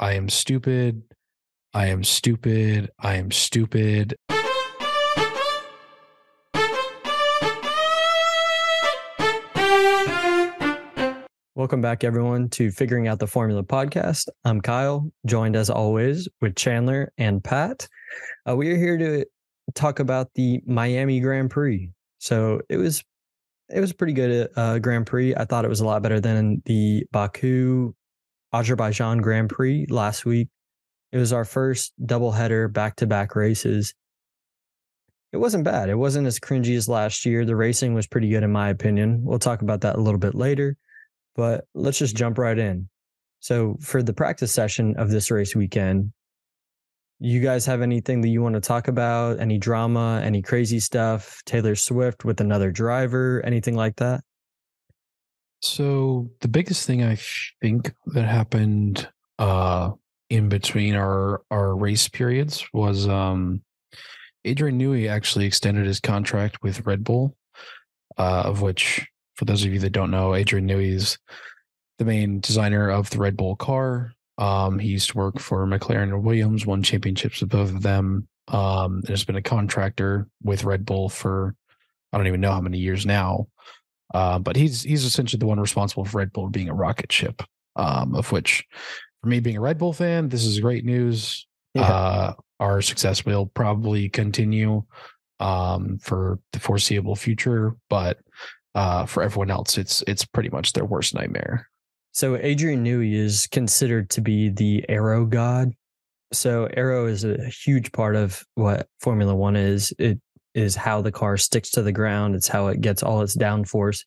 I 0.00 0.12
am 0.12 0.28
stupid. 0.28 1.02
I 1.74 1.86
am 1.86 2.04
stupid. 2.04 2.88
I 3.00 3.16
am 3.16 3.32
stupid. 3.32 4.14
Welcome 11.56 11.80
back, 11.80 12.04
everyone, 12.04 12.48
to 12.50 12.70
Figuring 12.70 13.08
Out 13.08 13.18
the 13.18 13.26
Formula 13.26 13.64
podcast. 13.64 14.28
I'm 14.44 14.60
Kyle, 14.60 15.10
joined 15.26 15.56
as 15.56 15.68
always 15.68 16.28
with 16.40 16.54
Chandler 16.54 17.12
and 17.18 17.42
Pat. 17.42 17.88
Uh, 18.48 18.54
we 18.54 18.70
are 18.70 18.76
here 18.76 18.96
to 18.98 19.26
talk 19.74 19.98
about 19.98 20.28
the 20.36 20.62
Miami 20.64 21.18
Grand 21.18 21.50
Prix. 21.50 21.90
So 22.20 22.60
it 22.68 22.76
was 22.76 23.02
it 23.68 23.80
was 23.80 23.92
pretty 23.92 24.12
good 24.12 24.48
uh, 24.54 24.78
Grand 24.78 25.06
Prix. 25.06 25.34
I 25.34 25.44
thought 25.44 25.64
it 25.64 25.68
was 25.68 25.80
a 25.80 25.84
lot 25.84 26.02
better 26.02 26.20
than 26.20 26.62
the 26.66 27.04
Baku 27.10 27.94
Azerbaijan 28.52 29.18
Grand 29.18 29.48
Prix 29.48 29.86
last 29.88 30.24
week. 30.24 30.48
It 31.12 31.18
was 31.18 31.32
our 31.32 31.44
first 31.44 31.92
doubleheader 32.02 32.72
back 32.72 32.96
to 32.96 33.06
back 33.06 33.34
races. 33.34 33.94
It 35.32 35.38
wasn't 35.38 35.64
bad. 35.64 35.88
It 35.88 35.94
wasn't 35.94 36.26
as 36.26 36.38
cringy 36.38 36.76
as 36.76 36.88
last 36.88 37.26
year. 37.26 37.44
The 37.44 37.56
racing 37.56 37.94
was 37.94 38.06
pretty 38.06 38.28
good, 38.30 38.42
in 38.42 38.52
my 38.52 38.68
opinion. 38.70 39.22
We'll 39.24 39.38
talk 39.38 39.62
about 39.62 39.82
that 39.82 39.96
a 39.96 40.00
little 40.00 40.20
bit 40.20 40.34
later 40.34 40.76
but 41.38 41.66
let's 41.72 41.98
just 41.98 42.16
jump 42.16 42.36
right 42.36 42.58
in. 42.58 42.88
So, 43.38 43.76
for 43.80 44.02
the 44.02 44.12
practice 44.12 44.52
session 44.52 44.96
of 44.98 45.08
this 45.08 45.30
race 45.30 45.54
weekend, 45.54 46.12
you 47.20 47.40
guys 47.40 47.64
have 47.66 47.80
anything 47.80 48.20
that 48.22 48.28
you 48.28 48.42
want 48.42 48.56
to 48.56 48.60
talk 48.60 48.88
about? 48.88 49.38
Any 49.38 49.56
drama, 49.56 50.20
any 50.24 50.42
crazy 50.42 50.80
stuff? 50.80 51.40
Taylor 51.46 51.76
Swift 51.76 52.24
with 52.24 52.40
another 52.40 52.72
driver, 52.72 53.40
anything 53.46 53.76
like 53.76 53.94
that? 53.96 54.24
So, 55.60 56.30
the 56.40 56.48
biggest 56.48 56.86
thing 56.86 57.02
I 57.02 57.18
think 57.60 57.92
that 58.06 58.24
happened 58.24 59.08
uh, 59.38 59.92
in 60.30 60.48
between 60.48 60.94
our 60.94 61.42
our 61.50 61.76
race 61.76 62.08
periods 62.08 62.64
was 62.72 63.08
um, 63.08 63.62
Adrian 64.44 64.78
Newey 64.78 65.10
actually 65.10 65.46
extended 65.46 65.86
his 65.86 66.00
contract 66.00 66.62
with 66.62 66.86
Red 66.86 67.04
Bull, 67.04 67.36
uh, 68.16 68.42
of 68.44 68.62
which 68.62 69.06
for 69.34 69.44
those 69.44 69.64
of 69.64 69.72
you 69.72 69.78
that 69.80 69.90
don't 69.90 70.10
know, 70.10 70.34
Adrian 70.34 70.68
Newey 70.68 70.92
is 70.92 71.18
the 71.98 72.04
main 72.04 72.40
designer 72.40 72.90
of 72.90 73.10
the 73.10 73.18
Red 73.18 73.36
Bull 73.36 73.56
car. 73.56 74.12
Um, 74.36 74.78
he 74.78 74.88
used 74.88 75.10
to 75.10 75.18
work 75.18 75.40
for 75.40 75.66
McLaren 75.66 76.14
and 76.14 76.24
Williams, 76.24 76.64
won 76.64 76.82
championships 76.82 77.40
with 77.40 77.50
both 77.50 77.70
of 77.70 77.82
them. 77.82 78.28
Um, 78.48 79.00
and 79.00 79.08
has 79.10 79.24
been 79.24 79.36
a 79.36 79.42
contractor 79.42 80.26
with 80.42 80.64
Red 80.64 80.86
Bull 80.86 81.10
for 81.10 81.54
I 82.12 82.16
don't 82.16 82.26
even 82.26 82.40
know 82.40 82.52
how 82.52 82.62
many 82.62 82.78
years 82.78 83.04
now. 83.04 83.48
Uh, 84.14 84.38
but 84.38 84.56
he's 84.56 84.82
he's 84.82 85.04
essentially 85.04 85.38
the 85.38 85.46
one 85.46 85.60
responsible 85.60 86.04
for 86.04 86.18
Red 86.18 86.32
Bull 86.32 86.48
being 86.48 86.68
a 86.68 86.74
rocket 86.74 87.12
ship. 87.12 87.42
Um, 87.76 88.16
of 88.16 88.32
which, 88.32 88.64
for 89.20 89.28
me 89.28 89.38
being 89.38 89.56
a 89.56 89.60
Red 89.60 89.78
Bull 89.78 89.92
fan, 89.92 90.28
this 90.28 90.44
is 90.44 90.58
great 90.58 90.84
news. 90.84 91.46
Yeah. 91.74 91.82
Uh, 91.82 92.32
our 92.60 92.82
success 92.82 93.24
will 93.24 93.46
probably 93.46 94.08
continue 94.08 94.82
um, 95.40 95.98
for 95.98 96.40
the 96.52 96.58
foreseeable 96.58 97.14
future, 97.14 97.76
but 97.88 98.18
uh, 98.74 99.06
for 99.06 99.22
everyone 99.22 99.50
else, 99.50 99.78
it's 99.78 100.02
it's 100.06 100.24
pretty 100.24 100.48
much 100.50 100.72
their 100.72 100.84
worst 100.84 101.14
nightmare. 101.14 101.68
So 102.12 102.36
Adrian 102.36 102.84
Newey 102.84 103.14
is 103.14 103.46
considered 103.46 104.10
to 104.10 104.20
be 104.20 104.48
the 104.48 104.84
aero 104.88 105.24
god. 105.24 105.72
So 106.32 106.68
aero 106.76 107.06
is 107.06 107.24
a 107.24 107.46
huge 107.46 107.92
part 107.92 108.16
of 108.16 108.44
what 108.54 108.88
Formula 109.00 109.34
One 109.34 109.56
is. 109.56 109.92
It 109.98 110.20
is 110.58 110.74
how 110.74 111.00
the 111.00 111.12
car 111.12 111.36
sticks 111.36 111.70
to 111.70 111.82
the 111.82 111.92
ground. 111.92 112.34
It's 112.34 112.48
how 112.48 112.66
it 112.66 112.80
gets 112.80 113.02
all 113.02 113.22
its 113.22 113.36
downforce, 113.36 114.04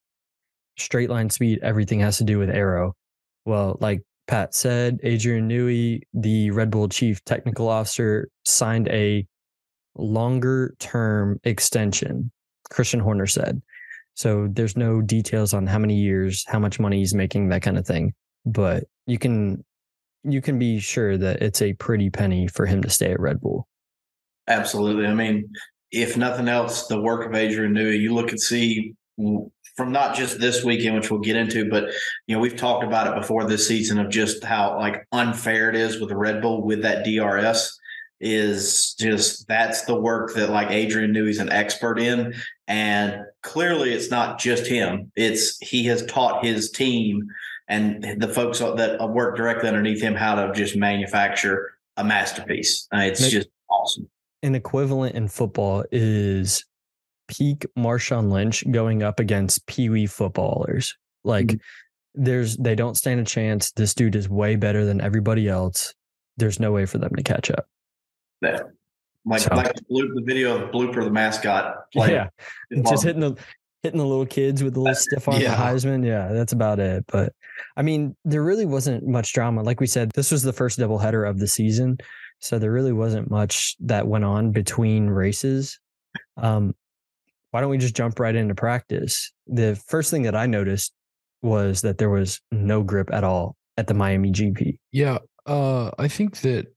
straight 0.77 1.09
line 1.09 1.29
speed. 1.29 1.59
Everything 1.63 2.01
has 2.01 2.17
to 2.17 2.25
do 2.25 2.37
with 2.37 2.49
aero. 2.49 2.93
Well, 3.45 3.77
like 3.79 4.01
Pat 4.27 4.53
said, 4.53 4.99
Adrian 5.01 5.47
Newey, 5.49 6.01
the 6.13 6.51
Red 6.51 6.69
Bull 6.69 6.89
chief 6.89 7.23
technical 7.23 7.69
officer, 7.69 8.29
signed 8.45 8.89
a 8.89 9.25
longer 9.95 10.75
term 10.79 11.39
extension. 11.45 12.31
Christian 12.69 12.99
Horner 12.99 13.27
said. 13.27 13.61
So 14.15 14.49
there's 14.51 14.75
no 14.75 15.01
details 15.01 15.53
on 15.53 15.67
how 15.67 15.79
many 15.79 15.95
years, 15.95 16.45
how 16.47 16.59
much 16.59 16.79
money 16.79 16.97
he's 16.97 17.13
making, 17.13 17.47
that 17.49 17.61
kind 17.61 17.77
of 17.77 17.87
thing. 17.87 18.13
But 18.45 18.83
you 19.07 19.17
can 19.17 19.63
you 20.23 20.41
can 20.41 20.59
be 20.59 20.79
sure 20.79 21.17
that 21.17 21.41
it's 21.41 21.61
a 21.61 21.73
pretty 21.73 22.09
penny 22.09 22.47
for 22.47 22.65
him 22.65 22.81
to 22.81 22.89
stay 22.89 23.11
at 23.11 23.19
Red 23.19 23.39
Bull. 23.39 23.67
Absolutely. 24.47 25.05
I 25.05 25.13
mean, 25.13 25.49
if 25.91 26.17
nothing 26.17 26.47
else, 26.47 26.87
the 26.87 27.01
work 27.01 27.25
of 27.27 27.35
Adrian 27.35 27.73
Newey, 27.73 27.99
you 27.99 28.13
look 28.13 28.31
and 28.31 28.39
see 28.39 28.95
from 29.17 29.91
not 29.91 30.15
just 30.15 30.39
this 30.39 30.63
weekend, 30.63 30.95
which 30.95 31.09
we'll 31.09 31.19
get 31.19 31.35
into, 31.35 31.69
but 31.69 31.85
you 32.27 32.35
know, 32.35 32.39
we've 32.41 32.55
talked 32.55 32.83
about 32.83 33.07
it 33.07 33.19
before 33.19 33.45
this 33.45 33.67
season 33.67 33.99
of 33.99 34.09
just 34.09 34.43
how 34.43 34.77
like 34.77 35.07
unfair 35.11 35.69
it 35.69 35.75
is 35.75 35.99
with 35.99 36.09
the 36.09 36.15
Red 36.15 36.41
Bull 36.41 36.63
with 36.63 36.81
that 36.81 37.05
DRS 37.05 37.77
is 38.23 38.93
just 38.99 39.47
that's 39.47 39.83
the 39.85 39.99
work 39.99 40.35
that 40.35 40.51
like 40.51 40.69
Adrian 40.69 41.11
Newey's 41.11 41.39
an 41.39 41.49
expert 41.49 41.99
in. 41.99 42.33
And 42.67 43.25
clearly 43.41 43.93
it's 43.93 44.11
not 44.11 44.39
just 44.39 44.67
him. 44.67 45.11
It's 45.15 45.57
he 45.57 45.85
has 45.85 46.05
taught 46.05 46.45
his 46.45 46.69
team 46.69 47.27
and 47.67 48.21
the 48.21 48.27
folks 48.27 48.59
that 48.59 48.97
work 49.09 49.35
directly 49.35 49.67
underneath 49.67 50.01
him 50.01 50.13
how 50.13 50.35
to 50.35 50.53
just 50.53 50.75
manufacture 50.75 51.73
a 51.97 52.03
masterpiece. 52.03 52.87
Uh, 52.93 52.99
it's 52.99 53.29
just 53.29 53.47
awesome. 53.69 54.07
An 54.43 54.55
equivalent 54.55 55.15
in 55.15 55.27
football 55.27 55.85
is 55.91 56.65
peak 57.27 57.65
Marshawn 57.77 58.31
Lynch 58.31 58.63
going 58.69 59.03
up 59.03 59.19
against 59.19 59.65
Pee 59.67 59.89
Wee 59.89 60.07
footballers. 60.07 60.95
Like 61.23 61.47
mm-hmm. 61.47 62.23
there's 62.23 62.57
they 62.57 62.75
don't 62.75 62.95
stand 62.95 63.19
a 63.19 63.23
chance. 63.23 63.71
This 63.71 63.93
dude 63.93 64.15
is 64.15 64.27
way 64.27 64.55
better 64.55 64.85
than 64.85 65.01
everybody 65.01 65.47
else. 65.47 65.93
There's 66.37 66.59
no 66.59 66.71
way 66.71 66.85
for 66.85 66.97
them 66.97 67.13
to 67.15 67.23
catch 67.23 67.51
up. 67.51 67.67
Yeah. 68.41 68.59
Like 69.25 69.41
so, 69.41 69.55
like 69.55 69.73
the, 69.75 70.23
video 70.25 70.59
of 70.59 70.71
Blooper 70.71 71.03
the 71.03 71.11
mascot. 71.11 71.75
Yeah, 71.93 72.29
just 72.87 73.03
hitting 73.03 73.21
the 73.21 73.35
hitting 73.83 73.99
the 73.99 74.05
little 74.05 74.25
kids 74.25 74.63
with 74.63 74.73
the 74.73 74.79
little 74.79 74.95
stiff 74.99 75.27
arm 75.27 75.39
yeah. 75.39 75.55
Heisman. 75.55 76.05
Yeah, 76.05 76.29
that's 76.33 76.53
about 76.53 76.79
it. 76.79 77.05
But 77.07 77.33
I 77.77 77.83
mean, 77.83 78.15
there 78.25 78.43
really 78.43 78.65
wasn't 78.65 79.07
much 79.07 79.33
drama. 79.33 79.61
Like 79.61 79.79
we 79.79 79.87
said, 79.87 80.11
this 80.15 80.31
was 80.31 80.41
the 80.41 80.53
first 80.53 80.79
doubleheader 80.79 81.29
of 81.29 81.37
the 81.37 81.47
season, 81.47 81.97
so 82.41 82.57
there 82.57 82.71
really 82.71 82.91
wasn't 82.91 83.29
much 83.29 83.75
that 83.79 84.07
went 84.07 84.25
on 84.25 84.51
between 84.51 85.07
races. 85.07 85.79
Um, 86.37 86.75
why 87.51 87.61
don't 87.61 87.69
we 87.69 87.77
just 87.77 87.95
jump 87.95 88.19
right 88.19 88.35
into 88.35 88.55
practice? 88.55 89.31
The 89.47 89.75
first 89.87 90.09
thing 90.09 90.23
that 90.23 90.35
I 90.35 90.47
noticed 90.47 90.93
was 91.41 91.81
that 91.81 91.97
there 91.97 92.09
was 92.09 92.41
no 92.51 92.81
grip 92.81 93.13
at 93.13 93.23
all 93.23 93.55
at 93.77 93.87
the 93.87 93.93
Miami 93.93 94.31
GP. 94.31 94.77
Yeah, 94.91 95.19
uh, 95.45 95.91
I 95.99 96.07
think 96.07 96.41
that 96.41 96.67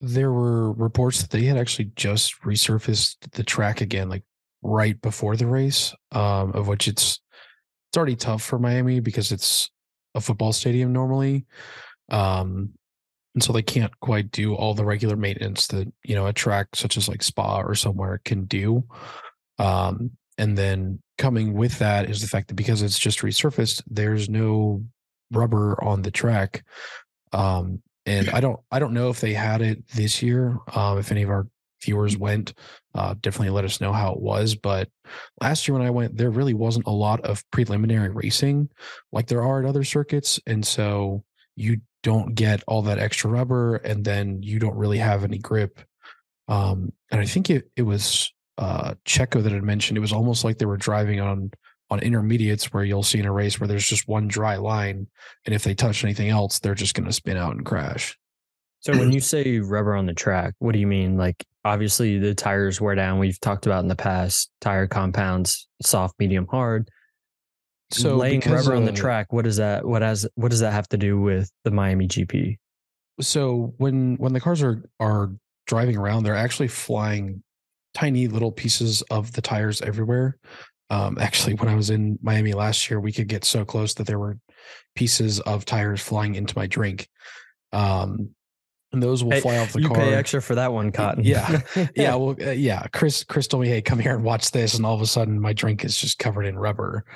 there 0.00 0.32
were 0.32 0.72
reports 0.72 1.22
that 1.22 1.30
they 1.30 1.44
had 1.44 1.56
actually 1.56 1.90
just 1.96 2.40
resurfaced 2.42 3.16
the 3.32 3.44
track 3.44 3.80
again, 3.80 4.08
like 4.08 4.24
right 4.62 5.00
before 5.00 5.36
the 5.36 5.46
race, 5.46 5.94
um, 6.10 6.52
of 6.52 6.68
which 6.68 6.88
it's 6.88 7.20
it's 7.88 7.96
already 7.96 8.16
tough 8.16 8.42
for 8.42 8.58
Miami 8.58 9.00
because 9.00 9.32
it's 9.32 9.70
a 10.14 10.20
football 10.20 10.52
stadium 10.52 10.92
normally. 10.92 11.46
Um, 12.10 12.70
and 13.34 13.42
so 13.42 13.52
they 13.52 13.62
can't 13.62 13.98
quite 14.00 14.30
do 14.30 14.54
all 14.54 14.74
the 14.74 14.84
regular 14.84 15.16
maintenance 15.16 15.66
that, 15.68 15.90
you 16.04 16.14
know, 16.14 16.26
a 16.26 16.32
track 16.32 16.68
such 16.74 16.96
as 16.96 17.08
like 17.08 17.22
Spa 17.22 17.60
or 17.60 17.74
somewhere 17.74 18.20
can 18.24 18.44
do. 18.44 18.84
Um, 19.58 20.10
and 20.38 20.56
then 20.56 21.00
coming 21.18 21.54
with 21.54 21.78
that 21.78 22.10
is 22.10 22.20
the 22.20 22.26
fact 22.26 22.48
that 22.48 22.54
because 22.54 22.82
it's 22.82 22.98
just 22.98 23.20
resurfaced, 23.20 23.82
there's 23.86 24.28
no 24.28 24.84
rubber 25.30 25.82
on 25.82 26.02
the 26.02 26.10
track. 26.10 26.64
Um, 27.32 27.82
and 28.04 28.28
I 28.30 28.40
don't 28.40 28.60
I 28.70 28.78
don't 28.78 28.94
know 28.94 29.10
if 29.10 29.20
they 29.20 29.32
had 29.32 29.62
it 29.62 29.86
this 29.94 30.22
year. 30.22 30.58
Um, 30.74 30.98
if 30.98 31.10
any 31.10 31.22
of 31.22 31.30
our 31.30 31.46
viewers 31.82 32.16
went, 32.16 32.54
uh, 32.94 33.14
definitely 33.20 33.50
let 33.50 33.64
us 33.64 33.80
know 33.80 33.92
how 33.92 34.12
it 34.12 34.20
was. 34.20 34.54
But 34.54 34.88
last 35.40 35.66
year 35.66 35.76
when 35.76 35.86
I 35.86 35.90
went, 35.90 36.16
there 36.16 36.30
really 36.30 36.54
wasn't 36.54 36.86
a 36.86 36.90
lot 36.90 37.20
of 37.22 37.48
preliminary 37.50 38.08
racing 38.08 38.70
like 39.12 39.28
there 39.28 39.42
are 39.42 39.60
at 39.60 39.68
other 39.68 39.84
circuits, 39.84 40.40
and 40.46 40.66
so 40.66 41.22
you 41.54 41.80
don't 42.02 42.34
get 42.34 42.62
all 42.66 42.82
that 42.82 42.98
extra 42.98 43.30
rubber, 43.30 43.76
and 43.76 44.04
then 44.04 44.42
you 44.42 44.58
don't 44.58 44.76
really 44.76 44.98
have 44.98 45.24
any 45.24 45.38
grip. 45.38 45.80
Um, 46.48 46.92
and 47.10 47.20
I 47.20 47.26
think 47.26 47.50
it 47.50 47.70
it 47.76 47.82
was 47.82 48.32
uh, 48.58 48.94
Checo 49.06 49.42
that 49.42 49.52
had 49.52 49.62
mentioned 49.62 49.96
it 49.96 50.00
was 50.00 50.12
almost 50.12 50.44
like 50.44 50.58
they 50.58 50.66
were 50.66 50.76
driving 50.76 51.20
on 51.20 51.50
on 51.90 52.00
intermediates 52.00 52.72
where 52.72 52.84
you'll 52.84 53.02
see 53.02 53.18
in 53.18 53.26
a 53.26 53.32
race 53.32 53.60
where 53.60 53.68
there's 53.68 53.86
just 53.86 54.08
one 54.08 54.26
dry 54.26 54.56
line 54.56 55.06
and 55.44 55.54
if 55.54 55.62
they 55.62 55.74
touch 55.74 56.02
anything 56.02 56.30
else 56.30 56.58
they're 56.58 56.74
just 56.74 56.94
going 56.94 57.04
to 57.04 57.12
spin 57.12 57.36
out 57.36 57.54
and 57.54 57.66
crash. 57.66 58.18
So 58.80 58.92
when 58.96 59.12
you 59.12 59.20
say 59.20 59.58
rubber 59.58 59.94
on 59.94 60.06
the 60.06 60.14
track 60.14 60.54
what 60.58 60.72
do 60.72 60.78
you 60.78 60.86
mean? 60.86 61.18
Like 61.18 61.44
obviously 61.64 62.18
the 62.18 62.34
tires 62.34 62.80
wear 62.80 62.94
down 62.94 63.18
we've 63.18 63.38
talked 63.40 63.66
about 63.66 63.82
in 63.82 63.88
the 63.88 63.96
past 63.96 64.50
tire 64.60 64.86
compounds 64.86 65.68
soft 65.82 66.14
medium 66.18 66.46
hard 66.46 66.88
so 67.92 68.16
laying 68.16 68.40
rubber 68.40 68.74
on 68.74 68.84
the 68.84 68.92
track 68.92 69.32
what 69.32 69.44
does 69.44 69.56
that 69.56 69.84
what 69.84 70.02
has 70.02 70.26
what 70.34 70.50
does 70.50 70.60
that 70.60 70.72
have 70.72 70.88
to 70.88 70.96
do 70.96 71.20
with 71.20 71.50
the 71.64 71.70
miami 71.70 72.08
gp 72.08 72.56
so 73.20 73.74
when 73.76 74.16
when 74.16 74.32
the 74.32 74.40
cars 74.40 74.62
are 74.62 74.82
are 75.00 75.30
driving 75.66 75.96
around 75.96 76.22
they're 76.22 76.34
actually 76.34 76.68
flying 76.68 77.42
tiny 77.94 78.26
little 78.26 78.50
pieces 78.50 79.02
of 79.10 79.32
the 79.32 79.42
tires 79.42 79.80
everywhere 79.82 80.38
um, 80.92 81.16
actually, 81.18 81.54
when 81.54 81.70
I 81.70 81.74
was 81.74 81.88
in 81.88 82.18
Miami 82.20 82.52
last 82.52 82.90
year, 82.90 83.00
we 83.00 83.12
could 83.12 83.26
get 83.26 83.46
so 83.46 83.64
close 83.64 83.94
that 83.94 84.06
there 84.06 84.18
were 84.18 84.38
pieces 84.94 85.40
of 85.40 85.64
tires 85.64 86.02
flying 86.02 86.34
into 86.34 86.52
my 86.54 86.66
drink. 86.66 87.08
Um, 87.72 88.34
and 88.92 89.02
those 89.02 89.24
will 89.24 89.30
Hey, 89.30 89.40
fly 89.40 89.56
off 89.56 89.72
the 89.72 89.80
you 89.80 89.88
car. 89.88 89.96
pay 89.96 90.12
extra 90.12 90.42
for 90.42 90.54
that 90.54 90.70
one, 90.70 90.92
Cotton. 90.92 91.24
Yeah. 91.24 91.62
yeah, 91.96 92.14
well, 92.14 92.36
uh, 92.38 92.50
yeah. 92.50 92.86
Chris, 92.92 93.24
Chris 93.24 93.46
told 93.46 93.62
me, 93.62 93.70
"Hey, 93.70 93.80
come 93.80 93.98
here 93.98 94.14
and 94.14 94.22
watch 94.22 94.50
this," 94.50 94.74
and 94.74 94.84
all 94.84 94.94
of 94.94 95.00
a 95.00 95.06
sudden, 95.06 95.40
my 95.40 95.54
drink 95.54 95.82
is 95.82 95.96
just 95.96 96.18
covered 96.18 96.44
in 96.44 96.58
rubber. 96.58 97.06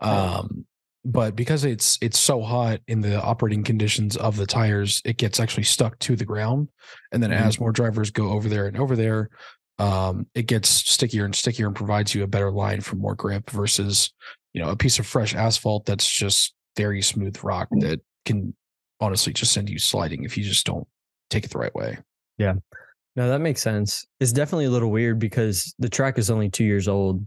Um, 0.00 0.66
but 1.04 1.36
because 1.36 1.64
it's 1.64 1.98
it's 2.00 2.18
so 2.18 2.42
hot 2.42 2.80
in 2.88 3.00
the 3.00 3.22
operating 3.22 3.62
conditions 3.62 4.16
of 4.16 4.36
the 4.36 4.46
tires, 4.46 5.00
it 5.04 5.18
gets 5.18 5.38
actually 5.38 5.62
stuck 5.64 5.98
to 6.00 6.16
the 6.16 6.24
ground, 6.24 6.68
and 7.12 7.22
then 7.22 7.30
Mhm. 7.30 7.36
as 7.40 7.60
more 7.60 7.70
drivers 7.72 8.10
go 8.10 8.30
over 8.30 8.48
there 8.48 8.66
and 8.66 8.76
over 8.76 8.96
there, 8.96 9.30
um, 9.78 10.26
it 10.34 10.46
gets 10.46 10.68
stickier 10.68 11.24
and 11.24 11.34
stickier 11.34 11.66
and 11.68 11.76
provides 11.76 12.14
you 12.14 12.24
a 12.24 12.26
better 12.26 12.50
line 12.50 12.80
for 12.80 12.96
more 12.96 13.14
grip 13.14 13.50
versus 13.50 14.12
you 14.52 14.60
know 14.60 14.70
a 14.70 14.76
piece 14.76 14.98
of 14.98 15.06
fresh 15.06 15.34
asphalt 15.34 15.86
that's 15.86 16.10
just 16.10 16.54
very 16.76 17.00
smooth 17.02 17.38
rock 17.44 17.68
that 17.80 18.00
can 18.24 18.54
honestly 19.00 19.32
just 19.32 19.52
send 19.52 19.70
you 19.70 19.78
sliding 19.78 20.24
if 20.24 20.36
you 20.36 20.42
just 20.42 20.66
don't 20.66 20.88
take 21.30 21.44
it 21.44 21.50
the 21.52 21.58
right 21.58 21.74
way. 21.74 21.98
Yeah. 22.38 22.54
No, 23.14 23.28
that 23.28 23.40
makes 23.40 23.62
sense. 23.62 24.06
It's 24.20 24.32
definitely 24.32 24.64
a 24.66 24.70
little 24.70 24.90
weird 24.90 25.18
because 25.18 25.74
the 25.78 25.88
track 25.88 26.18
is 26.18 26.30
only 26.30 26.50
two 26.50 26.64
years 26.64 26.86
old 26.88 27.26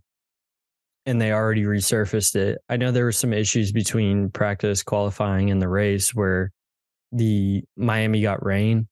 and 1.10 1.20
they 1.20 1.32
already 1.32 1.64
resurfaced 1.64 2.36
it. 2.36 2.60
I 2.70 2.78
know 2.78 2.92
there 2.92 3.06
were 3.06 3.12
some 3.12 3.34
issues 3.34 3.72
between 3.72 4.30
practice, 4.30 4.84
qualifying, 4.84 5.50
and 5.50 5.60
the 5.60 5.68
race 5.68 6.14
where 6.14 6.52
the 7.12 7.64
Miami 7.76 8.22
got 8.22 8.46
rain 8.46 8.88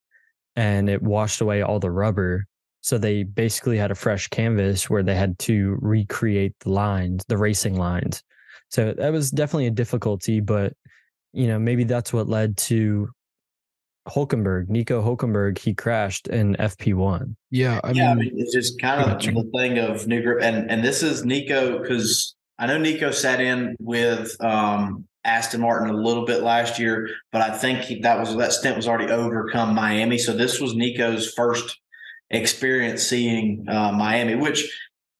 and 0.56 0.90
it 0.90 1.04
washed 1.04 1.42
away 1.42 1.62
all 1.62 1.80
the 1.80 1.92
rubber. 1.92 2.46
So 2.82 2.98
they 2.98 3.22
basically 3.22 3.78
had 3.78 3.92
a 3.92 3.96
fresh 3.96 4.30
canvas 4.30 4.90
where 4.90 5.04
they 5.04 5.14
had 5.14 5.38
to 5.40 5.78
recreate 5.80 6.54
the 6.62 6.72
lines, 6.72 7.24
the 7.28 7.38
racing 7.38 7.78
lines. 7.78 8.24
So 8.70 8.94
that 8.94 9.12
was 9.12 9.30
definitely 9.30 9.68
a 9.68 9.72
difficulty, 9.72 10.40
but 10.40 10.74
you 11.34 11.46
know, 11.46 11.60
maybe 11.60 11.84
that's 11.84 12.12
what 12.12 12.28
led 12.28 12.58
to 12.58 13.10
Hulkenberg, 14.08 14.70
Nico 14.70 15.02
Hulkenberg, 15.02 15.58
he 15.58 15.74
crashed 15.74 16.28
in 16.28 16.56
FP1. 16.56 17.36
Yeah, 17.52 17.80
I 17.84 17.92
yeah, 17.92 18.12
I 18.12 18.16
mean, 18.16 18.26
mean, 18.26 18.34
it's 18.38 18.54
just 18.54 18.80
kind 18.82 19.02
of 19.02 19.08
Gotcha. 19.08 19.32
the 19.32 19.50
thing 19.56 19.78
of 19.78 20.08
new 20.08 20.22
group, 20.22 20.42
and 20.42 20.70
and 20.70 20.84
this 20.84 21.04
is 21.04 21.24
Nico 21.26 21.80
because 21.80 22.36
I 22.60 22.68
know 22.68 22.78
Nico 22.78 23.12
sat 23.12 23.40
in 23.40 23.76
with 23.80 24.36
um, 24.44 25.06
Aston 25.24 25.62
Martin 25.62 25.90
a 25.90 25.98
little 25.98 26.26
bit 26.26 26.42
last 26.42 26.80
year, 26.80 27.10
but 27.32 27.42
I 27.42 27.58
think 27.58 27.82
he, 27.82 28.00
that 28.02 28.20
was 28.20 28.36
that 28.38 28.54
stint 28.54 28.76
was 28.76 28.88
already 28.88 29.12
overcome 29.12 29.76
Miami, 29.76 30.18
so 30.18 30.34
this 30.34 30.60
was 30.60 30.76
Nico's 30.76 31.32
first 31.34 31.80
experience 32.30 33.04
seeing 33.04 33.66
uh, 33.70 33.92
Miami, 33.92 34.36
which 34.36 34.70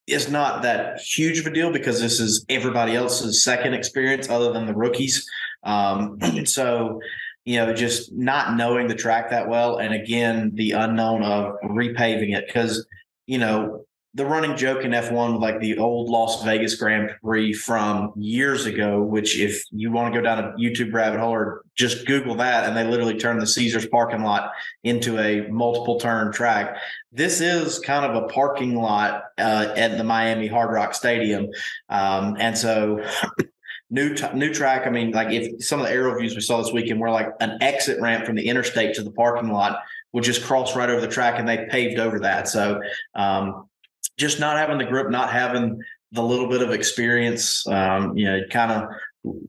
is 0.06 0.30
not 0.30 0.62
that 0.62 1.00
huge 1.00 1.38
of 1.38 1.46
a 1.46 1.50
deal 1.50 1.70
because 1.70 2.00
this 2.00 2.18
is 2.18 2.44
everybody 2.48 2.96
else's 2.96 3.44
second 3.44 3.74
experience 3.74 4.28
other 4.28 4.52
than 4.52 4.66
the 4.66 4.74
rookies. 4.74 5.26
Um, 5.64 6.18
so 6.44 7.00
you 7.48 7.56
know, 7.56 7.72
just 7.72 8.12
not 8.12 8.56
knowing 8.58 8.88
the 8.88 8.94
track 8.94 9.30
that 9.30 9.48
well. 9.48 9.78
And 9.78 9.94
again, 9.94 10.50
the 10.52 10.72
unknown 10.72 11.22
of 11.22 11.54
repaving 11.64 12.36
it. 12.36 12.52
Cause, 12.52 12.86
you 13.26 13.38
know, 13.38 13.86
the 14.12 14.26
running 14.26 14.54
joke 14.54 14.84
in 14.84 14.90
F1 14.90 15.40
like 15.40 15.58
the 15.58 15.78
old 15.78 16.10
Las 16.10 16.44
Vegas 16.44 16.74
Grand 16.74 17.10
Prix 17.24 17.54
from 17.54 18.12
years 18.16 18.66
ago, 18.66 19.02
which 19.02 19.38
if 19.38 19.64
you 19.70 19.90
want 19.90 20.12
to 20.12 20.20
go 20.20 20.22
down 20.22 20.44
a 20.44 20.52
YouTube 20.58 20.92
rabbit 20.92 21.20
hole 21.20 21.32
or 21.32 21.62
just 21.74 22.06
Google 22.06 22.34
that, 22.34 22.66
and 22.66 22.76
they 22.76 22.84
literally 22.84 23.16
turned 23.16 23.40
the 23.40 23.46
Caesars 23.46 23.86
parking 23.86 24.22
lot 24.22 24.50
into 24.84 25.18
a 25.18 25.48
multiple 25.48 25.98
turn 25.98 26.30
track. 26.30 26.76
This 27.12 27.40
is 27.40 27.78
kind 27.78 28.04
of 28.04 28.24
a 28.24 28.26
parking 28.26 28.76
lot 28.76 29.22
uh, 29.38 29.72
at 29.74 29.96
the 29.96 30.04
Miami 30.04 30.48
Hard 30.48 30.70
Rock 30.70 30.92
Stadium. 30.92 31.48
Um, 31.88 32.36
and 32.38 32.58
so 32.58 33.02
new 33.90 34.14
t- 34.14 34.32
new 34.34 34.52
track. 34.52 34.86
I 34.86 34.90
mean, 34.90 35.12
like 35.12 35.32
if 35.32 35.64
some 35.64 35.80
of 35.80 35.86
the 35.86 35.92
aerial 35.92 36.18
views 36.18 36.34
we 36.34 36.40
saw 36.40 36.60
this 36.62 36.72
weekend 36.72 37.00
were 37.00 37.10
like 37.10 37.28
an 37.40 37.58
exit 37.60 38.00
ramp 38.00 38.26
from 38.26 38.36
the 38.36 38.48
interstate 38.48 38.94
to 38.96 39.02
the 39.02 39.10
parking 39.10 39.50
lot, 39.50 39.80
would 40.12 40.24
just 40.24 40.42
cross 40.42 40.76
right 40.76 40.90
over 40.90 41.00
the 41.00 41.08
track, 41.08 41.38
and 41.38 41.48
they 41.48 41.66
paved 41.66 41.98
over 41.98 42.20
that. 42.20 42.48
So, 42.48 42.80
um, 43.14 43.68
just 44.16 44.40
not 44.40 44.56
having 44.56 44.78
the 44.78 44.84
grip, 44.84 45.10
not 45.10 45.30
having 45.30 45.80
the 46.12 46.22
little 46.22 46.48
bit 46.48 46.62
of 46.62 46.70
experience, 46.70 47.66
um, 47.66 48.16
you 48.16 48.26
know, 48.26 48.40
kind 48.50 48.72
of. 48.72 48.88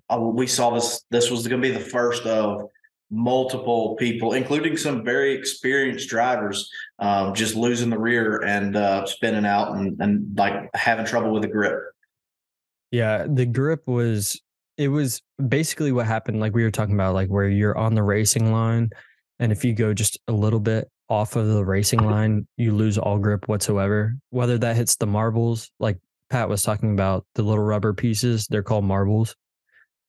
Uh, 0.09 0.19
we 0.19 0.47
saw 0.47 0.71
this. 0.71 1.03
This 1.09 1.29
was 1.29 1.47
going 1.47 1.61
to 1.61 1.67
be 1.67 1.73
the 1.73 1.79
first 1.79 2.25
of 2.25 2.69
multiple 3.11 3.95
people, 3.95 4.33
including 4.33 4.77
some 4.77 5.03
very 5.03 5.33
experienced 5.33 6.09
drivers, 6.09 6.69
um, 6.99 7.33
just 7.33 7.55
losing 7.55 7.89
the 7.89 7.97
rear 7.97 8.43
and 8.43 8.75
uh, 8.75 9.05
spinning 9.05 9.45
out 9.45 9.75
and, 9.75 9.99
and 9.99 10.37
like 10.37 10.69
having 10.75 11.05
trouble 11.05 11.31
with 11.31 11.41
the 11.41 11.47
grip. 11.47 11.79
Yeah, 12.91 13.25
the 13.29 13.45
grip 13.45 13.87
was 13.87 14.39
it 14.77 14.87
was 14.87 15.21
basically 15.47 15.91
what 15.91 16.05
happened 16.05 16.39
like 16.39 16.53
we 16.53 16.63
were 16.63 16.71
talking 16.71 16.95
about 16.95 17.13
like 17.13 17.29
where 17.29 17.49
you're 17.49 17.77
on 17.77 17.95
the 17.95 18.03
racing 18.03 18.51
line 18.51 18.89
and 19.39 19.51
if 19.51 19.63
you 19.63 19.73
go 19.73 19.93
just 19.93 20.19
a 20.27 20.31
little 20.31 20.59
bit 20.59 20.89
off 21.09 21.35
of 21.35 21.47
the 21.47 21.65
racing 21.65 22.03
line, 22.03 22.47
you 22.57 22.73
lose 22.73 22.97
all 22.97 23.17
grip 23.17 23.47
whatsoever. 23.47 24.15
Whether 24.29 24.57
that 24.59 24.75
hits 24.75 24.95
the 24.97 25.07
marbles 25.07 25.71
like 25.79 25.97
Pat 26.29 26.49
was 26.49 26.61
talking 26.61 26.91
about 26.91 27.25
the 27.35 27.41
little 27.41 27.63
rubber 27.63 27.93
pieces, 27.93 28.47
they're 28.47 28.63
called 28.63 28.85
marbles. 28.85 29.35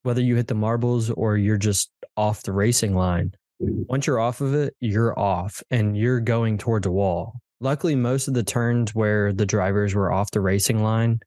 Whether 0.02 0.20
you 0.20 0.36
hit 0.36 0.48
the 0.48 0.54
marbles 0.54 1.10
or 1.10 1.36
you're 1.36 1.56
just 1.56 1.90
off 2.16 2.42
the 2.42 2.52
racing 2.52 2.94
line, 2.94 3.32
once 3.60 4.06
you're 4.06 4.20
off 4.20 4.40
of 4.40 4.54
it, 4.54 4.74
you're 4.80 5.18
off 5.18 5.62
and 5.70 5.96
you're 5.96 6.20
going 6.20 6.58
towards 6.58 6.86
a 6.86 6.90
wall. 6.90 7.40
Luckily, 7.60 7.94
most 7.94 8.26
of 8.26 8.34
the 8.34 8.42
turns 8.42 8.94
where 8.94 9.32
the 9.32 9.46
drivers 9.46 9.94
were 9.94 10.12
off 10.12 10.30
the 10.30 10.40
racing 10.40 10.82
line 10.82 11.20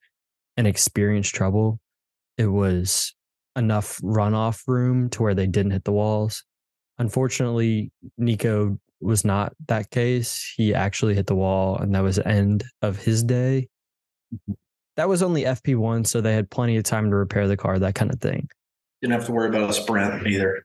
and 0.58 0.68
experienced 0.68 1.34
trouble, 1.34 1.80
it 2.38 2.48
was 2.48 3.14
enough 3.56 4.00
runoff 4.02 4.62
room 4.68 5.10
to 5.12 5.24
where 5.24 5.36
they 5.36 5.48
didn't 5.48 5.72
hit 5.72 5.84
the 5.84 5.92
walls. 5.92 6.44
Unfortunately, 6.98 7.92
Nico 8.18 8.78
was 9.02 9.26
not 9.26 9.54
that 9.68 9.90
case. 9.90 10.54
He 10.56 10.74
actually 10.74 11.16
hit 11.16 11.28
the 11.28 11.36
wall, 11.36 11.78
and 11.78 11.94
that 11.96 12.02
was 12.02 12.18
the 12.18 12.28
end 12.28 12.64
of 12.82 12.98
his 12.98 13.24
day. 13.24 13.68
Mm-hmm. 14.34 14.54
That 14.96 15.10
was 15.10 15.24
only 15.24 15.44
FP1, 15.44 16.06
so 16.06 16.22
they 16.22 16.36
had 16.36 16.52
plenty 16.52 16.78
of 16.78 16.84
time 16.84 17.10
to 17.10 17.16
repair 17.16 17.48
the 17.48 17.58
car, 17.58 17.80
that 17.80 17.96
kind 17.96 18.14
of 18.14 18.22
thing. 18.22 18.48
Didn't 19.02 19.14
have 19.14 19.26
to 19.26 19.32
worry 19.32 19.50
about 19.50 19.70
a 19.70 19.74
sprint 19.74 20.28
either. 20.28 20.64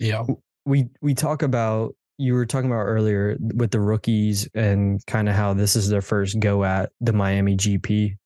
yeah, 0.00 0.24
we 0.66 0.88
we 1.00 1.14
talk 1.14 1.42
about 1.42 1.94
you 2.18 2.34
were 2.34 2.44
talking 2.44 2.70
about 2.70 2.82
earlier 2.82 3.36
with 3.54 3.70
the 3.70 3.80
rookies 3.80 4.48
and 4.54 5.04
kind 5.06 5.28
of 5.28 5.36
how 5.36 5.54
this 5.54 5.76
is 5.76 5.88
their 5.88 6.02
first 6.02 6.38
go 6.40 6.64
at 6.64 6.90
the 7.00 7.12
Miami 7.12 7.56
GP. 7.56 8.16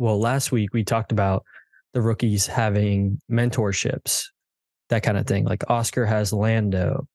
Well, 0.00 0.18
last 0.18 0.50
week 0.50 0.72
we 0.72 0.82
talked 0.82 1.12
about 1.12 1.44
the 1.92 2.00
rookies 2.00 2.46
having 2.46 3.20
mentorships, 3.30 4.24
that 4.88 5.02
kind 5.02 5.18
of 5.18 5.26
thing. 5.26 5.44
Like 5.44 5.62
Oscar 5.68 6.06
has 6.06 6.32
Lando, 6.32 7.06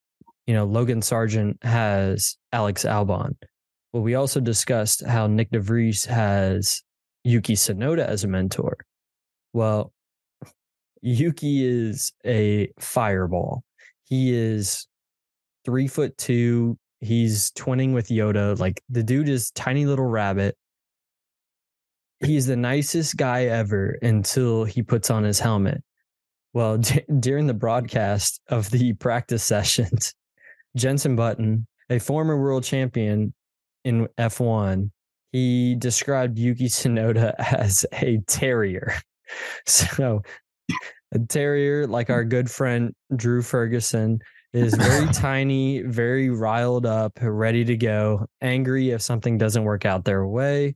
you 0.45 0.53
know, 0.53 0.65
Logan 0.65 1.01
Sargent 1.01 1.57
has 1.63 2.37
Alex 2.53 2.83
Albon. 2.83 3.31
Well, 3.91 4.03
we 4.03 4.13
also 4.13 4.39
discussed 4.39 5.03
how 5.03 5.27
Nyck 5.27 5.49
de 5.49 5.59
Vries 5.59 6.05
has 6.05 6.83
Yuki 7.23 7.55
Tsunoda 7.55 8.05
as 8.05 8.23
a 8.23 8.27
mentor. 8.27 8.77
Well, 9.51 9.91
Yuki 11.01 11.65
is 11.65 12.13
a 12.23 12.69
fireball. 12.79 13.63
He 14.03 14.31
is 14.31 14.85
three 15.65 15.87
foot 15.87 16.15
two. 16.19 16.77
He's 16.99 17.49
twinning 17.53 17.95
with 17.95 18.09
Yoda. 18.09 18.59
Like 18.59 18.79
the 18.89 19.01
dude 19.01 19.27
is 19.27 19.49
tiny 19.49 19.87
little 19.87 20.05
rabbit. 20.05 20.55
He's 22.19 22.45
the 22.45 22.55
nicest 22.55 23.17
guy 23.17 23.45
ever 23.45 23.97
until 24.01 24.63
he 24.63 24.81
puts 24.81 25.09
on 25.09 25.23
his 25.23 25.39
helmet. 25.39 25.83
Well, 26.53 26.77
d- 26.79 27.03
during 27.19 27.47
the 27.47 27.53
broadcast 27.53 28.41
of 28.47 28.69
the 28.71 28.93
practice 28.93 29.43
sessions, 29.53 30.13
Jensen 30.75 31.15
Button, 31.15 31.67
a 31.89 31.99
former 31.99 32.39
world 32.39 32.63
champion 32.63 33.33
in 33.83 34.07
F1, 34.17 34.89
he 35.31 35.75
described 35.75 36.39
Yuki 36.39 36.67
Tsunoda 36.67 37.33
as 37.39 37.85
a 37.93 38.19
terrier. 38.27 38.95
So, 39.65 40.21
a 41.13 41.19
terrier, 41.19 41.87
like 41.87 42.09
our 42.09 42.23
good 42.23 42.49
friend 42.49 42.93
Drew 43.15 43.41
Ferguson, 43.41 44.19
is 44.53 44.73
very 44.75 45.07
tiny, 45.11 45.81
very 45.81 46.29
riled 46.29 46.85
up, 46.85 47.19
ready 47.21 47.65
to 47.65 47.75
go, 47.75 48.25
angry 48.41 48.91
if 48.91 49.01
something 49.01 49.37
doesn't 49.37 49.65
work 49.65 49.85
out 49.85 50.05
their 50.05 50.25
way. 50.25 50.75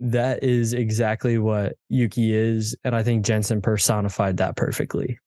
That 0.00 0.42
is 0.42 0.72
exactly 0.72 1.38
what 1.38 1.74
Yuki 1.88 2.34
is. 2.34 2.76
And 2.84 2.94
I 2.94 3.02
think 3.02 3.24
Jensen 3.24 3.62
personified 3.62 4.36
that 4.38 4.56
perfectly. 4.56 5.18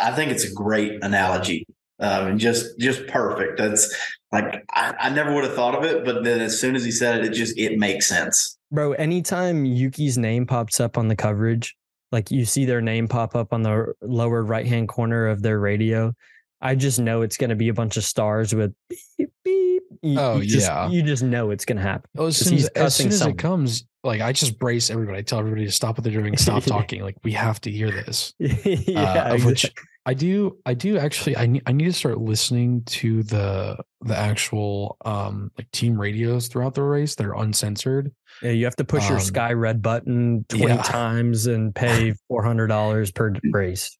I 0.00 0.12
think 0.12 0.30
it's 0.30 0.44
a 0.44 0.52
great 0.52 1.02
analogy. 1.02 1.66
Um, 2.00 2.28
and 2.28 2.40
just 2.40 2.78
just 2.78 3.06
perfect. 3.08 3.58
That's 3.58 3.92
like 4.30 4.64
I, 4.70 4.94
I 5.00 5.10
never 5.10 5.34
would 5.34 5.44
have 5.44 5.54
thought 5.54 5.74
of 5.74 5.84
it, 5.84 6.04
but 6.04 6.22
then 6.22 6.40
as 6.40 6.60
soon 6.60 6.76
as 6.76 6.84
he 6.84 6.92
said 6.92 7.18
it, 7.18 7.24
it 7.26 7.32
just 7.34 7.58
it 7.58 7.78
makes 7.78 8.06
sense. 8.06 8.56
Bro, 8.70 8.92
anytime 8.92 9.64
Yuki's 9.64 10.16
name 10.16 10.46
pops 10.46 10.78
up 10.78 10.96
on 10.96 11.08
the 11.08 11.16
coverage, 11.16 11.76
like 12.12 12.30
you 12.30 12.44
see 12.44 12.64
their 12.64 12.80
name 12.80 13.08
pop 13.08 13.34
up 13.34 13.52
on 13.52 13.62
the 13.62 13.94
lower 14.00 14.44
right 14.44 14.66
hand 14.66 14.88
corner 14.88 15.26
of 15.26 15.42
their 15.42 15.58
radio, 15.58 16.14
I 16.60 16.74
just 16.74 17.00
know 17.00 17.22
it's 17.22 17.36
going 17.36 17.50
to 17.50 17.56
be 17.56 17.68
a 17.68 17.74
bunch 17.74 17.96
of 17.96 18.04
stars 18.04 18.54
with 18.54 18.74
beep, 18.88 19.30
beep. 19.44 19.82
You, 20.02 20.18
Oh, 20.18 20.36
you 20.38 20.46
just, 20.46 20.66
yeah. 20.66 20.88
You 20.88 21.02
just 21.02 21.22
know 21.22 21.50
it's 21.50 21.64
going 21.64 21.76
to 21.76 21.82
happen. 21.82 22.08
Oh, 22.16 22.26
as 22.26 22.36
soon 22.36 22.54
as, 22.58 22.66
as 22.68 22.82
cussing 22.82 23.10
soon 23.10 23.12
as 23.12 23.26
it 23.26 23.38
comes, 23.38 23.84
like 24.04 24.20
I 24.20 24.32
just 24.32 24.58
brace 24.58 24.90
everybody. 24.90 25.18
I 25.18 25.22
tell 25.22 25.38
everybody 25.38 25.66
to 25.66 25.72
stop 25.72 25.96
what 25.96 26.04
they're 26.04 26.12
doing, 26.12 26.36
stop 26.36 26.62
talking. 26.64 27.02
Like 27.02 27.16
we 27.24 27.32
have 27.32 27.60
to 27.62 27.70
hear 27.70 27.90
this. 27.90 28.34
yeah, 28.38 29.30
uh, 29.30 29.34
of 29.34 29.44
which. 29.44 29.70
I 30.06 30.14
do 30.14 30.56
I 30.64 30.72
do 30.72 30.96
actually 30.96 31.36
I 31.36 31.44
need 31.44 31.62
I 31.66 31.72
need 31.72 31.84
to 31.84 31.92
start 31.92 32.18
listening 32.18 32.82
to 32.84 33.22
the 33.24 33.76
the 34.00 34.16
actual 34.16 34.96
um 35.04 35.50
like 35.58 35.70
team 35.70 36.00
radios 36.00 36.48
throughout 36.48 36.72
the 36.72 36.82
race. 36.82 37.14
They're 37.14 37.34
uncensored. 37.34 38.10
Yeah, 38.40 38.52
you 38.52 38.64
have 38.64 38.76
to 38.76 38.84
push 38.84 39.06
your 39.06 39.18
Um, 39.18 39.24
Sky 39.24 39.52
Red 39.52 39.82
button 39.82 40.46
20 40.48 40.64
yeah. 40.66 40.82
times 40.82 41.46
and 41.46 41.74
pay 41.74 42.14
$400 42.32 43.14
per 43.14 43.34
race. 43.52 43.98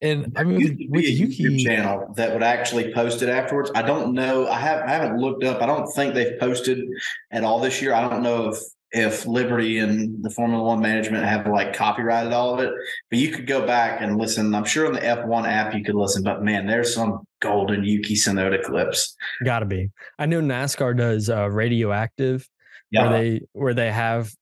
And 0.00 0.32
I 0.36 0.44
mean 0.44 0.60
used 0.60 0.72
with, 0.72 0.78
to 0.78 0.86
with 0.90 1.02
be 1.02 1.22
a 1.22 1.26
YouTube 1.26 1.64
channel 1.64 2.12
that 2.16 2.32
would 2.32 2.42
actually 2.42 2.92
post 2.92 3.22
it 3.22 3.28
afterwards. 3.28 3.70
I 3.74 3.82
don't 3.82 4.14
know. 4.14 4.48
I 4.48 4.58
have 4.58 4.82
I 4.82 4.90
haven't 4.90 5.18
looked 5.18 5.44
up. 5.44 5.60
I 5.60 5.66
don't 5.66 5.88
think 5.88 6.14
they've 6.14 6.38
posted 6.38 6.86
at 7.30 7.42
all 7.42 7.60
this 7.60 7.82
year. 7.82 7.94
I 7.94 8.08
don't 8.08 8.22
know 8.22 8.50
if 8.50 8.58
if 8.90 9.26
Liberty 9.26 9.78
and 9.78 10.22
the 10.24 10.30
Formula 10.30 10.62
One 10.62 10.80
management 10.80 11.24
have 11.24 11.46
like 11.46 11.74
copyrighted 11.74 12.32
all 12.32 12.54
of 12.54 12.60
it. 12.60 12.72
But 13.10 13.18
you 13.18 13.30
could 13.30 13.46
go 13.46 13.66
back 13.66 14.00
and 14.00 14.16
listen. 14.16 14.54
I'm 14.54 14.64
sure 14.64 14.86
on 14.86 14.92
the 14.92 15.00
F1 15.00 15.46
app 15.46 15.74
you 15.74 15.84
could 15.84 15.94
listen. 15.94 16.22
But 16.22 16.42
man, 16.42 16.66
there's 16.66 16.94
some 16.94 17.26
golden 17.40 17.84
Yuki 17.84 18.14
Tsunoda 18.14 18.62
clips. 18.62 19.14
Gotta 19.44 19.66
be. 19.66 19.90
I 20.18 20.26
know 20.26 20.40
NASCAR 20.40 20.96
does 20.96 21.28
uh, 21.28 21.50
radioactive 21.50 22.48
where 22.90 23.10
they 23.10 23.40
where 23.52 23.74
they 23.74 23.92
have 23.92 24.32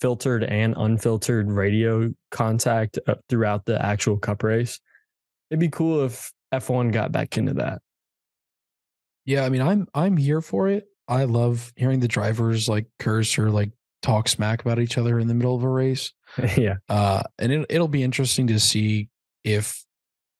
filtered 0.00 0.44
and 0.44 0.74
unfiltered 0.76 1.50
radio 1.50 2.12
contact 2.30 2.98
throughout 3.28 3.64
the 3.64 3.84
actual 3.84 4.18
cup 4.18 4.42
race. 4.42 4.78
It'd 5.50 5.60
be 5.60 5.68
cool 5.68 6.04
if 6.04 6.32
F1 6.52 6.92
got 6.92 7.12
back 7.12 7.36
into 7.36 7.54
that. 7.54 7.80
Yeah, 9.24 9.44
I 9.44 9.48
mean, 9.48 9.62
I'm 9.62 9.88
I'm 9.94 10.16
here 10.16 10.40
for 10.40 10.68
it. 10.68 10.86
I 11.08 11.24
love 11.24 11.72
hearing 11.76 12.00
the 12.00 12.08
drivers 12.08 12.68
like 12.68 12.86
curse 12.98 13.38
or 13.38 13.50
like 13.50 13.72
talk 14.02 14.28
smack 14.28 14.60
about 14.60 14.78
each 14.78 14.98
other 14.98 15.18
in 15.18 15.26
the 15.26 15.34
middle 15.34 15.54
of 15.54 15.62
a 15.62 15.68
race. 15.68 16.12
yeah. 16.56 16.76
Uh, 16.88 17.22
and 17.38 17.52
it, 17.52 17.66
it'll 17.68 17.88
be 17.88 18.02
interesting 18.02 18.46
to 18.48 18.60
see 18.60 19.08
if 19.44 19.84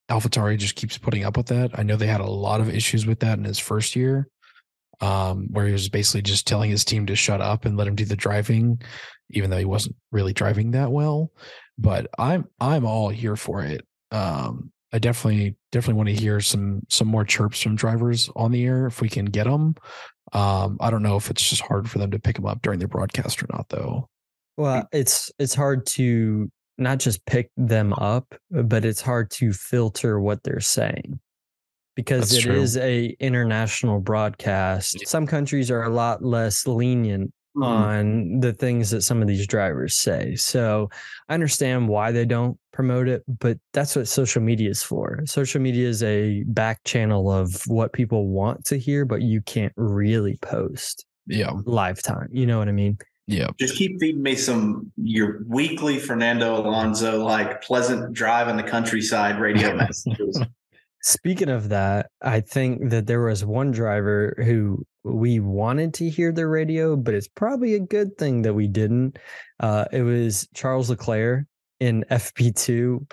AlphaTauri 0.08 0.56
just 0.56 0.76
keeps 0.76 0.98
putting 0.98 1.24
up 1.24 1.36
with 1.36 1.46
that. 1.46 1.70
I 1.74 1.82
know 1.82 1.96
they 1.96 2.06
had 2.06 2.20
a 2.20 2.30
lot 2.30 2.60
of 2.60 2.68
issues 2.68 3.06
with 3.06 3.20
that 3.20 3.38
in 3.38 3.44
his 3.44 3.58
first 3.58 3.96
year, 3.96 4.28
um, 5.00 5.48
where 5.50 5.66
he 5.66 5.72
was 5.72 5.88
basically 5.88 6.22
just 6.22 6.46
telling 6.46 6.70
his 6.70 6.84
team 6.84 7.06
to 7.06 7.16
shut 7.16 7.40
up 7.40 7.64
and 7.64 7.76
let 7.76 7.88
him 7.88 7.96
do 7.96 8.04
the 8.04 8.16
driving, 8.16 8.80
even 9.30 9.50
though 9.50 9.58
he 9.58 9.64
wasn't 9.64 9.96
really 10.12 10.32
driving 10.32 10.72
that 10.72 10.92
well. 10.92 11.32
But 11.76 12.06
I'm 12.18 12.46
I'm 12.60 12.86
all 12.86 13.08
here 13.08 13.36
for 13.36 13.62
it. 13.62 13.84
Um, 14.12 14.70
I 14.92 14.98
definitely 14.98 15.56
definitely 15.72 15.94
want 15.94 16.08
to 16.08 16.14
hear 16.14 16.40
some 16.40 16.82
some 16.88 17.08
more 17.08 17.24
chirps 17.24 17.62
from 17.62 17.76
drivers 17.76 18.30
on 18.36 18.52
the 18.52 18.64
air 18.64 18.86
if 18.86 19.00
we 19.00 19.08
can 19.08 19.26
get 19.26 19.44
them. 19.44 19.74
Um, 20.32 20.76
I 20.80 20.90
don't 20.90 21.02
know 21.02 21.16
if 21.16 21.30
it's 21.30 21.48
just 21.48 21.62
hard 21.62 21.88
for 21.90 21.98
them 21.98 22.10
to 22.10 22.18
pick 22.18 22.36
them 22.36 22.46
up 22.46 22.62
during 22.62 22.78
their 22.78 22.88
broadcast 22.88 23.42
or 23.42 23.46
not, 23.52 23.68
though. 23.68 24.08
Well, 24.56 24.88
it's 24.92 25.30
it's 25.38 25.54
hard 25.54 25.86
to 25.86 26.50
not 26.78 26.98
just 26.98 27.24
pick 27.26 27.50
them 27.56 27.92
up, 27.94 28.34
but 28.50 28.84
it's 28.84 29.00
hard 29.00 29.30
to 29.32 29.52
filter 29.52 30.20
what 30.20 30.42
they're 30.44 30.60
saying 30.60 31.20
because 31.96 32.30
That's 32.30 32.44
it 32.44 32.48
true. 32.48 32.60
is 32.60 32.76
a 32.76 33.16
international 33.18 34.00
broadcast. 34.00 35.06
Some 35.06 35.26
countries 35.26 35.70
are 35.70 35.82
a 35.82 35.88
lot 35.88 36.22
less 36.22 36.66
lenient 36.66 37.32
Mm-hmm. 37.56 37.62
on 37.62 38.40
the 38.40 38.52
things 38.52 38.90
that 38.90 39.00
some 39.00 39.22
of 39.22 39.28
these 39.28 39.46
drivers 39.46 39.96
say. 39.96 40.34
So 40.36 40.90
I 41.30 41.34
understand 41.34 41.88
why 41.88 42.12
they 42.12 42.26
don't 42.26 42.58
promote 42.72 43.08
it, 43.08 43.22
but 43.26 43.58
that's 43.72 43.96
what 43.96 44.08
social 44.08 44.42
media 44.42 44.68
is 44.68 44.82
for. 44.82 45.22
Social 45.24 45.62
media 45.62 45.88
is 45.88 46.02
a 46.02 46.42
back 46.48 46.84
channel 46.84 47.32
of 47.32 47.62
what 47.66 47.94
people 47.94 48.28
want 48.28 48.66
to 48.66 48.78
hear, 48.78 49.06
but 49.06 49.22
you 49.22 49.40
can't 49.40 49.72
really 49.76 50.36
post 50.42 51.06
Yeah, 51.26 51.52
Lifetime. 51.64 52.28
You 52.30 52.44
know 52.44 52.58
what 52.58 52.68
I 52.68 52.72
mean? 52.72 52.98
yeah. 53.26 53.48
Just 53.58 53.74
keep 53.76 53.98
feeding 54.00 54.22
me 54.22 54.34
some 54.36 54.92
your 54.98 55.40
weekly 55.48 55.98
Fernando 55.98 56.56
Alonso 56.60 57.24
like 57.24 57.62
pleasant 57.62 58.12
drive 58.12 58.48
in 58.48 58.56
the 58.58 58.62
countryside 58.62 59.40
radio 59.40 59.74
messages. 59.74 60.40
Speaking 61.06 61.50
of 61.50 61.68
that, 61.68 62.10
I 62.20 62.40
think 62.40 62.90
that 62.90 63.06
there 63.06 63.20
was 63.20 63.44
one 63.44 63.70
driver 63.70 64.34
who 64.44 64.84
we 65.04 65.38
wanted 65.38 65.94
to 65.94 66.10
hear 66.10 66.32
the 66.32 66.48
radio, 66.48 66.96
but 66.96 67.14
it's 67.14 67.28
probably 67.28 67.74
a 67.74 67.78
good 67.78 68.18
thing 68.18 68.42
that 68.42 68.54
we 68.54 68.66
didn't. 68.66 69.16
Uh, 69.60 69.84
it 69.92 70.02
was 70.02 70.48
Charles 70.52 70.90
Leclerc 70.90 71.46
in 71.78 72.04
FP2. 72.10 73.08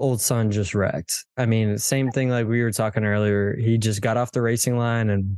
Old 0.00 0.20
son 0.20 0.50
just 0.50 0.74
wrecked. 0.74 1.24
I 1.36 1.46
mean, 1.46 1.78
same 1.78 2.10
thing 2.10 2.30
like 2.30 2.48
we 2.48 2.64
were 2.64 2.72
talking 2.72 3.04
earlier. 3.04 3.54
He 3.56 3.78
just 3.78 4.00
got 4.00 4.16
off 4.16 4.32
the 4.32 4.42
racing 4.42 4.76
line 4.76 5.08
and 5.08 5.36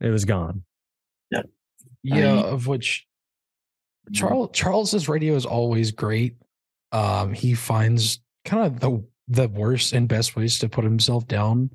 it 0.00 0.10
was 0.10 0.24
gone. 0.24 0.62
Yeah, 1.32 1.42
mean- 2.04 2.44
of 2.44 2.68
which 2.68 3.08
Charles 4.12 4.50
Charles's 4.52 5.08
radio 5.08 5.34
is 5.34 5.46
always 5.46 5.90
great. 5.90 6.36
Um, 6.92 7.32
he 7.32 7.54
finds 7.54 8.20
kind 8.44 8.64
of 8.64 8.78
the 8.78 9.04
the 9.30 9.48
worst 9.48 9.92
and 9.92 10.08
best 10.08 10.36
ways 10.36 10.58
to 10.58 10.68
put 10.68 10.84
himself 10.84 11.26
down. 11.26 11.70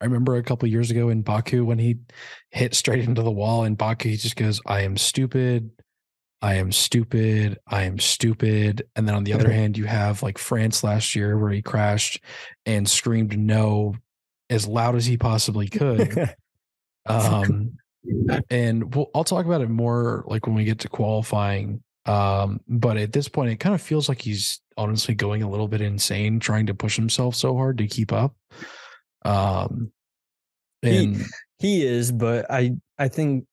I 0.00 0.06
remember 0.06 0.36
a 0.36 0.42
couple 0.42 0.68
years 0.68 0.90
ago 0.90 1.08
in 1.08 1.22
Baku 1.22 1.64
when 1.64 1.78
he 1.78 1.98
hit 2.50 2.74
straight 2.74 3.04
into 3.04 3.22
the 3.22 3.30
wall 3.30 3.64
in 3.64 3.74
Baku, 3.74 4.08
he 4.08 4.16
just 4.16 4.36
goes, 4.36 4.60
I 4.66 4.82
am 4.82 4.96
stupid. 4.96 5.70
I 6.40 6.54
am 6.54 6.72
stupid. 6.72 7.58
I 7.66 7.84
am 7.84 7.98
stupid. 7.98 8.86
And 8.94 9.08
then 9.08 9.14
on 9.14 9.24
the 9.24 9.32
other 9.32 9.50
hand, 9.50 9.78
you 9.78 9.86
have 9.86 10.22
like 10.22 10.38
France 10.38 10.84
last 10.84 11.14
year 11.14 11.38
where 11.38 11.50
he 11.50 11.62
crashed 11.62 12.20
and 12.66 12.88
screamed 12.88 13.38
no 13.38 13.94
as 14.50 14.66
loud 14.66 14.94
as 14.94 15.06
he 15.06 15.16
possibly 15.16 15.68
could. 15.68 16.34
Um, 17.06 17.76
and 18.48 18.94
we'll, 18.94 19.10
I'll 19.14 19.24
talk 19.24 19.44
about 19.44 19.60
it 19.60 19.68
more 19.68 20.24
like 20.26 20.46
when 20.46 20.54
we 20.54 20.64
get 20.64 20.78
to 20.80 20.88
qualifying. 20.88 21.82
Um, 22.06 22.60
but 22.68 22.96
at 22.96 23.12
this 23.12 23.28
point, 23.28 23.50
it 23.50 23.56
kind 23.56 23.74
of 23.74 23.80
feels 23.80 24.08
like 24.08 24.20
he's 24.20 24.60
honestly 24.76 25.14
going 25.14 25.42
a 25.42 25.50
little 25.50 25.68
bit 25.68 25.80
insane, 25.80 26.38
trying 26.40 26.66
to 26.66 26.74
push 26.74 26.96
himself 26.96 27.34
so 27.34 27.56
hard 27.56 27.78
to 27.78 27.86
keep 27.86 28.12
up. 28.12 28.34
Um, 29.24 29.90
He- 30.82 30.90
He 31.60 31.82
is, 31.86 32.12
but 32.12 32.46
I 32.50 32.72
I 32.98 33.08
think 33.08 33.46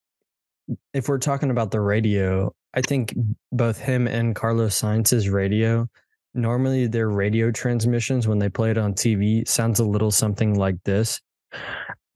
if 0.93 1.07
we're 1.07 1.17
talking 1.17 1.49
about 1.49 1.71
the 1.71 1.79
radio, 1.79 2.53
I 2.73 2.81
think 2.81 3.13
both 3.51 3.77
him 3.79 4.07
and 4.07 4.35
Carlos 4.35 4.75
Sainz's 4.79 5.29
radio, 5.29 5.87
normally 6.33 6.87
their 6.87 7.09
radio 7.09 7.51
transmissions 7.51 8.27
when 8.27 8.39
they 8.39 8.49
play 8.49 8.71
it 8.71 8.77
on 8.77 8.93
TV 8.93 9.47
sounds 9.47 9.79
a 9.79 9.85
little 9.85 10.11
something 10.11 10.55
like 10.55 10.75
this. 10.83 11.21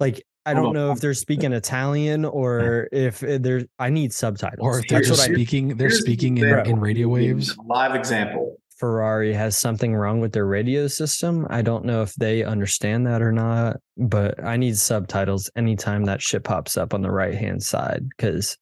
Like 0.00 0.24
I 0.46 0.54
don't 0.54 0.74
know 0.74 0.90
if 0.92 1.00
they're 1.00 1.14
speaking 1.14 1.52
Italian 1.52 2.24
or 2.24 2.88
if 2.92 3.20
they're 3.20 3.64
I 3.78 3.90
need 3.90 4.12
subtitles. 4.12 4.58
or 4.60 4.78
if 4.80 4.88
they're 4.88 4.98
That's 5.00 5.08
just 5.08 5.24
speaking, 5.24 5.68
they're 5.76 5.88
Here's 5.88 6.00
an 6.00 6.04
speaking 6.04 6.38
in, 6.38 6.44
example. 6.44 6.72
in 6.72 6.80
radio 6.80 7.08
waves. 7.08 7.56
Live 7.64 7.94
example. 7.94 8.56
Ferrari 8.76 9.32
has 9.32 9.56
something 9.56 9.94
wrong 9.94 10.20
with 10.20 10.32
their 10.32 10.46
radio 10.46 10.86
system. 10.88 11.46
I 11.48 11.62
don't 11.62 11.84
know 11.84 12.02
if 12.02 12.14
they 12.16 12.42
understand 12.42 13.06
that 13.06 13.22
or 13.22 13.32
not, 13.32 13.78
but 13.96 14.42
I 14.44 14.56
need 14.56 14.76
subtitles 14.76 15.48
anytime 15.56 16.04
that 16.04 16.20
shit 16.20 16.44
pops 16.44 16.76
up 16.76 16.92
on 16.92 17.00
the 17.00 17.10
right 17.10 17.34
hand 17.34 17.62
side 17.62 18.06
because 18.10 18.58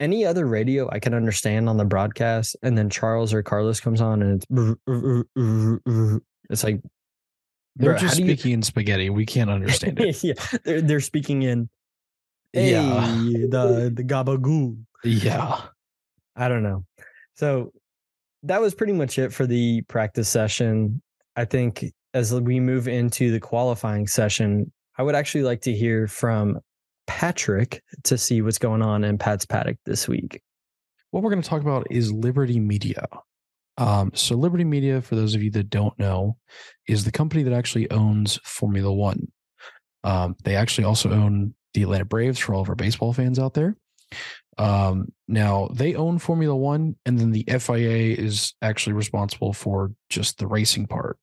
any 0.00 0.26
other 0.26 0.46
radio 0.46 0.88
I 0.90 0.98
can 0.98 1.14
understand 1.14 1.68
on 1.68 1.76
the 1.76 1.84
broadcast, 1.84 2.56
and 2.62 2.76
then 2.76 2.90
Charles 2.90 3.32
or 3.32 3.42
Carlos 3.42 3.80
comes 3.80 4.00
on 4.00 4.22
and 4.22 4.42
it's 4.42 5.30
it's 6.50 6.64
like 6.64 6.80
They're 7.76 7.92
Bro, 7.92 8.00
just 8.00 8.16
do 8.16 8.24
you- 8.24 8.28
speaking 8.36 8.52
in 8.52 8.62
spaghetti. 8.62 9.10
We 9.10 9.24
can't 9.26 9.50
understand 9.50 10.00
it. 10.00 10.22
yeah, 10.24 10.34
they're 10.64 10.80
they're 10.80 11.00
speaking 11.00 11.42
in 11.42 11.68
hey, 12.52 12.72
Yeah. 12.72 13.06
the 13.48 13.92
the 13.94 14.04
gabagoo. 14.04 14.76
Yeah. 15.04 15.60
I 16.36 16.48
don't 16.48 16.62
know. 16.62 16.84
So 17.34 17.72
that 18.44 18.60
was 18.60 18.74
pretty 18.74 18.92
much 18.92 19.18
it 19.18 19.32
for 19.32 19.46
the 19.46 19.82
practice 19.82 20.28
session. 20.28 21.00
I 21.36 21.44
think 21.44 21.84
as 22.14 22.32
we 22.34 22.58
move 22.60 22.88
into 22.88 23.30
the 23.30 23.40
qualifying 23.40 24.06
session, 24.06 24.72
I 24.98 25.02
would 25.02 25.14
actually 25.14 25.44
like 25.44 25.60
to 25.62 25.72
hear 25.72 26.06
from 26.08 26.58
Patrick 27.06 27.82
to 28.04 28.18
see 28.18 28.42
what's 28.42 28.58
going 28.58 28.82
on 28.82 29.04
in 29.04 29.16
Pat's 29.18 29.46
paddock 29.46 29.76
this 29.86 30.08
week. 30.08 30.40
what 31.12 31.22
we're 31.22 31.30
going 31.30 31.42
to 31.42 31.48
talk 31.48 31.60
about 31.62 31.86
is 31.90 32.12
Liberty 32.12 32.58
Media. 32.60 33.06
Um, 33.80 34.12
so 34.14 34.36
Liberty 34.36 34.64
Media, 34.64 35.00
for 35.00 35.16
those 35.16 35.34
of 35.34 35.42
you 35.42 35.50
that 35.52 35.70
don't 35.70 35.98
know, 35.98 36.36
is 36.86 37.04
the 37.04 37.10
company 37.10 37.42
that 37.44 37.54
actually 37.54 37.90
owns 37.90 38.38
Formula 38.44 38.92
One. 38.92 39.28
Um, 40.04 40.36
they 40.44 40.54
actually 40.54 40.84
also 40.84 41.10
own 41.10 41.54
the 41.72 41.82
Atlanta 41.82 42.04
Braves 42.04 42.38
for 42.38 42.54
all 42.54 42.60
of 42.60 42.68
our 42.68 42.74
baseball 42.74 43.14
fans 43.14 43.38
out 43.38 43.54
there. 43.54 43.76
Um, 44.58 45.12
now 45.26 45.70
they 45.72 45.94
own 45.94 46.18
Formula 46.18 46.54
One, 46.54 46.96
and 47.06 47.18
then 47.18 47.30
the 47.30 47.44
FIA 47.48 48.14
is 48.14 48.52
actually 48.60 48.92
responsible 48.92 49.54
for 49.54 49.92
just 50.10 50.36
the 50.38 50.46
racing 50.46 50.86
part. 50.86 51.18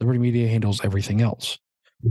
Liberty 0.00 0.18
Media 0.18 0.48
handles 0.48 0.84
everything 0.84 1.20
else. 1.20 1.58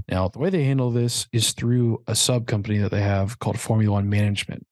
Now, 0.10 0.29
the 0.29 0.39
way 0.39 0.50
they 0.50 0.63
handle 0.63 0.91
this 0.91 1.27
is 1.34 1.51
through 1.51 2.03
a 2.08 2.15
sub 2.15 2.48
company 2.48 2.77
that 2.77 2.91
they 2.91 3.01
have 3.01 3.38
called 3.39 3.60
Formula 3.60 3.91
One 3.94 4.10
Management. 4.10 4.65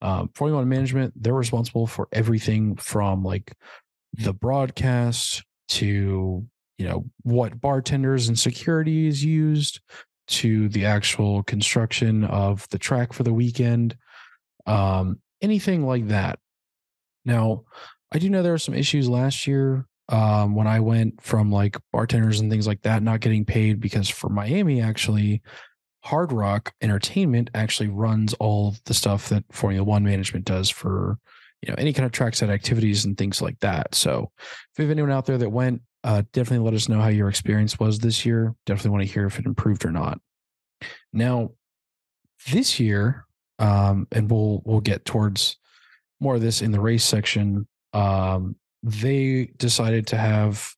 Um, 0.00 0.30
Formula 0.34 0.60
One 0.60 0.68
Management, 0.70 1.12
they're 1.16 1.34
responsible 1.34 1.86
for 1.86 2.08
everything 2.12 2.76
from 2.76 3.22
like 3.22 3.52
the 4.18 4.32
broadcast 4.32 5.44
to 5.68 6.46
you 6.78 6.88
know 6.88 7.04
what 7.22 7.60
bartenders 7.60 8.28
and 8.28 8.38
security 8.38 9.06
is 9.06 9.24
used 9.24 9.80
to 10.26 10.68
the 10.70 10.86
actual 10.86 11.42
construction 11.42 12.24
of 12.24 12.68
the 12.70 12.78
track 12.78 13.12
for 13.12 13.22
the 13.22 13.32
weekend 13.32 13.96
um 14.66 15.20
anything 15.42 15.86
like 15.86 16.08
that. 16.08 16.38
Now 17.24 17.64
I 18.12 18.18
do 18.18 18.30
know 18.30 18.42
there 18.42 18.52
were 18.52 18.58
some 18.58 18.74
issues 18.74 19.08
last 19.08 19.46
year 19.46 19.86
um, 20.08 20.54
when 20.54 20.66
I 20.66 20.80
went 20.80 21.20
from 21.22 21.50
like 21.50 21.76
bartenders 21.92 22.40
and 22.40 22.50
things 22.50 22.66
like 22.66 22.82
that 22.82 23.02
not 23.02 23.20
getting 23.20 23.44
paid 23.44 23.80
because 23.80 24.08
for 24.08 24.28
Miami 24.28 24.80
actually 24.80 25.42
Hard 26.04 26.32
Rock 26.32 26.72
Entertainment 26.82 27.50
actually 27.54 27.88
runs 27.88 28.34
all 28.34 28.74
the 28.84 28.92
stuff 28.92 29.30
that 29.30 29.44
Formula 29.50 29.82
One 29.82 30.04
management 30.04 30.44
does 30.44 30.68
for 30.68 31.18
you 31.64 31.72
know 31.72 31.76
any 31.78 31.92
kind 31.92 32.04
of 32.04 32.12
trackside 32.12 32.50
activities 32.50 33.04
and 33.04 33.16
things 33.16 33.40
like 33.40 33.58
that. 33.60 33.94
So 33.94 34.30
if 34.38 34.78
you 34.78 34.84
have 34.84 34.90
anyone 34.90 35.10
out 35.10 35.24
there 35.24 35.38
that 35.38 35.48
went, 35.48 35.80
uh, 36.02 36.22
definitely 36.32 36.64
let 36.64 36.74
us 36.74 36.88
know 36.88 37.00
how 37.00 37.08
your 37.08 37.30
experience 37.30 37.78
was 37.78 37.98
this 37.98 38.26
year. 38.26 38.54
Definitely 38.66 38.90
want 38.90 39.02
to 39.04 39.12
hear 39.12 39.26
if 39.26 39.38
it 39.38 39.46
improved 39.46 39.86
or 39.86 39.90
not. 39.90 40.20
Now, 41.12 41.52
this 42.50 42.78
year, 42.78 43.24
um, 43.58 44.06
and 44.12 44.30
we'll 44.30 44.62
we'll 44.66 44.80
get 44.80 45.06
towards 45.06 45.56
more 46.20 46.34
of 46.34 46.42
this 46.42 46.60
in 46.60 46.72
the 46.72 46.80
race 46.80 47.04
section. 47.04 47.66
Um, 47.94 48.56
they 48.82 49.52
decided 49.56 50.06
to 50.08 50.18
have 50.18 50.70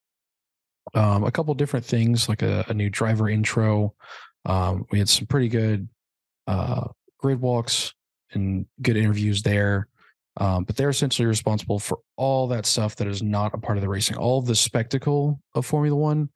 um, 0.94 1.24
a 1.24 1.32
couple 1.32 1.52
different 1.54 1.84
things, 1.84 2.28
like 2.28 2.42
a, 2.42 2.64
a 2.68 2.74
new 2.74 2.90
driver 2.90 3.28
intro. 3.28 3.94
Um, 4.44 4.86
we 4.92 5.00
had 5.00 5.08
some 5.08 5.26
pretty 5.26 5.48
good 5.48 5.88
uh, 6.46 6.86
grid 7.18 7.40
walks 7.40 7.92
and 8.32 8.66
good 8.80 8.96
interviews 8.96 9.42
there. 9.42 9.88
Um, 10.38 10.64
but 10.64 10.76
they're 10.76 10.90
essentially 10.90 11.26
responsible 11.26 11.78
for 11.78 11.98
all 12.16 12.46
that 12.48 12.66
stuff 12.66 12.96
that 12.96 13.06
is 13.06 13.22
not 13.22 13.54
a 13.54 13.58
part 13.58 13.78
of 13.78 13.82
the 13.82 13.88
racing, 13.88 14.16
all 14.16 14.38
of 14.38 14.46
the 14.46 14.54
spectacle 14.54 15.40
of 15.54 15.64
Formula 15.64 15.96
One. 15.96 16.28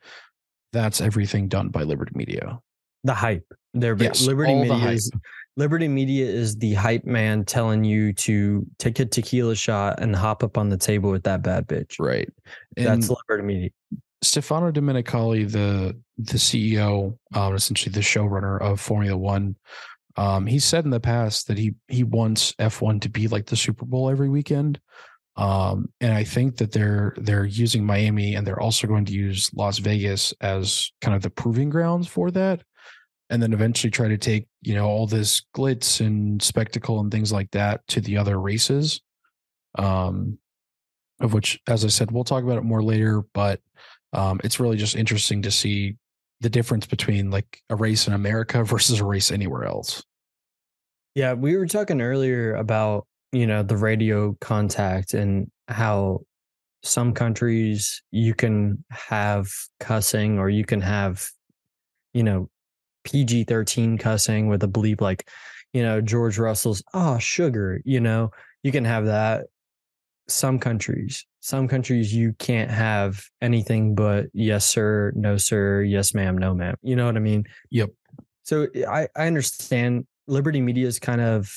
That's 0.73 1.00
everything 1.00 1.49
done 1.49 1.69
by 1.69 1.83
Liberty 1.83 2.12
Media. 2.14 2.61
The 3.04 3.14
hype. 3.14 3.47
They're 3.75 3.97
Yes, 3.97 4.26
Liberty 4.26 4.54
Media 4.54 4.90
is 4.90 5.11
Liberty 5.57 5.88
Media 5.88 6.26
is 6.26 6.57
the 6.57 6.75
hype 6.75 7.04
man 7.04 7.45
telling 7.45 7.85
you 7.85 8.12
to 8.14 8.66
take 8.78 8.99
a 9.00 9.04
tequila 9.04 9.54
shot 9.54 10.00
and 10.00 10.14
hop 10.14 10.42
up 10.42 10.57
on 10.57 10.69
the 10.69 10.76
table 10.76 11.11
with 11.11 11.25
that 11.25 11.42
bad 11.42 11.66
bitch. 11.66 11.97
Right. 11.99 12.28
And 12.76 12.87
That's 12.87 13.11
Liberty 13.11 13.47
Media. 13.47 13.71
Stefano 14.23 14.71
Domenicali, 14.71 15.50
the 15.50 15.97
the 16.19 16.37
CEO, 16.37 17.16
um, 17.35 17.54
essentially 17.54 17.92
the 17.92 18.00
showrunner 18.00 18.61
of 18.61 18.80
Formula 18.80 19.16
One, 19.16 19.57
um, 20.21 20.45
he 20.45 20.59
said 20.59 20.85
in 20.85 20.91
the 20.91 21.00
past 21.00 21.49
that 21.49 21.57
he 21.57 21.75
he 21.89 22.05
wants 22.05 22.53
F1 22.57 23.00
to 23.00 23.09
be 23.09 23.27
like 23.27 23.47
the 23.47 23.57
Super 23.57 23.87
Bowl 23.87 24.11
every 24.11 24.29
weekend. 24.29 24.79
Um, 25.37 25.91
and 26.03 26.12
I 26.12 26.25
think 26.25 26.59
that 26.59 26.73
they're 26.73 27.15
they're 27.17 27.47
using 27.47 27.87
Miami 27.87 28.35
and 28.35 28.47
they're 28.47 28.61
also 28.61 28.87
going 28.87 29.07
to 29.07 29.15
use 29.15 29.50
Las 29.55 29.79
Vegas 29.79 30.35
as 30.43 30.93
kind 31.00 31.17
of 31.17 31.23
the 31.23 31.31
proving 31.31 31.71
grounds 31.71 32.07
for 32.07 32.31
that. 32.33 32.62
And 33.31 33.43
then 33.43 33.55
eventually 33.55 33.91
try 33.91 34.09
to 34.09 34.19
take, 34.19 34.47
you 34.61 34.75
know, 34.75 34.87
all 34.87 35.07
this 35.07 35.41
glitz 35.57 36.05
and 36.05 36.43
spectacle 36.43 37.00
and 37.00 37.11
things 37.11 37.33
like 37.33 37.50
that 37.53 37.87
to 37.89 38.03
the 38.03 38.19
other 38.19 38.39
races. 38.39 39.00
Um, 39.79 40.39
of 41.23 41.33
which, 41.33 41.59
as 41.67 41.83
I 41.83 41.89
said, 41.89 42.11
we'll 42.11 42.25
talk 42.25 42.45
about 42.45 42.59
it 42.59 42.65
more 42.65 42.83
later, 42.83 43.23
but 43.33 43.61
um, 44.12 44.39
it's 44.45 44.61
really 44.61 44.77
just 44.77 44.97
interesting 44.97 45.41
to 45.43 45.50
see 45.50 45.97
the 46.43 46.50
difference 46.50 46.85
between 46.87 47.31
like 47.31 47.62
a 47.71 47.77
race 47.77 48.07
in 48.07 48.12
America 48.12 48.65
versus 48.65 49.00
a 49.00 49.05
race 49.05 49.33
anywhere 49.33 49.65
else. 49.65 50.05
Yeah, 51.14 51.33
we 51.33 51.57
were 51.57 51.67
talking 51.67 52.00
earlier 52.00 52.55
about, 52.55 53.07
you 53.33 53.47
know, 53.47 53.62
the 53.62 53.76
radio 53.76 54.37
contact 54.40 55.14
and 55.14 55.50
how 55.69 56.21
some 56.83 57.12
countries 57.12 58.02
you 58.11 58.35
can 58.35 58.85
have 58.90 59.49
cussing 59.81 60.38
or 60.38 60.49
you 60.49 60.64
can 60.64 60.81
have, 60.81 61.29
you 62.14 62.23
know, 62.23 62.49
PG 63.05 63.45
13 63.45 63.99
cussing 63.99 64.49
with 64.49 64.62
a 64.62 64.69
bleep 64.69 65.00
like, 65.00 65.29
you 65.73 65.83
know, 65.83 66.00
George 66.00 66.38
Russell's, 66.38 66.83
oh, 66.95 67.19
sugar, 67.19 67.81
you 67.85 68.00
know, 68.00 68.31
you 68.62 68.73
can 68.73 68.85
have 68.85 69.07
that. 69.07 69.47
Some 70.29 70.61
countries, 70.61 71.26
some 71.40 71.67
countries 71.67 72.14
you 72.14 72.35
can't 72.38 72.71
have 72.71 73.25
anything 73.43 73.97
but 73.97 74.26
yes, 74.33 74.64
sir, 74.64 75.12
no, 75.17 75.37
sir, 75.37 75.83
yes, 75.83 76.14
ma'am, 76.14 76.38
no, 76.38 76.55
ma'am. 76.55 76.76
You 76.83 76.95
know 76.95 77.07
what 77.07 77.17
I 77.17 77.21
mean? 77.21 77.45
Yep. 77.71 77.90
So 78.45 78.69
I, 78.88 79.09
I 79.17 79.26
understand 79.26 80.06
Liberty 80.30 80.60
Media 80.60 80.86
is 80.86 80.99
kind 80.99 81.21
of 81.21 81.52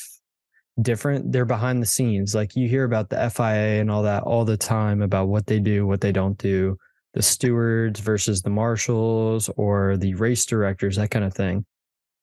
different. 0.81 1.31
They're 1.31 1.45
behind 1.45 1.81
the 1.81 1.87
scenes. 1.87 2.33
Like 2.33 2.55
you 2.55 2.67
hear 2.67 2.83
about 2.83 3.09
the 3.09 3.29
FIA 3.29 3.79
and 3.79 3.91
all 3.91 4.03
that 4.03 4.23
all 4.23 4.45
the 4.45 4.57
time 4.57 5.01
about 5.01 5.27
what 5.27 5.45
they 5.45 5.59
do, 5.59 5.85
what 5.85 6.01
they 6.01 6.11
don't 6.11 6.37
do, 6.37 6.77
the 7.13 7.21
stewards 7.21 7.99
versus 7.99 8.41
the 8.41 8.49
marshals 8.49 9.49
or 9.55 9.97
the 9.97 10.15
race 10.15 10.45
directors, 10.45 10.95
that 10.95 11.11
kind 11.11 11.25
of 11.25 11.33
thing. 11.33 11.65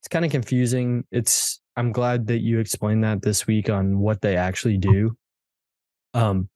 It's 0.01 0.09
kind 0.09 0.25
of 0.25 0.31
confusing. 0.31 1.05
It's 1.13 1.61
I'm 1.77 1.93
glad 1.93 2.27
that 2.27 2.41
you 2.41 2.59
explained 2.59 3.05
that 3.05 3.23
this 3.23 3.47
week 3.47 3.71
on 3.71 3.99
what 3.99 4.21
they 4.21 4.37
actually 4.37 4.79
do. 4.79 5.17
Um 6.15 6.49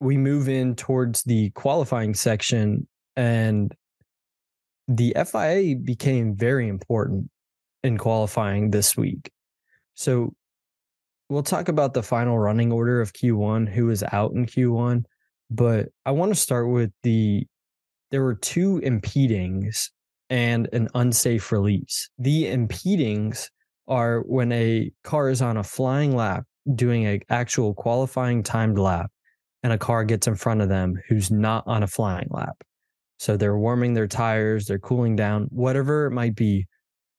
we 0.00 0.16
move 0.16 0.48
in 0.48 0.74
towards 0.76 1.22
the 1.24 1.50
qualifying 1.50 2.14
section 2.14 2.86
and 3.16 3.74
the 4.88 5.14
FIA 5.26 5.76
became 5.76 6.34
very 6.34 6.68
important 6.68 7.30
in 7.82 7.98
qualifying 7.98 8.70
this 8.70 8.96
week. 8.96 9.30
So 9.94 10.34
we'll 11.28 11.42
talk 11.42 11.68
about 11.68 11.94
the 11.94 12.02
final 12.02 12.38
running 12.38 12.72
order 12.72 13.00
of 13.00 13.12
Q1, 13.12 13.68
who 13.68 13.90
is 13.90 14.04
out 14.12 14.32
in 14.32 14.46
Q1, 14.46 15.04
but 15.50 15.88
I 16.06 16.12
want 16.12 16.32
to 16.32 16.40
start 16.40 16.68
with 16.68 16.90
the 17.02 17.46
there 18.10 18.22
were 18.22 18.34
two 18.34 18.78
impedings 18.78 19.90
and 20.28 20.68
an 20.72 20.88
unsafe 20.94 21.52
release. 21.52 22.08
The 22.18 22.48
impedings 22.48 23.50
are 23.88 24.20
when 24.20 24.52
a 24.52 24.90
car 25.04 25.30
is 25.30 25.42
on 25.42 25.56
a 25.56 25.64
flying 25.64 26.16
lap 26.16 26.44
doing 26.74 27.06
an 27.06 27.20
actual 27.28 27.74
qualifying 27.74 28.42
timed 28.42 28.78
lap 28.78 29.10
and 29.62 29.72
a 29.72 29.78
car 29.78 30.04
gets 30.04 30.26
in 30.26 30.36
front 30.36 30.60
of 30.60 30.68
them 30.68 30.94
who's 31.08 31.30
not 31.30 31.64
on 31.66 31.82
a 31.82 31.88
flying 31.88 32.28
lap. 32.30 32.62
So 33.18 33.36
they're 33.36 33.58
warming 33.58 33.94
their 33.94 34.06
tires, 34.06 34.66
they're 34.66 34.78
cooling 34.78 35.14
down, 35.16 35.48
whatever 35.50 36.06
it 36.06 36.12
might 36.12 36.34
be, 36.34 36.66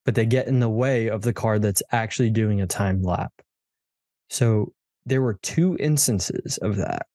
but 0.04 0.14
they 0.14 0.26
get 0.26 0.48
in 0.48 0.60
the 0.60 0.68
way 0.68 1.08
of 1.08 1.22
the 1.22 1.32
car 1.32 1.58
that's 1.58 1.82
actually 1.92 2.30
doing 2.30 2.60
a 2.60 2.66
time 2.66 3.02
lap. 3.02 3.32
So 4.30 4.72
there 5.06 5.22
were 5.22 5.38
two 5.42 5.76
instances 5.78 6.58
of 6.58 6.76
that. 6.76 7.06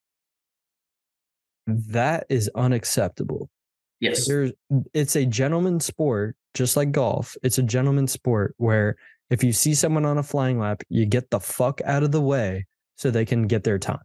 That 1.65 2.25
is 2.29 2.49
unacceptable. 2.55 3.49
Yes. 3.99 4.27
There's 4.27 4.51
it's 4.93 5.15
a 5.15 5.25
gentleman's 5.25 5.85
sport, 5.85 6.35
just 6.53 6.77
like 6.77 6.91
golf. 6.91 7.35
It's 7.43 7.57
a 7.57 7.63
gentleman's 7.63 8.11
sport 8.11 8.53
where 8.57 8.95
if 9.29 9.43
you 9.43 9.51
see 9.51 9.73
someone 9.73 10.05
on 10.05 10.17
a 10.17 10.23
flying 10.23 10.59
lap, 10.59 10.83
you 10.89 11.05
get 11.05 11.29
the 11.29 11.39
fuck 11.39 11.81
out 11.83 12.03
of 12.03 12.11
the 12.11 12.21
way 12.21 12.65
so 12.95 13.11
they 13.11 13.25
can 13.25 13.47
get 13.47 13.63
their 13.63 13.79
time. 13.79 13.99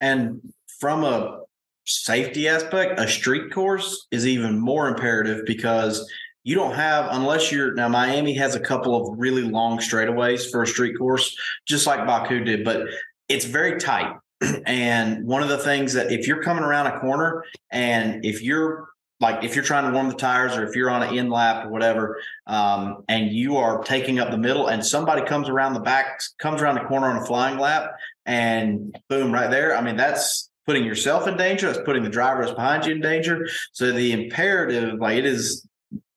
And 0.00 0.40
from 0.80 1.04
a 1.04 1.40
safety 1.84 2.48
aspect, 2.48 2.98
a 2.98 3.08
street 3.08 3.52
course 3.52 4.06
is 4.10 4.26
even 4.26 4.58
more 4.58 4.88
imperative 4.88 5.44
because 5.46 6.10
you 6.48 6.54
don't 6.54 6.72
have, 6.72 7.08
unless 7.10 7.52
you're 7.52 7.74
now, 7.74 7.90
Miami 7.90 8.32
has 8.32 8.54
a 8.54 8.60
couple 8.60 8.96
of 8.96 9.18
really 9.18 9.42
long 9.42 9.76
straightaways 9.76 10.50
for 10.50 10.62
a 10.62 10.66
street 10.66 10.96
course, 10.96 11.36
just 11.66 11.86
like 11.86 12.06
Baku 12.06 12.42
did, 12.42 12.64
but 12.64 12.86
it's 13.28 13.44
very 13.44 13.78
tight. 13.78 14.16
And 14.64 15.26
one 15.26 15.42
of 15.42 15.50
the 15.50 15.58
things 15.58 15.92
that 15.92 16.10
if 16.10 16.26
you're 16.26 16.42
coming 16.42 16.64
around 16.64 16.86
a 16.86 17.00
corner 17.00 17.44
and 17.70 18.24
if 18.24 18.40
you're 18.42 18.88
like 19.20 19.44
if 19.44 19.56
you're 19.56 19.64
trying 19.64 19.90
to 19.90 19.92
warm 19.92 20.08
the 20.08 20.14
tires 20.14 20.56
or 20.56 20.64
if 20.64 20.74
you're 20.74 20.88
on 20.88 21.02
an 21.02 21.14
in 21.14 21.28
lap 21.28 21.66
or 21.66 21.70
whatever, 21.70 22.18
um, 22.46 23.04
and 23.08 23.30
you 23.30 23.58
are 23.58 23.82
taking 23.82 24.18
up 24.18 24.30
the 24.30 24.38
middle 24.38 24.68
and 24.68 24.86
somebody 24.86 25.26
comes 25.26 25.50
around 25.50 25.74
the 25.74 25.80
back, 25.80 26.22
comes 26.38 26.62
around 26.62 26.76
the 26.76 26.84
corner 26.84 27.08
on 27.08 27.16
a 27.16 27.26
flying 27.26 27.58
lap, 27.58 27.90
and 28.24 28.96
boom, 29.10 29.32
right 29.32 29.50
there. 29.50 29.76
I 29.76 29.82
mean, 29.82 29.96
that's 29.96 30.48
putting 30.64 30.84
yourself 30.84 31.26
in 31.26 31.36
danger. 31.36 31.66
That's 31.66 31.84
putting 31.84 32.04
the 32.04 32.10
driver 32.10 32.42
that's 32.42 32.54
behind 32.54 32.86
you 32.86 32.92
in 32.92 33.02
danger. 33.02 33.48
So 33.72 33.92
the 33.92 34.12
imperative, 34.12 34.98
like 34.98 35.18
it 35.18 35.26
is 35.26 35.67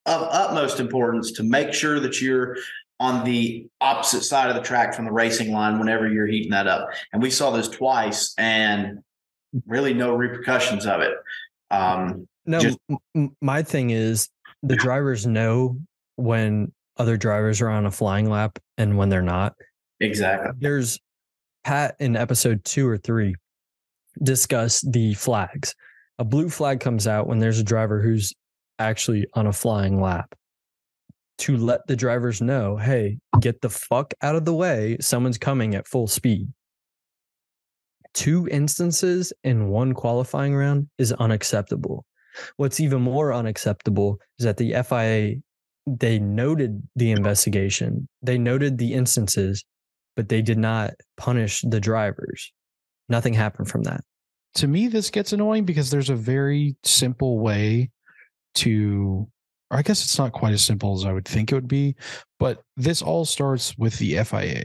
of 0.06 0.28
utmost 0.32 0.80
importance 0.80 1.32
to 1.34 1.44
make 1.44 1.74
sure 1.74 2.00
that 2.00 2.22
you're 2.22 2.58
on 3.00 3.24
the 3.26 3.68
opposite 3.82 4.22
side 4.24 4.50
of 4.50 4.56
the 4.56 4.62
track 4.62 4.94
from 4.94 5.06
the 5.06 5.12
racing 5.12 5.52
line 5.52 5.80
whenever 5.80 6.08
you're 6.08 6.28
heating 6.28 6.52
that 6.52 6.68
up. 6.68 6.90
And 7.14 7.22
we 7.22 7.30
saw 7.32 7.52
this 7.52 7.68
twice 7.68 8.34
and 8.38 9.00
really 9.66 9.94
no 9.94 10.14
repercussions 10.16 10.86
of 10.86 11.02
it. 11.02 11.14
Um, 11.72 12.28
No, 12.46 12.60
Just- 12.60 12.78
m- 13.16 13.36
my 13.42 13.62
thing 13.64 13.92
is 13.92 14.30
the 14.64 14.76
drivers 14.76 15.26
know 15.28 15.78
when 16.16 16.72
other 16.98 17.18
drivers 17.18 17.62
are 17.62 17.70
on 17.70 17.86
a 17.86 17.92
flying 17.92 18.30
lap 18.30 18.58
and 18.78 18.98
when 18.98 19.10
they're 19.10 19.22
not. 19.22 19.56
exactly. 20.00 20.52
There's 20.60 21.00
Pat 21.64 21.96
in 22.00 22.16
episode 22.16 22.64
two 22.66 22.88
or 22.88 22.98
three 22.98 23.36
discuss 24.24 24.82
the 24.82 25.14
flags. 25.14 25.76
A 26.20 26.24
blue 26.24 26.50
flag 26.50 26.80
comes 26.80 27.08
out 27.08 27.28
when 27.28 27.40
there's 27.40 27.60
a 27.60 27.64
driver 27.64 28.02
who's 28.02 28.34
actually 28.80 29.26
on 29.34 29.48
a 29.48 29.54
flying 29.54 30.02
lap 30.02 30.34
to 31.40 31.58
let 31.58 31.88
the 31.88 31.96
drivers 31.96 32.42
know, 32.42 32.78
hey, 32.78 33.18
get 33.40 33.62
the 33.62 33.70
fuck 33.70 34.14
out 34.22 34.36
of 34.36 34.46
the 34.46 34.54
way. 34.54 34.98
Someone's 35.02 35.38
coming 35.40 35.74
at 35.74 35.88
full 35.88 36.08
speed. 36.08 36.48
Two 38.14 38.48
instances 38.50 39.34
in 39.44 39.70
one 39.70 39.94
qualifying 39.94 40.54
round 40.54 40.88
is 40.98 41.12
unacceptable. 41.14 42.06
What's 42.58 42.80
even 42.80 43.02
more 43.02 43.34
unacceptable 43.34 44.20
is 44.38 44.46
that 44.46 44.58
the 44.58 44.76
FIA 44.84 45.42
they 45.88 46.20
noted 46.20 46.84
the 46.96 47.10
investigation, 47.12 48.08
they 48.22 48.38
noted 48.38 48.78
the 48.78 48.94
instances, 48.94 49.66
but 50.16 50.30
they 50.30 50.42
did 50.42 50.60
not 50.60 50.94
punish 51.18 51.62
the 51.68 51.80
drivers. 51.80 52.52
Nothing 53.10 53.34
happened 53.34 53.68
from 53.70 53.84
that. 53.84 54.02
to 54.56 54.68
me, 54.68 54.88
this 54.88 55.10
gets 55.10 55.34
annoying 55.34 55.66
because 55.66 55.90
there's 55.90 56.10
a 56.10 56.16
very 56.16 56.76
simple 56.84 57.40
way 57.40 57.90
to, 58.56 59.28
I 59.70 59.82
guess 59.82 60.04
it's 60.04 60.18
not 60.18 60.34
quite 60.34 60.54
as 60.54 60.64
simple 60.64 60.94
as 60.94 61.06
I 61.06 61.14
would 61.14 61.28
think 61.28 61.52
it 61.52 61.56
would 61.56 61.68
be, 61.68 61.96
but 62.40 62.64
this 62.78 63.02
all 63.02 63.26
starts 63.26 63.78
with 63.78 63.98
the 63.98 64.24
FIA. 64.24 64.64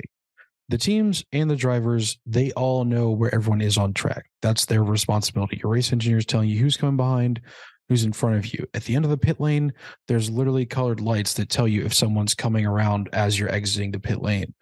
The 0.68 0.79
teams 0.79 1.25
and 1.33 1.49
the 1.49 1.57
drivers, 1.57 2.18
they 2.27 2.51
all 2.53 2.85
know 2.85 3.11
where 3.11 3.33
everyone 3.33 3.61
is 3.61 3.79
on 3.79 3.94
track. 3.94 4.29
That's 4.42 4.64
their 4.64 4.83
responsibility. 4.83 5.61
Your 5.62 5.72
race 5.72 5.92
engineer 5.92 6.18
is 6.18 6.27
telling 6.27 6.49
you 6.49 6.59
who's 6.59 6.77
coming 6.77 6.96
behind, 6.96 7.40
who's 7.88 8.05
in 8.05 8.12
front 8.12 8.37
of 8.37 8.53
you. 8.53 8.66
At 8.75 8.83
the 8.85 8.96
end 8.96 9.05
of 9.05 9.11
the 9.12 9.16
pit 9.16 9.40
lane, 9.40 9.72
there's 10.09 10.29
literally 10.29 10.66
colored 10.66 11.01
lights 11.01 11.35
that 11.35 11.51
tell 11.51 11.68
you 11.68 11.85
if 11.85 11.94
someone's 11.94 12.35
coming 12.35 12.66
around 12.66 13.09
as 13.12 13.38
you're 13.38 13.53
exiting 13.53 13.92
the 13.92 14.01
pit 14.01 14.20
lane. 14.20 14.55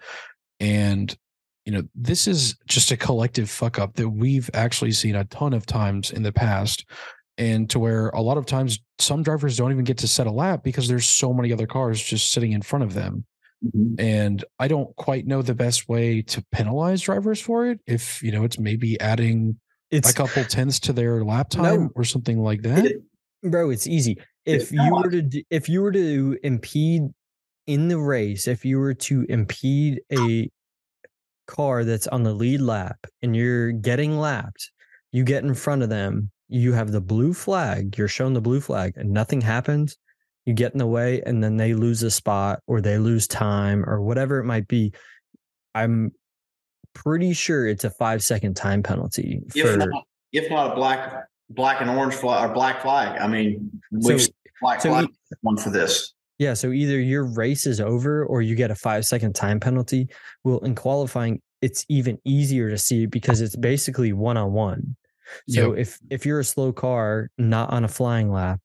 And 0.60 1.16
you 1.64 1.72
know, 1.72 1.82
this 1.94 2.28
is 2.28 2.56
just 2.66 2.90
a 2.90 2.96
collective 2.96 3.48
fuck 3.48 3.78
up 3.78 3.94
that 3.94 4.08
we've 4.08 4.50
actually 4.52 4.92
seen 4.92 5.14
a 5.16 5.24
ton 5.24 5.54
of 5.54 5.64
times 5.64 6.10
in 6.10 6.22
the 6.22 6.32
past. 6.32 6.84
And 7.36 7.68
to 7.70 7.78
where 7.78 8.10
a 8.10 8.20
lot 8.20 8.38
of 8.38 8.46
times 8.46 8.78
some 8.98 9.22
drivers 9.22 9.56
don't 9.56 9.72
even 9.72 9.84
get 9.84 9.98
to 9.98 10.08
set 10.08 10.26
a 10.26 10.30
lap 10.30 10.62
because 10.62 10.86
there's 10.86 11.08
so 11.08 11.32
many 11.32 11.52
other 11.52 11.66
cars 11.66 12.02
just 12.02 12.30
sitting 12.30 12.52
in 12.52 12.62
front 12.62 12.84
of 12.84 12.94
them. 12.94 13.24
Mm-hmm. 13.64 13.94
And 13.98 14.44
I 14.58 14.68
don't 14.68 14.94
quite 14.96 15.26
know 15.26 15.42
the 15.42 15.54
best 15.54 15.88
way 15.88 16.22
to 16.22 16.44
penalize 16.52 17.02
drivers 17.02 17.40
for 17.40 17.66
it. 17.66 17.80
If, 17.86 18.22
you 18.22 18.30
know, 18.30 18.44
it's 18.44 18.58
maybe 18.58 19.00
adding 19.00 19.58
it's, 19.90 20.10
a 20.10 20.14
couple 20.14 20.44
tenths 20.44 20.78
to 20.80 20.92
their 20.92 21.24
lap 21.24 21.50
time 21.50 21.84
no, 21.84 21.90
or 21.94 22.04
something 22.04 22.38
like 22.38 22.62
that. 22.62 22.86
It, 22.86 23.02
bro, 23.42 23.70
it's 23.70 23.86
easy. 23.86 24.18
If 24.44 24.70
you 24.72 24.94
were 24.94 25.10
to 25.10 25.42
if 25.50 25.68
you 25.68 25.80
were 25.80 25.92
to 25.92 26.38
impede 26.42 27.02
in 27.66 27.88
the 27.88 27.98
race, 27.98 28.46
if 28.46 28.64
you 28.64 28.78
were 28.78 28.94
to 28.94 29.24
impede 29.28 30.00
a 30.12 30.50
car 31.46 31.84
that's 31.84 32.06
on 32.06 32.22
the 32.22 32.34
lead 32.34 32.60
lap 32.60 32.98
and 33.22 33.34
you're 33.34 33.72
getting 33.72 34.18
lapped, 34.18 34.70
you 35.12 35.24
get 35.24 35.44
in 35.44 35.54
front 35.54 35.82
of 35.82 35.88
them, 35.88 36.30
you 36.54 36.72
have 36.72 36.92
the 36.92 37.00
blue 37.00 37.34
flag, 37.34 37.98
you're 37.98 38.08
shown 38.08 38.32
the 38.32 38.40
blue 38.40 38.60
flag, 38.60 38.94
and 38.96 39.10
nothing 39.10 39.40
happens. 39.40 39.96
You 40.46 40.54
get 40.54 40.72
in 40.72 40.78
the 40.78 40.86
way, 40.86 41.20
and 41.26 41.42
then 41.42 41.56
they 41.56 41.74
lose 41.74 42.02
a 42.02 42.10
spot 42.10 42.60
or 42.66 42.80
they 42.80 42.98
lose 42.98 43.26
time 43.26 43.84
or 43.88 44.00
whatever 44.00 44.38
it 44.38 44.44
might 44.44 44.68
be. 44.68 44.92
I'm 45.74 46.12
pretty 46.94 47.32
sure 47.32 47.66
it's 47.66 47.82
a 47.82 47.90
five 47.90 48.22
second 48.22 48.54
time 48.54 48.82
penalty. 48.82 49.40
If, 49.54 49.68
for, 49.68 49.76
not, 49.76 50.04
if 50.32 50.48
not 50.48 50.72
a 50.72 50.74
black 50.76 51.24
black 51.50 51.80
and 51.80 51.90
orange 51.90 52.14
flag 52.14 52.48
or 52.48 52.54
black 52.54 52.82
flag. 52.82 53.20
I 53.20 53.26
mean, 53.26 53.70
we've 53.90 54.22
so, 54.22 54.28
black 54.62 54.80
so 54.80 54.90
flag 54.90 55.08
one 55.40 55.56
for 55.56 55.70
this. 55.70 56.14
Yeah, 56.38 56.54
so 56.54 56.70
either 56.70 57.00
your 57.00 57.24
race 57.24 57.66
is 57.66 57.80
over 57.80 58.24
or 58.26 58.42
you 58.42 58.54
get 58.54 58.70
a 58.70 58.76
five 58.76 59.04
second 59.06 59.34
time 59.34 59.58
penalty. 59.58 60.08
Well, 60.44 60.58
in 60.58 60.76
qualifying, 60.76 61.40
it's 61.62 61.84
even 61.88 62.18
easier 62.24 62.70
to 62.70 62.78
see 62.78 63.06
because 63.06 63.40
it's 63.40 63.56
basically 63.56 64.12
one 64.12 64.36
on 64.36 64.52
one. 64.52 64.96
So 65.48 65.70
yep. 65.70 65.78
if 65.78 65.98
if 66.10 66.26
you're 66.26 66.40
a 66.40 66.44
slow 66.44 66.72
car 66.72 67.30
not 67.38 67.70
on 67.70 67.84
a 67.84 67.88
flying 67.88 68.30
lap 68.30 68.60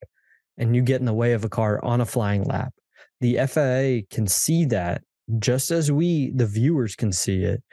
and 0.58 0.76
you 0.76 0.82
get 0.82 1.00
in 1.00 1.06
the 1.06 1.14
way 1.14 1.34
of 1.34 1.44
a 1.44 1.50
car 1.50 1.84
on 1.84 2.02
a 2.02 2.06
flying 2.06 2.44
lap, 2.44 2.74
the 3.22 3.38
FAA 3.48 4.08
can 4.14 4.28
see 4.28 4.66
that 4.66 5.02
just 5.38 5.72
as 5.72 5.92
we 5.92 6.32
the 6.32 6.48
viewers 6.48 6.96
can 6.96 7.12
see 7.12 7.44
it 7.44 7.64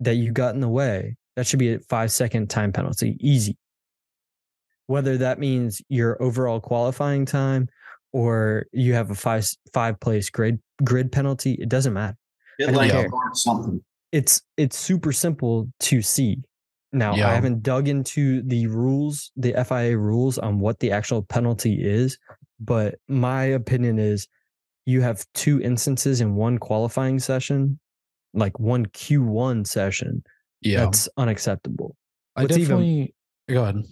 that 0.00 0.14
you 0.14 0.32
got 0.32 0.54
in 0.54 0.60
the 0.60 0.68
way. 0.68 1.16
That 1.36 1.46
should 1.46 1.58
be 1.58 1.74
a 1.74 1.80
5 1.80 2.10
second 2.10 2.48
time 2.48 2.72
penalty, 2.72 3.16
easy. 3.20 3.56
Whether 4.86 5.18
that 5.18 5.38
means 5.38 5.82
your 5.88 6.20
overall 6.22 6.60
qualifying 6.60 7.26
time 7.26 7.68
or 8.12 8.66
you 8.72 8.94
have 8.94 9.10
a 9.10 9.14
five 9.14 9.46
five 9.74 10.00
place 10.00 10.30
grid 10.30 10.60
grid 10.82 11.12
penalty, 11.12 11.52
it 11.52 11.68
doesn't 11.68 11.92
matter. 11.92 12.16
It 12.58 12.72
like 12.72 12.92
something. 13.34 13.82
It's 14.12 14.40
it's 14.56 14.78
super 14.78 15.12
simple 15.12 15.68
to 15.80 16.00
see. 16.00 16.38
Now. 16.96 17.14
I 17.30 17.34
haven't 17.34 17.62
dug 17.62 17.88
into 17.88 18.42
the 18.42 18.66
rules, 18.68 19.30
the 19.36 19.52
FIA 19.68 19.98
rules 19.98 20.38
on 20.38 20.58
what 20.60 20.80
the 20.80 20.90
actual 20.90 21.22
penalty 21.22 21.78
is, 21.84 22.18
but 22.58 22.94
my 23.06 23.44
opinion 23.44 23.98
is 23.98 24.26
you 24.86 25.02
have 25.02 25.26
two 25.34 25.60
instances 25.60 26.20
in 26.20 26.34
one 26.34 26.58
qualifying 26.58 27.18
session, 27.18 27.78
like 28.32 28.58
one 28.58 28.86
Q1 28.86 29.66
session. 29.66 30.22
Yeah. 30.62 30.84
That's 30.84 31.08
unacceptable. 31.18 31.96
I 32.34 32.46
definitely 32.46 33.14
even, 33.48 33.54
go 33.54 33.62
ahead. 33.62 33.84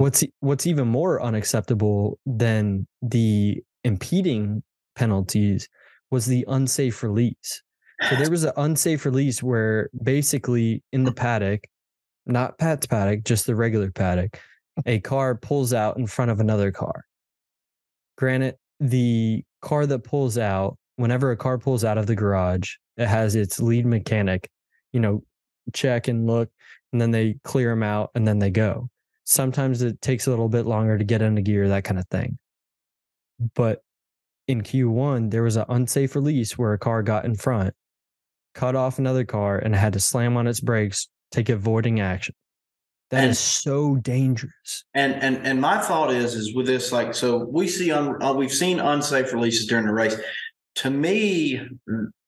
What's 0.00 0.24
what's 0.40 0.66
even 0.66 0.88
more 0.88 1.22
unacceptable 1.22 2.18
than 2.26 2.86
the 3.00 3.62
impeding 3.84 4.62
penalties 4.96 5.68
was 6.10 6.26
the 6.26 6.44
unsafe 6.48 7.02
release. 7.02 7.62
So 8.08 8.16
there 8.16 8.30
was 8.30 8.44
an 8.44 8.52
unsafe 8.56 9.06
release 9.06 9.42
where 9.42 9.88
basically 10.02 10.82
in 10.92 11.04
the 11.04 11.12
paddock, 11.12 11.64
not 12.26 12.58
Pat's 12.58 12.86
paddock, 12.86 13.24
just 13.24 13.46
the 13.46 13.54
regular 13.54 13.90
paddock, 13.90 14.40
a 14.86 15.00
car 15.00 15.34
pulls 15.34 15.72
out 15.72 15.96
in 15.96 16.06
front 16.06 16.30
of 16.30 16.40
another 16.40 16.70
car. 16.70 17.04
Granted, 18.16 18.56
the 18.80 19.44
car 19.60 19.86
that 19.86 20.00
pulls 20.00 20.38
out, 20.38 20.76
whenever 20.96 21.30
a 21.30 21.36
car 21.36 21.58
pulls 21.58 21.84
out 21.84 21.98
of 21.98 22.06
the 22.06 22.14
garage, 22.14 22.74
it 22.96 23.06
has 23.06 23.34
its 23.34 23.60
lead 23.60 23.86
mechanic, 23.86 24.48
you 24.92 25.00
know, 25.00 25.22
check 25.72 26.08
and 26.08 26.26
look, 26.26 26.50
and 26.92 27.00
then 27.00 27.10
they 27.10 27.36
clear 27.44 27.70
them 27.70 27.82
out 27.82 28.10
and 28.14 28.26
then 28.26 28.38
they 28.38 28.50
go. 28.50 28.88
Sometimes 29.24 29.82
it 29.82 30.00
takes 30.00 30.26
a 30.26 30.30
little 30.30 30.48
bit 30.48 30.66
longer 30.66 30.98
to 30.98 31.04
get 31.04 31.22
into 31.22 31.42
gear, 31.42 31.68
that 31.68 31.84
kind 31.84 31.98
of 31.98 32.06
thing. 32.08 32.38
But 33.54 33.82
in 34.48 34.62
Q1, 34.62 35.30
there 35.30 35.42
was 35.42 35.56
an 35.56 35.64
unsafe 35.68 36.14
release 36.14 36.58
where 36.58 36.72
a 36.72 36.78
car 36.78 37.02
got 37.02 37.24
in 37.24 37.36
front, 37.36 37.74
cut 38.54 38.74
off 38.74 38.98
another 38.98 39.24
car, 39.24 39.58
and 39.58 39.74
had 39.74 39.92
to 39.94 40.00
slam 40.00 40.36
on 40.36 40.46
its 40.46 40.60
brakes, 40.60 41.08
take 41.32 41.48
avoiding 41.48 42.00
action. 42.00 42.34
That 43.10 43.24
and, 43.24 43.30
is 43.32 43.38
so 43.38 43.96
dangerous. 43.96 44.84
And 44.94 45.14
and 45.14 45.46
and 45.46 45.60
my 45.60 45.78
thought 45.78 46.10
is 46.10 46.34
is 46.34 46.54
with 46.54 46.66
this 46.66 46.92
like 46.92 47.14
so 47.14 47.38
we 47.38 47.68
see 47.68 47.90
un, 47.90 48.22
uh, 48.22 48.32
we've 48.32 48.52
seen 48.52 48.80
unsafe 48.80 49.32
releases 49.32 49.66
during 49.66 49.86
the 49.86 49.92
race. 49.92 50.16
To 50.76 50.90
me, 50.90 51.60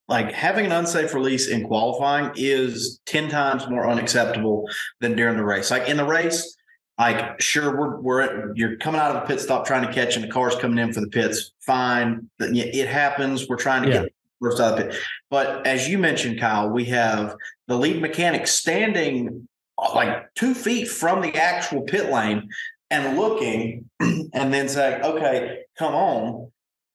like 0.08 0.32
having 0.32 0.66
an 0.66 0.72
unsafe 0.72 1.14
release 1.14 1.48
in 1.48 1.66
qualifying 1.66 2.32
is 2.36 3.00
10 3.06 3.30
times 3.30 3.66
more 3.70 3.88
unacceptable 3.88 4.68
than 5.00 5.16
during 5.16 5.38
the 5.38 5.44
race. 5.44 5.70
Like 5.70 5.88
in 5.88 5.96
the 5.96 6.04
race, 6.04 6.54
like 6.98 7.40
sure 7.40 7.76
we're 7.76 8.00
we're 8.00 8.54
you're 8.54 8.76
coming 8.76 9.00
out 9.00 9.14
of 9.14 9.22
a 9.22 9.26
pit 9.26 9.40
stop 9.40 9.66
trying 9.66 9.86
to 9.86 9.92
catch 9.92 10.16
and 10.16 10.24
the 10.24 10.28
car's 10.28 10.54
coming 10.56 10.78
in 10.78 10.92
for 10.92 11.00
the 11.00 11.08
pits 11.08 11.52
fine 11.60 12.28
it 12.38 12.88
happens 12.88 13.48
we're 13.48 13.56
trying 13.56 13.82
to 13.82 13.88
yeah. 13.88 14.02
get 14.02 14.14
first 14.40 14.60
out 14.60 14.74
of 14.74 14.78
the 14.78 14.84
pit 14.84 15.00
but 15.30 15.66
as 15.66 15.88
you 15.88 15.98
mentioned 15.98 16.38
kyle 16.38 16.70
we 16.70 16.84
have 16.84 17.34
the 17.66 17.76
lead 17.76 18.00
mechanic 18.00 18.46
standing 18.46 19.48
like 19.94 20.32
two 20.34 20.54
feet 20.54 20.88
from 20.88 21.20
the 21.20 21.34
actual 21.36 21.82
pit 21.82 22.10
lane 22.10 22.48
and 22.90 23.18
looking 23.18 23.90
and 24.00 24.52
then 24.52 24.68
saying 24.68 25.02
okay 25.02 25.60
come 25.78 25.94
on 25.94 26.50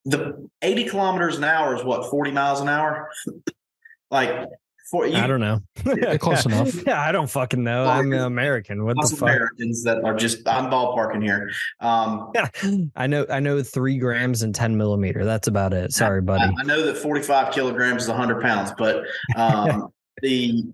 the 0.05 0.49
80 0.62 0.86
kilometers 0.86 1.38
an 1.38 1.43
hour 1.43 1.75
is 1.75 1.84
what 1.84 2.10
40 2.10 2.32
miles 2.32 2.62
an 2.62 2.69
hour 2.69 3.10
like 4.12 4.47
for 4.89 5.05
you, 5.05 5.17
I 5.17 5.27
don't 5.27 5.39
know. 5.39 5.60
Close 6.17 6.45
enough. 6.45 6.73
Yeah, 6.88 6.99
I 6.99 7.12
don't 7.12 7.29
fucking 7.29 7.63
know. 7.63 7.86
I'm 7.86 8.12
American. 8.12 8.86
What 8.86 8.97
the 8.99 9.15
fuck? 9.15 9.29
Americans 9.29 9.84
that 9.84 10.03
are 10.03 10.15
just 10.15 10.47
I'm 10.47 10.71
ballparking 10.71 11.23
here. 11.23 11.51
Um, 11.79 12.32
yeah, 12.36 12.49
I 12.95 13.05
know. 13.05 13.25
I 13.29 13.39
know 13.39 13.62
three 13.62 13.99
grams 13.99 14.41
and 14.41 14.55
ten 14.55 14.77
millimeter. 14.77 15.25
That's 15.25 15.47
about 15.47 15.73
it. 15.73 15.91
Sorry, 15.91 16.21
buddy. 16.21 16.43
I, 16.43 16.62
I 16.62 16.63
know 16.63 16.84
that 16.84 16.97
45 16.97 17.53
kilograms 17.53 18.03
is 18.03 18.10
100 18.10 18.41
pounds, 18.41 18.71
but 18.77 19.03
um, 19.36 19.89
the 20.21 20.65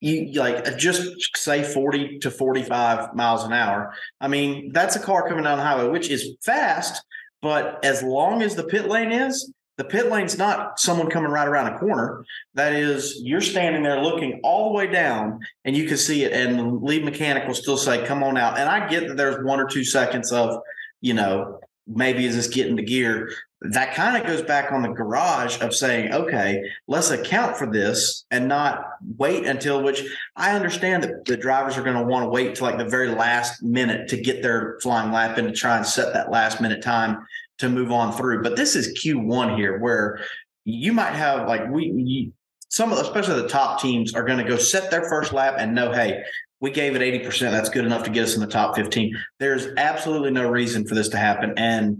you 0.00 0.32
like 0.32 0.66
uh, 0.66 0.76
just 0.76 1.36
say 1.36 1.62
40 1.62 2.20
to 2.20 2.30
45 2.30 3.14
miles 3.14 3.44
an 3.44 3.52
hour. 3.52 3.94
I 4.20 4.28
mean, 4.28 4.72
that's 4.72 4.96
a 4.96 5.00
car 5.00 5.28
coming 5.28 5.44
down 5.44 5.58
the 5.58 5.64
highway, 5.64 5.88
which 5.88 6.08
is 6.08 6.36
fast, 6.42 7.02
but 7.42 7.84
as 7.84 8.02
long 8.02 8.42
as 8.42 8.54
the 8.54 8.64
pit 8.64 8.88
lane 8.88 9.12
is, 9.12 9.52
the 9.76 9.84
pit 9.84 10.10
lane's 10.10 10.36
not 10.36 10.78
someone 10.78 11.08
coming 11.08 11.30
right 11.30 11.48
around 11.48 11.72
a 11.72 11.78
corner. 11.78 12.22
That 12.52 12.74
is, 12.74 13.18
you're 13.22 13.40
standing 13.40 13.82
there 13.82 14.02
looking 14.02 14.40
all 14.42 14.68
the 14.68 14.74
way 14.74 14.86
down 14.86 15.40
and 15.64 15.74
you 15.74 15.86
can 15.86 15.96
see 15.96 16.24
it. 16.24 16.32
And 16.32 16.58
the 16.58 16.64
lead 16.64 17.02
mechanic 17.02 17.46
will 17.46 17.54
still 17.54 17.78
say, 17.78 18.04
come 18.04 18.22
on 18.22 18.36
out. 18.36 18.58
And 18.58 18.68
I 18.68 18.88
get 18.88 19.08
that 19.08 19.16
there's 19.16 19.42
one 19.42 19.58
or 19.58 19.66
two 19.66 19.84
seconds 19.84 20.32
of, 20.32 20.58
you 21.00 21.14
know, 21.14 21.60
maybe 21.94 22.24
is 22.24 22.36
this 22.36 22.48
getting 22.48 22.76
to 22.76 22.82
gear? 22.82 23.30
That 23.62 23.94
kind 23.94 24.16
of 24.16 24.26
goes 24.26 24.42
back 24.42 24.72
on 24.72 24.82
the 24.82 24.88
garage 24.88 25.60
of 25.60 25.74
saying, 25.74 26.12
okay, 26.12 26.62
let's 26.86 27.10
account 27.10 27.56
for 27.56 27.66
this 27.66 28.24
and 28.30 28.48
not 28.48 28.84
wait 29.18 29.46
until 29.46 29.82
which 29.82 30.02
I 30.36 30.56
understand 30.56 31.02
that 31.02 31.26
the 31.26 31.36
drivers 31.36 31.76
are 31.76 31.82
going 31.82 31.96
to 31.96 32.04
want 32.04 32.24
to 32.24 32.30
wait 32.30 32.54
to 32.56 32.64
like 32.64 32.78
the 32.78 32.86
very 32.86 33.08
last 33.08 33.62
minute 33.62 34.08
to 34.08 34.16
get 34.16 34.42
their 34.42 34.78
flying 34.80 35.12
lap 35.12 35.36
in 35.36 35.44
to 35.44 35.52
try 35.52 35.76
and 35.76 35.86
set 35.86 36.14
that 36.14 36.30
last 36.30 36.60
minute 36.60 36.82
time 36.82 37.26
to 37.58 37.68
move 37.68 37.92
on 37.92 38.12
through. 38.12 38.42
But 38.42 38.56
this 38.56 38.76
is 38.76 38.98
Q1 38.98 39.56
here 39.56 39.78
where 39.78 40.20
you 40.64 40.92
might 40.92 41.12
have 41.12 41.46
like 41.46 41.68
we 41.70 41.92
you, 41.92 42.32
some 42.70 42.92
of 42.92 42.98
especially 42.98 43.42
the 43.42 43.48
top 43.48 43.80
teams 43.80 44.14
are 44.14 44.24
going 44.24 44.38
to 44.38 44.44
go 44.44 44.56
set 44.56 44.90
their 44.90 45.08
first 45.08 45.32
lap 45.32 45.56
and 45.58 45.74
know, 45.74 45.92
hey, 45.92 46.22
we 46.60 46.70
gave 46.70 46.94
it 46.94 47.02
80%. 47.24 47.50
That's 47.50 47.68
good 47.68 47.84
enough 47.84 48.04
to 48.04 48.10
get 48.10 48.24
us 48.24 48.34
in 48.34 48.40
the 48.40 48.46
top 48.46 48.76
15. 48.76 49.16
There's 49.38 49.68
absolutely 49.76 50.30
no 50.30 50.48
reason 50.48 50.86
for 50.86 50.94
this 50.94 51.08
to 51.10 51.16
happen. 51.16 51.54
And 51.56 51.98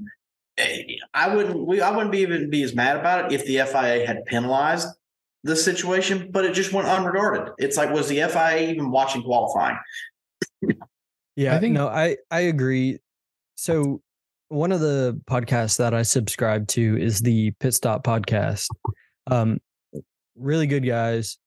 eh, 0.59 0.97
I 1.15 1.35
wouldn't 1.35 1.67
we 1.67 1.81
I 1.81 1.91
wouldn't 1.91 2.13
be 2.13 2.19
even 2.19 2.51
be 2.51 2.63
as 2.63 2.75
mad 2.75 2.97
about 2.97 3.25
it 3.25 3.33
if 3.33 3.47
the 3.47 3.57
FIA 3.67 4.07
had 4.07 4.25
penalized 4.27 4.89
the 5.43 5.57
situation, 5.57 6.29
but 6.31 6.45
it 6.45 6.53
just 6.53 6.73
went 6.73 6.87
unregarded. 6.87 7.55
It's 7.59 7.77
like, 7.77 7.91
was 7.91 8.09
the 8.09 8.17
FIA 8.29 8.71
even 8.71 8.91
watching 8.91 9.23
qualifying? 9.23 9.79
Yeah, 11.37 11.57
I 11.57 11.59
think- 11.59 11.73
no, 11.75 11.89
I 11.89 12.19
I 12.31 12.41
agree. 12.41 12.99
So 13.55 14.03
one 14.49 14.73
of 14.73 14.81
the 14.81 15.19
podcasts 15.27 15.79
that 15.79 15.95
I 15.95 16.03
subscribe 16.03 16.67
to 16.69 16.99
is 17.01 17.21
the 17.21 17.53
Pit 17.53 17.73
Stop 17.73 18.05
podcast. 18.05 18.67
Um, 19.31 19.59
really 20.37 20.67
good 20.67 20.85
guys. 20.85 21.39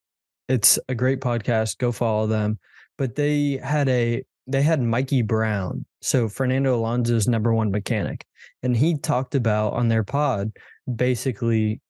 It's 0.48 0.78
a 0.88 0.94
great 0.94 1.20
podcast. 1.20 1.78
Go 1.78 1.92
follow 1.92 2.26
them. 2.26 2.58
But 2.96 3.16
they 3.16 3.58
had 3.62 3.88
a 3.88 4.24
they 4.46 4.62
had 4.62 4.80
Mikey 4.82 5.22
Brown, 5.22 5.84
so 6.02 6.28
Fernando 6.28 6.74
Alonso's 6.74 7.26
number 7.26 7.52
one 7.52 7.70
mechanic, 7.70 8.26
and 8.62 8.76
he 8.76 8.98
talked 8.98 9.34
about 9.34 9.72
on 9.72 9.88
their 9.88 10.04
pod 10.04 10.52
basically 10.94 11.80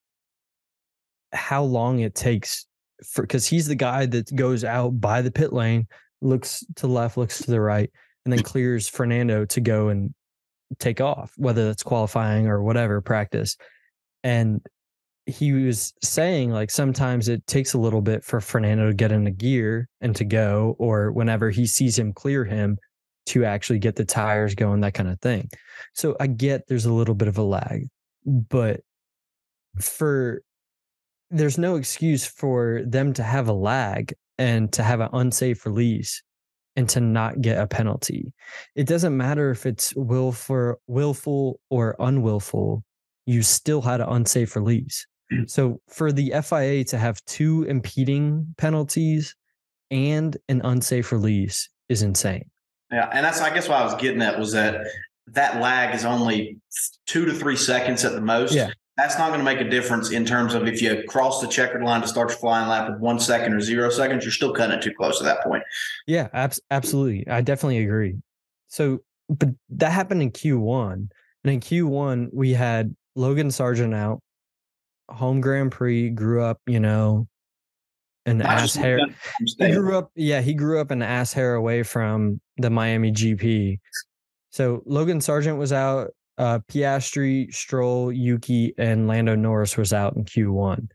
how 1.33 1.63
long 1.63 1.99
it 1.99 2.15
takes 2.15 2.65
for 3.03 3.23
because 3.23 3.45
he's 3.45 3.67
the 3.67 3.75
guy 3.75 4.05
that 4.05 4.33
goes 4.35 4.63
out 4.63 4.99
by 5.01 5.21
the 5.21 5.31
pit 5.31 5.53
lane, 5.53 5.87
looks 6.21 6.63
to 6.75 6.87
the 6.87 6.93
left, 6.93 7.17
looks 7.17 7.39
to 7.39 7.51
the 7.51 7.61
right, 7.61 7.91
and 8.23 8.31
then 8.31 8.41
clears 8.41 8.87
Fernando 8.87 9.45
to 9.45 9.61
go 9.61 9.89
and 9.89 10.13
take 10.79 11.01
off, 11.01 11.33
whether 11.37 11.65
that's 11.65 11.83
qualifying 11.83 12.47
or 12.47 12.63
whatever 12.63 13.01
practice. 13.01 13.57
And 14.23 14.65
he 15.25 15.51
was 15.51 15.93
saying 16.03 16.51
like 16.51 16.69
sometimes 16.69 17.27
it 17.27 17.45
takes 17.47 17.73
a 17.73 17.79
little 17.79 18.01
bit 18.01 18.23
for 18.23 18.39
Fernando 18.39 18.87
to 18.87 18.93
get 18.93 19.11
into 19.11 19.31
gear 19.31 19.89
and 20.01 20.15
to 20.15 20.25
go, 20.25 20.75
or 20.77 21.11
whenever 21.11 21.49
he 21.49 21.65
sees 21.65 21.97
him 21.97 22.13
clear 22.13 22.45
him 22.45 22.77
to 23.27 23.43
actually 23.43 23.79
get 23.79 23.95
the 23.95 24.05
tires 24.05 24.53
going, 24.53 24.81
that 24.81 24.93
kind 24.93 25.09
of 25.09 25.19
thing. 25.21 25.49
So 25.93 26.15
I 26.19 26.27
get 26.27 26.67
there's 26.67 26.85
a 26.85 26.93
little 26.93 27.15
bit 27.15 27.27
of 27.27 27.37
a 27.37 27.43
lag, 27.43 27.87
but 28.25 28.81
for 29.79 30.41
there's 31.31 31.57
no 31.57 31.75
excuse 31.75 32.25
for 32.25 32.83
them 32.85 33.13
to 33.13 33.23
have 33.23 33.47
a 33.47 33.53
lag 33.53 34.13
and 34.37 34.71
to 34.73 34.83
have 34.83 34.99
an 34.99 35.09
unsafe 35.13 35.65
release 35.65 36.21
and 36.75 36.87
to 36.89 36.99
not 36.99 37.41
get 37.41 37.57
a 37.57 37.65
penalty. 37.65 38.31
It 38.75 38.85
doesn't 38.85 39.15
matter 39.15 39.49
if 39.49 39.65
it's 39.65 39.93
willful, 39.95 40.75
willful 40.87 41.59
or 41.69 41.95
unwillful. 41.99 42.83
You 43.25 43.41
still 43.41 43.81
had 43.81 44.01
an 44.01 44.09
unsafe 44.09 44.55
release. 44.55 45.07
So 45.47 45.81
for 45.89 46.11
the 46.11 46.33
FIA 46.43 46.83
to 46.85 46.97
have 46.97 47.23
two 47.25 47.63
impeding 47.63 48.53
penalties 48.57 49.35
and 49.91 50.37
an 50.49 50.61
unsafe 50.63 51.11
release 51.11 51.69
is 51.89 52.01
insane. 52.01 52.49
Yeah, 52.91 53.09
and 53.11 53.25
that's 53.25 53.41
I 53.41 53.53
guess 53.53 53.67
what 53.67 53.79
I 53.79 53.83
was 53.83 53.95
getting 53.95 54.21
at 54.21 54.37
was 54.37 54.51
that 54.51 54.85
that 55.27 55.61
lag 55.61 55.95
is 55.95 56.05
only 56.05 56.57
two 57.05 57.25
to 57.25 57.33
three 57.33 57.57
seconds 57.57 58.05
at 58.05 58.13
the 58.13 58.21
most. 58.21 58.53
Yeah. 58.53 58.69
That's 58.97 59.17
not 59.17 59.27
going 59.27 59.39
to 59.39 59.43
make 59.43 59.59
a 59.59 59.69
difference 59.69 60.11
in 60.11 60.25
terms 60.25 60.53
of 60.53 60.67
if 60.67 60.81
you 60.81 61.03
cross 61.09 61.41
the 61.41 61.47
checkered 61.47 61.83
line 61.83 62.01
to 62.01 62.07
start 62.07 62.29
your 62.29 62.37
flying 62.37 62.69
lap 62.69 62.89
with 62.89 62.99
one 62.99 63.19
second 63.19 63.53
or 63.53 63.59
zero 63.59 63.89
seconds, 63.89 64.23
you're 64.23 64.31
still 64.31 64.53
cutting 64.53 64.77
it 64.77 64.81
too 64.81 64.93
close 64.93 65.19
at 65.19 65.25
that 65.25 65.43
point. 65.43 65.63
Yeah, 66.07 66.29
abs- 66.31 66.61
absolutely. 66.71 67.27
I 67.27 67.41
definitely 67.41 67.79
agree. 67.79 68.15
So, 68.69 68.99
but 69.27 69.49
that 69.71 69.91
happened 69.91 70.21
in 70.21 70.31
Q1. 70.31 71.09
And 71.43 71.53
in 71.53 71.59
Q1, 71.59 72.29
we 72.31 72.53
had 72.53 72.95
Logan 73.15 73.51
Sargent 73.51 73.93
out, 73.93 74.21
home 75.09 75.41
Grand 75.41 75.71
Prix, 75.71 76.09
grew 76.09 76.43
up, 76.43 76.59
you 76.67 76.79
know, 76.79 77.27
an 78.25 78.39
Not 78.39 78.47
ass 78.47 78.75
hair. 78.75 78.99
He 79.39 79.71
grew 79.71 79.97
up, 79.97 80.11
yeah, 80.15 80.41
he 80.41 80.53
grew 80.53 80.79
up 80.79 80.91
an 80.91 81.01
ass 81.01 81.33
hair 81.33 81.55
away 81.55 81.83
from 81.83 82.41
the 82.57 82.69
Miami 82.69 83.11
GP. 83.11 83.79
So 84.49 84.81
Logan 84.85 85.21
Sargent 85.21 85.57
was 85.57 85.73
out, 85.73 86.11
uh, 86.37 86.59
Piastri, 86.67 87.53
Stroll, 87.53 88.11
Yuki, 88.11 88.73
and 88.77 89.07
Lando 89.07 89.35
Norris 89.35 89.77
was 89.77 89.93
out 89.93 90.15
in 90.15 90.25
Q1. 90.25 90.87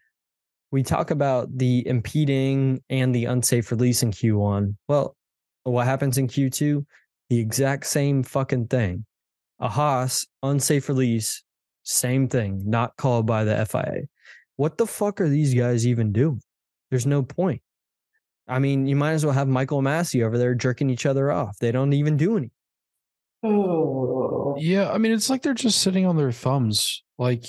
We 0.72 0.82
talk 0.82 1.10
about 1.10 1.56
the 1.56 1.86
impeding 1.86 2.82
and 2.90 3.14
the 3.14 3.24
unsafe 3.24 3.70
release 3.70 4.02
in 4.02 4.12
Q1. 4.12 4.76
Well, 4.88 5.16
what 5.64 5.86
happens 5.86 6.18
in 6.18 6.28
Q2? 6.28 6.84
The 7.28 7.38
exact 7.38 7.86
same 7.86 8.22
fucking 8.22 8.68
thing. 8.68 9.04
A 9.58 9.68
Haas 9.68 10.26
unsafe 10.42 10.88
release, 10.88 11.42
same 11.90 12.28
thing, 12.28 12.62
not 12.68 12.96
called 12.96 13.26
by 13.26 13.44
the 13.44 13.66
FIA. 13.66 14.02
What 14.56 14.78
the 14.78 14.86
fuck 14.86 15.20
are 15.20 15.28
these 15.28 15.54
guys 15.54 15.86
even 15.86 16.12
doing? 16.12 16.42
There's 16.90 17.06
no 17.06 17.22
point. 17.22 17.62
I 18.46 18.58
mean, 18.58 18.86
you 18.86 18.96
might 18.96 19.12
as 19.12 19.24
well 19.24 19.34
have 19.34 19.48
Michael 19.48 19.82
Masi 19.82 20.24
over 20.24 20.36
there 20.36 20.54
jerking 20.54 20.90
each 20.90 21.06
other 21.06 21.30
off. 21.30 21.58
They 21.58 21.72
don't 21.72 21.92
even 21.92 22.16
do 22.16 22.36
any. 22.36 22.50
Oh. 23.42 24.56
Yeah, 24.58 24.90
I 24.90 24.98
mean, 24.98 25.12
it's 25.12 25.30
like 25.30 25.42
they're 25.42 25.54
just 25.54 25.80
sitting 25.80 26.04
on 26.04 26.16
their 26.16 26.32
thumbs. 26.32 27.02
Like 27.18 27.44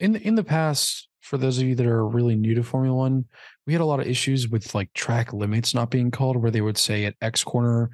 in 0.00 0.12
the, 0.12 0.20
in 0.20 0.34
the 0.34 0.44
past, 0.44 1.08
for 1.20 1.38
those 1.38 1.58
of 1.58 1.64
you 1.64 1.74
that 1.76 1.86
are 1.86 2.06
really 2.06 2.36
new 2.36 2.54
to 2.54 2.62
Formula 2.62 2.96
One, 2.96 3.24
we 3.66 3.72
had 3.72 3.82
a 3.82 3.86
lot 3.86 4.00
of 4.00 4.06
issues 4.06 4.48
with 4.48 4.74
like 4.74 4.92
track 4.92 5.32
limits 5.32 5.74
not 5.74 5.90
being 5.90 6.10
called, 6.10 6.36
where 6.36 6.50
they 6.50 6.60
would 6.60 6.78
say 6.78 7.04
at 7.04 7.16
X 7.20 7.42
corner, 7.42 7.90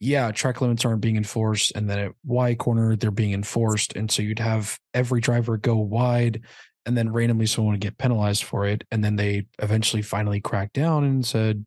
yeah, 0.00 0.30
track 0.32 0.62
limits 0.62 0.84
aren't 0.84 1.02
being 1.02 1.18
enforced, 1.18 1.72
and 1.76 1.88
then 1.88 1.98
at 1.98 2.12
Y 2.24 2.54
corner 2.54 2.96
they're 2.96 3.10
being 3.10 3.34
enforced, 3.34 3.94
and 3.94 4.10
so 4.10 4.22
you'd 4.22 4.38
have 4.38 4.78
every 4.94 5.20
driver 5.20 5.58
go 5.58 5.76
wide, 5.76 6.40
and 6.86 6.96
then 6.96 7.12
randomly 7.12 7.46
someone 7.46 7.74
would 7.74 7.80
get 7.80 7.98
penalized 7.98 8.44
for 8.44 8.66
it, 8.66 8.82
and 8.90 9.04
then 9.04 9.16
they 9.16 9.46
eventually 9.60 10.02
finally 10.02 10.40
cracked 10.40 10.72
down 10.72 11.04
and 11.04 11.24
said 11.26 11.66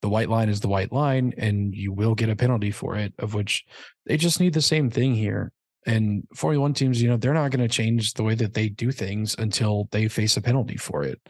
the 0.00 0.08
white 0.08 0.30
line 0.30 0.48
is 0.48 0.60
the 0.60 0.68
white 0.68 0.90
line, 0.90 1.34
and 1.36 1.74
you 1.74 1.92
will 1.92 2.14
get 2.14 2.30
a 2.30 2.36
penalty 2.36 2.70
for 2.70 2.96
it, 2.96 3.12
of 3.18 3.34
which 3.34 3.64
they 4.06 4.16
just 4.16 4.40
need 4.40 4.54
the 4.54 4.62
same 4.62 4.90
thing 4.90 5.14
here. 5.14 5.52
And 5.84 6.26
Formula 6.34 6.62
One 6.62 6.74
teams, 6.74 7.00
you 7.00 7.08
know, 7.08 7.18
they're 7.18 7.34
not 7.34 7.50
going 7.50 7.66
to 7.66 7.72
change 7.72 8.14
the 8.14 8.24
way 8.24 8.34
that 8.36 8.54
they 8.54 8.70
do 8.70 8.90
things 8.90 9.36
until 9.38 9.88
they 9.92 10.08
face 10.08 10.36
a 10.36 10.42
penalty 10.42 10.76
for 10.76 11.04
it. 11.04 11.20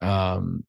Um, 0.00 0.64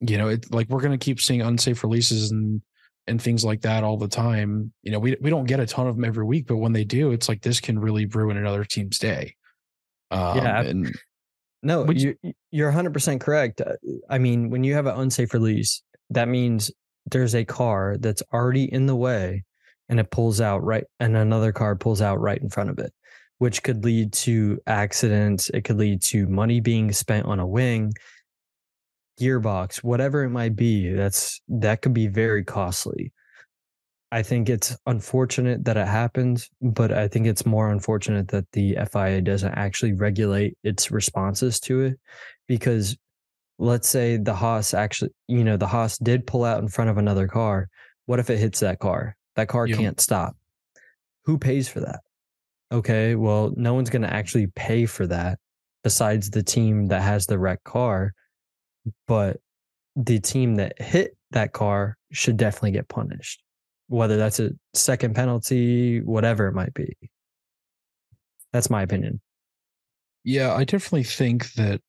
you 0.00 0.18
know, 0.18 0.28
it 0.28 0.52
like 0.52 0.68
we're 0.68 0.80
going 0.80 0.98
to 0.98 1.04
keep 1.04 1.20
seeing 1.20 1.42
unsafe 1.42 1.82
releases 1.82 2.30
and 2.30 2.62
and 3.06 3.20
things 3.20 3.44
like 3.44 3.62
that 3.62 3.84
all 3.84 3.96
the 3.96 4.08
time. 4.08 4.72
You 4.82 4.92
know, 4.92 4.98
we 4.98 5.16
we 5.20 5.30
don't 5.30 5.46
get 5.46 5.60
a 5.60 5.66
ton 5.66 5.86
of 5.86 5.96
them 5.96 6.04
every 6.04 6.24
week, 6.24 6.46
but 6.46 6.56
when 6.56 6.72
they 6.72 6.84
do, 6.84 7.12
it's 7.12 7.28
like 7.28 7.42
this 7.42 7.60
can 7.60 7.78
really 7.78 8.06
ruin 8.06 8.36
another 8.36 8.64
team's 8.64 8.98
day. 8.98 9.34
Um, 10.10 10.36
Yeah, 10.38 10.60
and 10.62 10.94
No, 11.62 11.82
Would 11.82 12.00
you, 12.00 12.16
you're 12.50 12.72
100% 12.72 13.20
correct. 13.20 13.60
Uh, 13.60 13.74
I 14.08 14.18
mean, 14.18 14.48
when 14.48 14.64
you 14.64 14.74
have 14.74 14.86
an 14.86 14.98
unsafe 14.98 15.34
release, 15.34 15.82
that 16.08 16.26
means 16.28 16.70
there's 17.06 17.34
a 17.34 17.44
car 17.44 17.96
that's 17.98 18.22
already 18.32 18.72
in 18.72 18.86
the 18.86 18.96
way 18.96 19.44
and 19.90 19.98
it 19.98 20.10
pulls 20.10 20.40
out 20.40 20.62
right, 20.62 20.84
and 21.00 21.16
another 21.16 21.52
car 21.52 21.74
pulls 21.74 22.00
out 22.00 22.20
right 22.20 22.40
in 22.40 22.48
front 22.48 22.70
of 22.70 22.78
it, 22.78 22.94
which 23.38 23.62
could 23.64 23.84
lead 23.84 24.12
to 24.12 24.58
accidents. 24.68 25.50
It 25.50 25.62
could 25.62 25.78
lead 25.78 26.00
to 26.02 26.28
money 26.28 26.60
being 26.60 26.92
spent 26.92 27.26
on 27.26 27.40
a 27.40 27.46
wing, 27.46 27.92
gearbox, 29.20 29.84
whatever 29.84 30.24
it 30.24 30.30
might 30.30 30.56
be. 30.56 30.90
That's 30.92 31.40
that 31.48 31.82
could 31.82 31.94
be 31.94 32.08
very 32.08 32.44
costly. 32.44 33.12
I 34.12 34.22
think 34.24 34.48
it's 34.48 34.76
unfortunate 34.86 35.64
that 35.66 35.76
it 35.76 35.86
happens, 35.86 36.50
but 36.60 36.90
I 36.92 37.06
think 37.06 37.26
it's 37.26 37.46
more 37.46 37.70
unfortunate 37.70 38.28
that 38.28 38.50
the 38.52 38.76
FIA 38.90 39.20
doesn't 39.20 39.52
actually 39.54 39.92
regulate 39.92 40.58
its 40.64 40.90
responses 40.90 41.60
to 41.60 41.82
it. 41.82 42.00
Because 42.48 42.96
let's 43.58 43.88
say 43.88 44.16
the 44.16 44.34
Haas 44.34 44.74
actually, 44.74 45.12
you 45.28 45.44
know, 45.44 45.56
the 45.56 45.68
Haas 45.68 45.96
did 45.98 46.26
pull 46.26 46.44
out 46.44 46.60
in 46.60 46.68
front 46.68 46.90
of 46.90 46.98
another 46.98 47.28
car. 47.28 47.68
What 48.06 48.18
if 48.18 48.30
it 48.30 48.38
hits 48.38 48.58
that 48.60 48.80
car? 48.80 49.16
That 49.36 49.46
car 49.46 49.66
Yeah. 49.66 49.76
can't 49.76 50.00
stop. 50.00 50.36
Who 51.26 51.38
pays 51.38 51.68
for 51.68 51.78
that? 51.80 52.00
Okay, 52.72 53.14
well, 53.14 53.52
no 53.56 53.74
one's 53.74 53.90
going 53.90 54.02
to 54.02 54.12
actually 54.12 54.48
pay 54.48 54.86
for 54.86 55.06
that 55.06 55.38
besides 55.84 56.30
the 56.30 56.42
team 56.42 56.88
that 56.88 57.02
has 57.02 57.26
the 57.26 57.38
wrecked 57.38 57.64
car. 57.64 58.12
But 59.06 59.40
the 59.96 60.20
team 60.20 60.56
that 60.56 60.80
hit 60.80 61.16
that 61.32 61.52
car 61.52 61.96
should 62.12 62.36
definitely 62.36 62.72
get 62.72 62.88
punished 62.88 63.42
whether 63.90 64.16
that's 64.16 64.38
a 64.38 64.50
second 64.72 65.16
penalty, 65.16 66.00
whatever 66.00 66.46
it 66.46 66.54
might 66.54 66.72
be. 66.72 66.96
That's 68.52 68.70
my 68.70 68.82
opinion. 68.82 69.20
Yeah, 70.22 70.54
I 70.54 70.62
definitely 70.62 71.02
think 71.02 71.52
that 71.54 71.80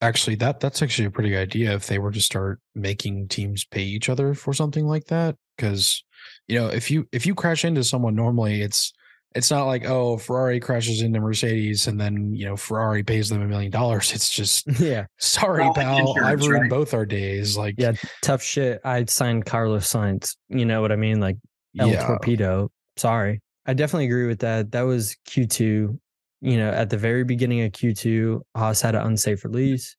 actually 0.00 0.34
that 0.36 0.58
that's 0.58 0.82
actually 0.82 1.04
a 1.06 1.10
pretty 1.10 1.30
good 1.30 1.42
idea 1.42 1.74
if 1.74 1.86
they 1.86 1.98
were 1.98 2.10
to 2.10 2.20
start 2.20 2.58
making 2.74 3.28
teams 3.28 3.64
pay 3.64 3.82
each 3.82 4.08
other 4.08 4.34
for 4.34 4.52
something 4.52 4.86
like 4.86 5.04
that 5.06 5.36
because 5.56 6.02
you 6.48 6.58
know 6.58 6.68
if 6.68 6.90
you 6.90 7.06
if 7.12 7.26
you 7.26 7.34
crash 7.34 7.66
into 7.66 7.84
someone 7.84 8.14
normally 8.14 8.62
it's 8.62 8.94
it's 9.34 9.50
not 9.50 9.66
like 9.66 9.84
oh 9.86 10.16
Ferrari 10.18 10.58
crashes 10.60 11.02
into 11.02 11.20
Mercedes 11.20 11.86
and 11.86 12.00
then 12.00 12.34
you 12.34 12.44
know 12.46 12.56
Ferrari 12.56 13.02
pays 13.02 13.28
them 13.28 13.40
a 13.42 13.46
million 13.46 13.70
dollars 13.70 14.12
it's 14.12 14.30
just 14.30 14.66
Yeah. 14.80 15.06
sorry 15.18 15.60
Well, 15.64 15.74
pal 15.74 15.96
I 15.96 16.00
insurance, 16.32 16.46
ruined 16.48 16.60
right? 16.62 16.70
both 16.70 16.94
our 16.94 17.06
days 17.06 17.56
like 17.56 17.74
Yeah. 17.78 17.92
Tough 18.22 18.42
shit. 18.42 18.80
I'd 18.84 19.08
signed 19.10 19.46
Carlos 19.46 19.86
Sainz. 19.90 20.36
You 20.48 20.64
know 20.66 20.80
what 20.80 20.90
I 20.92 20.96
mean? 20.96 21.20
Like 21.20 21.36
El 21.78 21.90
yeah 21.90 22.06
Torpedo. 22.06 22.70
Sorry. 22.96 23.40
I 23.66 23.74
definitely 23.74 24.06
agree 24.06 24.26
with 24.26 24.40
that. 24.40 24.72
That 24.72 24.82
was 24.82 25.16
Q2. 25.28 25.98
You 26.42 26.56
know, 26.56 26.70
at 26.70 26.88
the 26.90 26.96
very 26.96 27.22
beginning 27.22 27.60
of 27.62 27.72
Q2, 27.72 28.40
Haas 28.56 28.80
had 28.80 28.94
an 28.94 29.06
unsafe 29.06 29.44
release. 29.44 29.94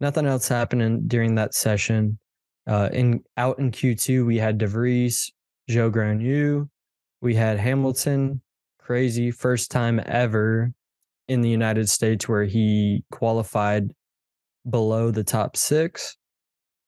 Nothing 0.00 0.26
else 0.26 0.48
happening 0.48 1.04
during 1.06 1.36
that 1.36 1.54
session. 1.54 2.18
Uh, 2.66 2.90
in 2.92 3.22
out 3.36 3.58
in 3.60 3.70
Q2, 3.70 4.26
we 4.26 4.36
had 4.36 4.58
DeVries, 4.58 5.30
Zhou 5.70 5.90
Guanyu, 5.92 6.68
we 7.22 7.34
had 7.36 7.58
Hamilton, 7.58 8.42
crazy 8.86 9.32
first 9.32 9.70
time 9.72 10.00
ever 10.06 10.72
in 11.26 11.40
the 11.40 11.48
United 11.48 11.88
States 11.88 12.28
where 12.28 12.44
he 12.44 13.02
qualified 13.10 13.90
below 14.68 15.10
the 15.10 15.24
top 15.24 15.56
six. 15.56 16.16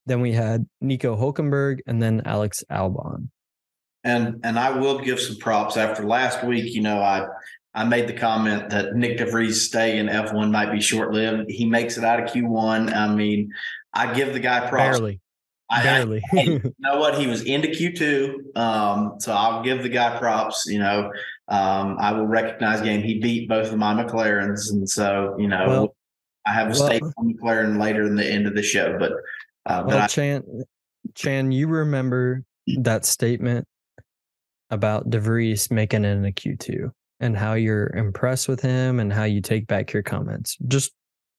Then 0.07 0.21
we 0.21 0.33
had 0.33 0.67
Nico 0.81 1.17
Hulkenberg 1.17 1.81
and 1.87 2.01
then 2.01 2.23
Alex 2.25 2.63
Albon. 2.71 3.31
And 4.05 4.41
and 4.45 4.59
I 4.59 4.71
will 4.79 5.01
give 5.01 5.19
some 5.21 5.37
props 5.37 5.77
after 5.77 6.05
last 6.05 6.45
week. 6.45 6.73
You 6.73 6.83
know, 6.83 7.01
I 7.01 7.27
I 7.75 7.85
made 7.85 8.07
the 8.07 8.13
comment 8.13 8.71
that 8.71 8.93
Nyck 8.93 9.19
de 9.19 9.27
Vries 9.27 9.61
stay 9.61 9.99
in 9.99 10.07
F1 10.07 10.53
might 10.53 10.71
be 10.71 10.81
short 10.81 11.13
lived. 11.13 11.51
He 11.51 11.67
makes 11.67 11.99
it 11.99 12.05
out 12.05 12.23
of 12.23 12.31
Q1. 12.31 12.95
I 12.95 13.13
mean, 13.13 13.51
I 13.93 14.15
give 14.15 14.33
the 14.33 14.41
guy 14.41 14.69
props. 14.69 14.99
Barely. 14.99 15.21
I, 15.69 15.83
Barely. 15.83 16.23
I- 16.33 16.43
you 16.43 16.75
know 16.79 16.99
what? 16.99 17.19
He 17.19 17.27
was 17.27 17.43
into 17.43 17.69
Q2. 17.69 18.57
Um, 18.57 19.15
so 19.19 19.33
I'll 19.33 19.63
give 19.63 19.83
the 19.83 19.89
guy 19.89 20.17
props. 20.19 20.65
You 20.67 20.79
know, 20.79 21.11
um, 21.49 21.97
I 21.99 22.13
will 22.13 22.27
recognize 22.27 22.81
game. 22.81 23.03
He 23.03 23.19
beat 23.21 23.49
both 23.49 23.73
of 23.73 23.79
my 23.79 23.95
McLarens. 23.95 24.71
And 24.71 24.89
so, 24.89 25.37
you 25.39 25.49
know, 25.49 25.65
Well- 25.67 25.97
I 26.47 26.53
have 26.53 26.69
a 26.69 26.71
well- 26.71 26.87
stake 26.87 27.03
on 27.17 27.35
McLaren 27.35 27.81
later 27.81 28.05
in 28.05 28.17
the 28.17 28.27
end 28.27 28.47
of 28.47 28.55
the 28.55 28.63
show. 28.63 28.99
But, 28.99 29.13
uh, 29.67 29.83
but 29.83 29.95
I, 29.95 30.07
Chan, 30.07 30.45
Chan, 31.15 31.53
you 31.53 31.69
remember 31.69 32.45
that 32.79 33.05
statement 33.05 33.67
about 34.71 35.09
de 35.11 35.19
Vries 35.19 35.71
making 35.71 36.05
it 36.05 36.09
in 36.09 36.25
a 36.25 36.33
Q2 36.33 36.91
and 37.21 37.37
how 37.37 37.55
you're 37.55 37.89
impressed 37.95 38.49
with 38.49 38.61
him 38.61 39.01
and 39.01 39.13
how 39.13 39.25
you 39.25 39.41
take 39.41 39.67
back 39.67 39.93
your 39.93 40.03
comments. 40.03 40.57
Just 40.69 40.93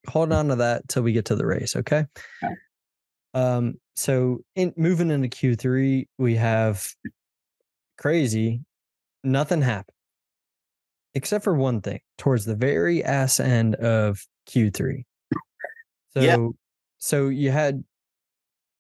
hold 0.08 0.32
on 0.32 0.48
to 0.50 0.56
that 0.58 0.88
till 0.88 1.04
we 1.04 1.14
get 1.14 1.26
to 1.26 1.36
the 1.36 1.46
race, 1.46 1.76
okay? 1.76 2.06
Okay. 2.44 2.54
Um, 3.34 3.76
so 3.96 4.42
in 4.56 4.74
moving 4.76 5.12
into 5.12 5.28
Q3, 5.28 6.08
we 6.18 6.36
have 6.36 6.88
crazy, 7.98 8.62
nothing 9.24 9.62
happened. 9.62 9.96
Except 11.16 11.44
for 11.44 11.56
one 11.56 11.82
thing 11.82 12.00
towards 12.18 12.46
the 12.46 12.56
very 12.56 13.04
ass 13.04 13.40
end 13.40 13.76
of 13.76 14.26
Q3. 14.50 15.04
So 16.14 16.22
Yeah. 16.22 16.48
so 16.98 17.28
you 17.28 17.52
had 17.52 17.84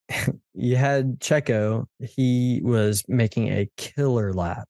you 0.53 0.75
had 0.75 1.19
Checo, 1.19 1.85
he 1.99 2.61
was 2.63 3.03
making 3.07 3.49
a 3.49 3.69
killer 3.77 4.33
lap. 4.33 4.67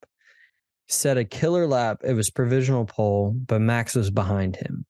Set 0.87 1.17
a 1.17 1.23
killer 1.23 1.67
lap. 1.67 1.99
It 2.03 2.13
was 2.13 2.29
provisional 2.29 2.85
pole, 2.85 3.31
but 3.45 3.61
Max 3.61 3.95
was 3.95 4.09
behind 4.09 4.55
him. 4.55 4.85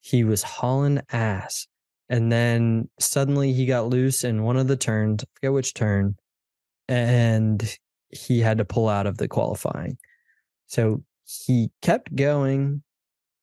He 0.00 0.24
was 0.24 0.42
hauling 0.42 1.00
ass. 1.10 1.66
And 2.08 2.30
then 2.32 2.88
suddenly 2.98 3.52
he 3.52 3.66
got 3.66 3.88
loose 3.88 4.24
in 4.24 4.42
one 4.42 4.56
of 4.56 4.68
the 4.68 4.76
turns, 4.76 5.22
I 5.22 5.26
forget 5.34 5.52
which 5.52 5.74
turn, 5.74 6.16
and 6.88 7.76
he 8.10 8.40
had 8.40 8.58
to 8.58 8.64
pull 8.64 8.88
out 8.88 9.06
of 9.06 9.18
the 9.18 9.28
qualifying. 9.28 9.96
So 10.66 11.02
he 11.46 11.70
kept 11.82 12.14
going, 12.14 12.82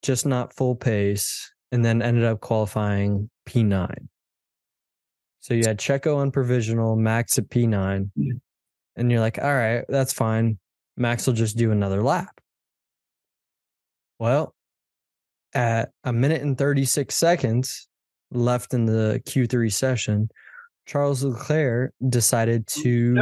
just 0.02 0.26
not 0.26 0.54
full 0.54 0.76
pace, 0.76 1.52
and 1.72 1.84
then 1.84 2.02
ended 2.02 2.24
up 2.24 2.42
qualifying 2.42 3.30
P9. 3.48 4.08
So 5.40 5.54
you 5.54 5.64
had 5.66 5.78
Checo 5.80 6.18
on 6.18 6.32
provisional, 6.32 6.96
Max 6.98 7.38
at 7.38 7.50
P9, 7.50 8.10
and 8.98 9.12
you're 9.12 9.22
like, 9.22 9.40
all 9.40 9.54
right, 9.54 9.86
that's 9.88 10.12
fine. 10.12 10.58
Max 10.98 11.26
will 11.26 11.34
just 11.34 11.56
do 11.56 11.72
another 11.72 12.04
lap. 12.04 12.42
Well, 14.20 14.54
at 15.54 15.92
a 16.04 16.12
minute 16.12 16.42
and 16.42 16.58
36 16.58 17.16
seconds 17.16 17.88
left 18.32 18.74
in 18.74 18.86
the 18.86 19.22
Q3 19.26 19.72
session, 19.72 20.30
Charles 20.86 21.24
Leclerc 21.24 21.94
decided 22.10 22.68
to. 22.68 23.14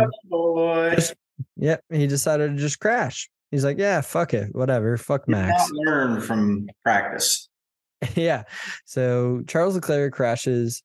Just- 0.96 1.16
yep, 1.58 1.84
he 1.92 2.08
decided 2.08 2.52
to 2.56 2.58
just 2.58 2.80
crash. 2.80 3.30
He's 3.52 3.64
like, 3.64 3.78
yeah, 3.78 4.02
fuck 4.02 4.34
it, 4.34 4.54
whatever, 4.54 4.98
fuck 4.98 5.28
Max. 5.28 5.70
learn 5.72 6.20
from 6.22 6.68
practice. 6.84 7.48
yeah. 8.16 8.44
So 8.86 9.44
Charles 9.48 9.76
Leclerc 9.76 10.14
crashes 10.14 10.84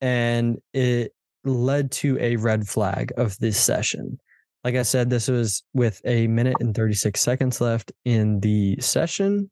and 0.00 0.58
it 0.72 1.12
led 1.44 1.90
to 1.90 2.18
a 2.20 2.36
red 2.36 2.68
flag 2.68 3.12
of 3.16 3.38
this 3.38 3.58
session. 3.58 4.18
Like 4.64 4.76
I 4.76 4.82
said, 4.82 5.10
this 5.10 5.28
was 5.28 5.62
with 5.74 6.00
a 6.04 6.26
minute 6.28 6.56
and 6.60 6.74
36 6.74 7.20
seconds 7.20 7.60
left 7.60 7.92
in 8.04 8.40
the 8.40 8.76
session. 8.80 9.50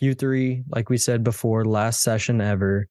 Q3, 0.00 0.64
like 0.70 0.90
we 0.90 0.98
said 0.98 1.24
before, 1.24 1.64
last 1.64 2.02
session 2.02 2.40
ever 2.40 2.86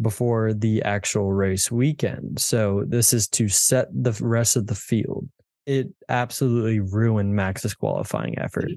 before 0.00 0.52
the 0.52 0.82
actual 0.82 1.32
race 1.32 1.70
weekend. 1.70 2.38
So 2.38 2.84
this 2.86 3.14
is 3.14 3.28
to 3.28 3.48
set 3.48 3.88
the 3.92 4.12
rest 4.20 4.56
of 4.56 4.66
the 4.66 4.74
field. 4.74 5.28
It 5.66 5.88
absolutely 6.08 6.80
ruined 6.80 7.34
Max's 7.34 7.74
qualifying 7.74 8.38
effort. 8.38 8.70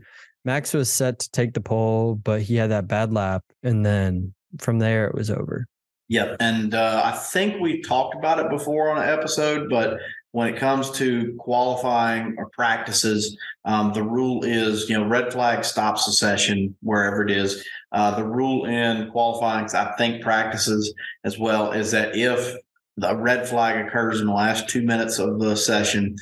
Max 0.46 0.74
was 0.74 0.92
set 0.92 1.20
to 1.20 1.32
take 1.32 1.54
the 1.54 1.62
pole, 1.62 2.16
but 2.16 2.42
he 2.42 2.56
had 2.56 2.72
that 2.72 2.88
bad 2.88 3.14
lap, 3.14 3.44
and 3.64 3.86
then 3.86 4.34
from 4.58 4.80
there 4.80 5.08
it 5.08 5.16
was 5.16 5.30
over. 5.30 5.68
Yep. 6.08 6.38
And 6.40 6.74
uh, 6.74 7.04
I 7.06 7.12
think 7.12 7.62
we 7.62 7.82
talked 7.82 8.16
about 8.16 8.40
it 8.40 8.50
before 8.50 8.90
on 8.90 8.98
an 8.98 9.08
episode, 9.08 9.70
but 9.70 10.00
when 10.32 10.48
it 10.48 10.60
comes 10.60 10.92
to 10.92 11.36
qualifying 11.40 12.36
or 12.38 12.50
practices, 12.50 13.38
um, 13.66 13.94
the 13.94 14.04
rule 14.04 14.44
is, 14.44 14.90
you 14.90 14.98
know, 14.98 15.08
red 15.08 15.32
flag 15.32 15.64
stops 15.64 16.06
the 16.06 16.12
session 16.12 16.76
wherever 16.82 17.24
it 17.24 17.32
is. 17.32 17.64
Uh, 17.92 18.16
the 18.16 18.26
rule 18.26 18.66
in 18.66 19.10
qualifying, 19.12 19.68
I 19.74 19.94
think 19.98 20.22
practices 20.22 20.94
as 21.24 21.38
well, 21.38 21.72
is 21.72 21.92
that 21.92 22.16
if 22.16 22.56
the 22.98 23.16
red 23.16 23.48
flag 23.48 23.86
occurs 23.86 24.20
in 24.20 24.28
the 24.28 24.34
last 24.34 24.68
two 24.68 24.82
minutes 24.82 25.20
of 25.20 25.40
the 25.40 25.56
session, 25.56 26.16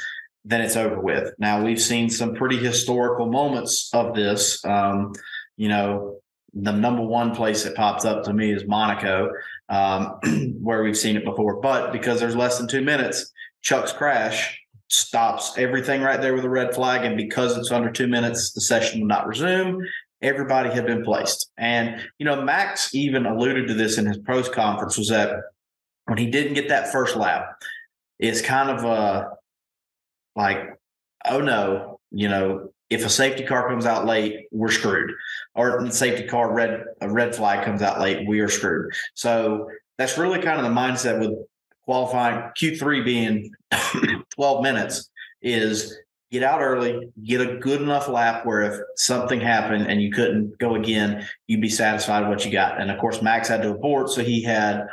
then 0.45 0.61
it's 0.61 0.75
over 0.75 0.99
with. 0.99 1.33
Now 1.39 1.63
we've 1.63 1.81
seen 1.81 2.09
some 2.09 2.33
pretty 2.33 2.57
historical 2.57 3.25
moments 3.25 3.89
of 3.93 4.15
this. 4.15 4.63
Um, 4.65 5.13
you 5.57 5.69
know, 5.69 6.19
the 6.53 6.71
number 6.71 7.03
one 7.03 7.35
place 7.35 7.63
that 7.63 7.75
pops 7.75 8.05
up 8.05 8.23
to 8.23 8.33
me 8.33 8.51
is 8.51 8.65
Monaco, 8.65 9.31
um, 9.69 10.19
where 10.61 10.83
we've 10.83 10.97
seen 10.97 11.17
it 11.17 11.25
before. 11.25 11.59
But 11.59 11.91
because 11.91 12.19
there's 12.19 12.35
less 12.35 12.57
than 12.57 12.67
two 12.67 12.81
minutes, 12.81 13.31
Chuck's 13.61 13.91
crash 13.91 14.59
stops 14.89 15.57
everything 15.57 16.01
right 16.01 16.21
there 16.21 16.33
with 16.33 16.45
a 16.45 16.49
red 16.49 16.73
flag. 16.73 17.03
And 17.03 17.17
because 17.17 17.57
it's 17.57 17.71
under 17.71 17.91
two 17.91 18.07
minutes, 18.07 18.53
the 18.53 18.61
session 18.61 19.01
will 19.01 19.07
not 19.07 19.27
resume. 19.27 19.79
Everybody 20.21 20.69
had 20.69 20.85
been 20.85 21.03
placed. 21.03 21.51
And, 21.57 22.01
you 22.17 22.25
know, 22.25 22.41
Max 22.41 22.95
even 22.95 23.25
alluded 23.25 23.67
to 23.67 23.73
this 23.73 23.97
in 23.97 24.05
his 24.05 24.17
post 24.17 24.53
conference 24.53 24.97
was 24.97 25.09
that 25.09 25.35
when 26.05 26.17
he 26.17 26.27
didn't 26.27 26.53
get 26.53 26.69
that 26.69 26.91
first 26.91 27.15
lap, 27.15 27.61
it's 28.17 28.41
kind 28.41 28.71
of 28.71 28.83
a 28.83 29.36
like, 30.37 30.79
oh 31.25 31.41
no, 31.41 31.99
you 32.11 32.29
know, 32.29 32.71
if 32.89 33.05
a 33.05 33.09
safety 33.09 33.43
car 33.43 33.67
comes 33.67 33.85
out 33.85 34.05
late, 34.05 34.45
we're 34.51 34.71
screwed. 34.71 35.11
Or 35.55 35.83
the 35.83 35.91
safety 35.91 36.25
car 36.25 36.53
red 36.53 36.85
a 37.01 37.09
red 37.09 37.35
flag 37.35 37.65
comes 37.65 37.81
out 37.81 37.99
late, 37.99 38.25
we 38.27 38.39
are 38.39 38.47
screwed. 38.47 38.93
So 39.15 39.69
that's 39.97 40.17
really 40.17 40.39
kind 40.39 40.59
of 40.59 40.63
the 40.63 40.79
mindset 40.79 41.19
with 41.19 41.37
qualifying 41.83 42.51
Q3 42.57 43.03
being 43.03 43.51
12 44.35 44.63
minutes 44.63 45.09
is 45.41 45.97
get 46.31 46.43
out 46.43 46.61
early, 46.61 47.09
get 47.23 47.41
a 47.41 47.57
good 47.57 47.81
enough 47.81 48.07
lap 48.07 48.45
where 48.45 48.61
if 48.61 48.79
something 48.95 49.39
happened 49.39 49.87
and 49.87 50.01
you 50.01 50.11
couldn't 50.11 50.57
go 50.59 50.75
again, 50.75 51.27
you'd 51.47 51.61
be 51.61 51.69
satisfied 51.69 52.21
with 52.21 52.29
what 52.29 52.45
you 52.45 52.51
got. 52.51 52.79
And 52.79 52.91
of 52.91 52.99
course, 52.99 53.21
Max 53.21 53.47
had 53.47 53.63
to 53.63 53.71
abort, 53.71 54.09
so 54.09 54.21
he 54.21 54.43
had 54.43 54.85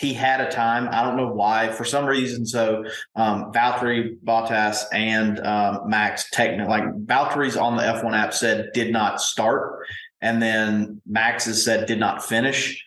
he 0.00 0.14
had 0.14 0.40
a 0.40 0.50
time. 0.50 0.88
I 0.90 1.02
don't 1.02 1.16
know 1.16 1.28
why. 1.28 1.70
For 1.72 1.84
some 1.84 2.06
reason, 2.06 2.46
so 2.46 2.84
um, 3.16 3.52
Valtteri 3.52 4.18
Bottas 4.24 4.84
and 4.92 5.38
um, 5.40 5.82
Max 5.88 6.30
technically, 6.30 6.68
like 6.68 6.84
Valtteri's 7.04 7.56
on 7.56 7.76
the 7.76 7.82
F1 7.82 8.14
app 8.14 8.32
said 8.32 8.70
did 8.72 8.92
not 8.92 9.20
start, 9.20 9.86
and 10.22 10.40
then 10.40 11.02
Max's 11.06 11.62
said 11.62 11.86
did 11.86 12.00
not 12.00 12.24
finish. 12.24 12.82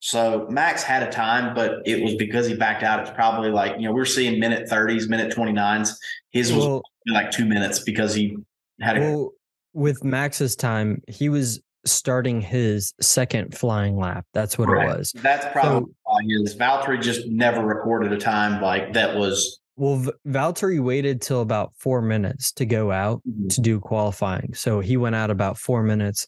So 0.00 0.46
Max 0.50 0.82
had 0.82 1.02
a 1.02 1.10
time, 1.10 1.54
but 1.54 1.80
it 1.86 2.04
was 2.04 2.14
because 2.16 2.46
he 2.46 2.54
backed 2.54 2.82
out. 2.82 3.00
It's 3.00 3.10
probably 3.10 3.50
like 3.50 3.80
you 3.80 3.88
know 3.88 3.94
we're 3.94 4.04
seeing 4.04 4.38
minute 4.38 4.68
thirties, 4.68 5.08
minute 5.08 5.32
twenty 5.32 5.52
nines. 5.52 5.98
His 6.32 6.52
was 6.52 6.66
Well, 6.66 6.82
like 7.06 7.30
two 7.30 7.46
minutes 7.46 7.80
because 7.80 8.14
he 8.14 8.36
had 8.78 8.98
a 8.98 9.00
well, 9.00 9.32
with 9.72 10.04
Max's 10.04 10.54
time, 10.54 11.02
he 11.08 11.30
was 11.30 11.62
starting 11.84 12.40
his 12.40 12.92
second 13.00 13.56
flying 13.56 13.96
lap. 13.96 14.26
That's 14.34 14.58
what 14.58 14.68
Right. 14.68 14.88
it 14.88 14.98
was. 14.98 15.12
That's 15.12 15.46
probably 15.52 15.90
So- 15.90 15.94
why 16.04 16.22
his 16.24 16.56
Valtteri 16.56 17.00
just 17.00 17.26
never 17.28 17.64
recorded 17.64 18.12
a 18.12 18.18
time 18.18 18.60
like 18.60 18.92
that 18.94 19.16
was. 19.16 19.60
Well, 19.76 20.04
Valtteri 20.26 20.80
waited 20.82 21.22
till 21.22 21.40
about 21.40 21.72
four 21.76 22.02
minutes 22.02 22.50
to 22.52 22.66
go 22.66 22.90
out 22.90 23.22
mm-hmm. 23.28 23.48
to 23.48 23.60
do 23.60 23.78
qualifying. 23.78 24.52
So 24.54 24.80
he 24.80 24.96
went 24.96 25.14
out 25.14 25.30
about 25.30 25.56
four 25.56 25.82
minutes. 25.84 26.26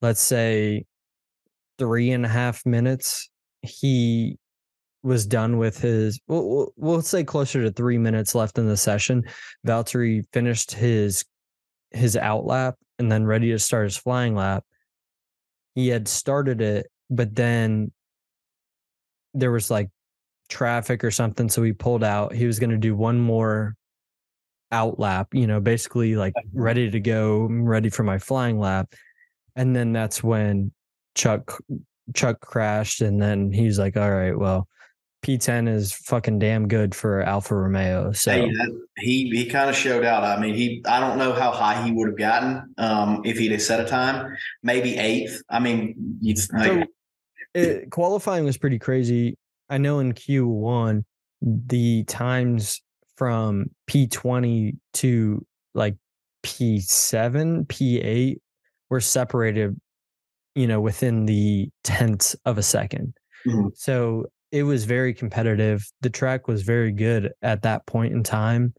Let's 0.00 0.20
say 0.20 0.84
three 1.78 2.12
and 2.12 2.24
a 2.24 2.28
half 2.28 2.64
minutes. 2.64 3.28
He 3.62 4.38
was 5.02 5.26
done 5.26 5.58
with 5.58 5.80
his. 5.80 6.20
We'll, 6.28 6.48
we'll, 6.48 6.72
we'll 6.76 7.02
say 7.02 7.24
closer 7.24 7.62
to 7.62 7.70
three 7.72 7.98
minutes 7.98 8.34
left 8.34 8.58
in 8.58 8.68
the 8.68 8.76
session. 8.76 9.24
Valtteri 9.66 10.22
finished 10.32 10.72
his 10.72 11.24
his 11.90 12.16
out 12.16 12.44
lap 12.44 12.74
and 12.98 13.10
then 13.10 13.24
ready 13.24 13.50
to 13.50 13.58
start 13.58 13.84
his 13.84 13.96
flying 13.96 14.34
lap. 14.34 14.64
He 15.74 15.88
had 15.88 16.08
started 16.08 16.60
it, 16.60 16.86
but 17.10 17.34
then 17.34 17.92
there 19.34 19.50
was 19.50 19.70
like 19.70 19.90
traffic 20.48 21.02
or 21.02 21.10
something, 21.10 21.48
so 21.48 21.62
he 21.62 21.72
pulled 21.72 22.04
out. 22.04 22.32
He 22.32 22.46
was 22.46 22.58
going 22.58 22.70
to 22.70 22.76
do 22.76 22.94
one 22.94 23.20
more 23.20 23.74
out 24.72 24.98
lap, 24.98 25.28
you 25.32 25.46
know, 25.46 25.60
basically 25.60 26.16
like 26.16 26.34
ready 26.52 26.90
to 26.90 27.00
go, 27.00 27.44
I'm 27.44 27.64
ready 27.64 27.90
for 27.90 28.02
my 28.02 28.18
flying 28.18 28.58
lap. 28.58 28.94
And 29.56 29.74
then 29.74 29.92
that's 29.92 30.22
when 30.22 30.72
Chuck 31.14 31.56
Chuck 32.12 32.40
crashed 32.40 33.00
and 33.00 33.22
then 33.22 33.52
he's 33.52 33.78
like, 33.78 33.96
"All 33.96 34.10
right, 34.10 34.36
well, 34.36 34.68
P10 35.24 35.68
is 35.68 35.92
fucking 35.92 36.38
damn 36.38 36.68
good 36.68 36.94
for 36.94 37.22
Alfa 37.22 37.54
Romeo. 37.54 38.12
So 38.12 38.30
Hey, 38.30 38.42
that, 38.42 38.86
he 38.98 39.30
he 39.30 39.46
kind 39.46 39.70
of 39.70 39.76
showed 39.76 40.04
out. 40.04 40.22
I 40.22 40.38
mean, 40.38 40.54
he 40.54 40.82
I 40.86 41.00
don't 41.00 41.16
know 41.16 41.32
how 41.32 41.50
high 41.50 41.82
he 41.82 41.92
would 41.92 42.08
have 42.08 42.18
gotten 42.18 42.74
um, 42.76 43.22
if 43.24 43.38
he'd 43.38 43.52
have 43.52 43.62
set 43.62 43.80
a 43.80 43.84
time. 43.86 44.36
Maybe 44.62 44.96
eighth. 44.96 45.42
I 45.48 45.60
mean, 45.60 46.18
you 46.20 46.34
like, 46.52 46.88
it, 47.54 47.90
qualifying 47.90 48.44
was 48.44 48.58
pretty 48.58 48.78
crazy. 48.78 49.38
I 49.70 49.78
know 49.78 49.98
in 49.98 50.12
Q1, 50.12 51.04
the 51.40 52.04
times 52.04 52.82
from 53.16 53.70
P20 53.88 54.76
to 54.94 55.46
like 55.74 55.96
P7, 56.42 57.66
P8 57.66 58.36
were 58.90 59.00
separated, 59.00 59.80
you 60.54 60.66
know, 60.66 60.82
within 60.82 61.24
the 61.24 61.70
tenths 61.82 62.36
of 62.44 62.58
a 62.58 62.62
2nd 62.62 63.14
Mhm. 63.46 63.76
So 63.76 64.26
it 64.54 64.62
was 64.62 64.84
very 64.84 65.12
competitive. 65.12 65.84
The 66.00 66.10
track 66.10 66.46
was 66.46 66.62
very 66.62 66.92
good 66.92 67.32
at 67.42 67.62
that 67.62 67.84
point 67.86 68.14
in 68.14 68.22
time. 68.22 68.72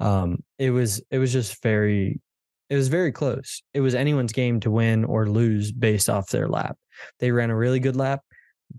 Um, 0.00 0.42
it 0.58 0.70
was 0.70 1.00
it 1.12 1.18
was 1.18 1.32
just 1.32 1.62
very 1.62 2.20
it 2.68 2.74
was 2.74 2.88
very 2.88 3.12
close. 3.12 3.62
It 3.72 3.80
was 3.80 3.94
anyone's 3.94 4.32
game 4.32 4.58
to 4.58 4.72
win 4.72 5.04
or 5.04 5.28
lose 5.28 5.70
based 5.70 6.10
off 6.10 6.30
their 6.30 6.48
lap. 6.48 6.76
They 7.20 7.30
ran 7.30 7.50
a 7.50 7.56
really 7.56 7.78
good 7.78 7.94
lap. 7.94 8.22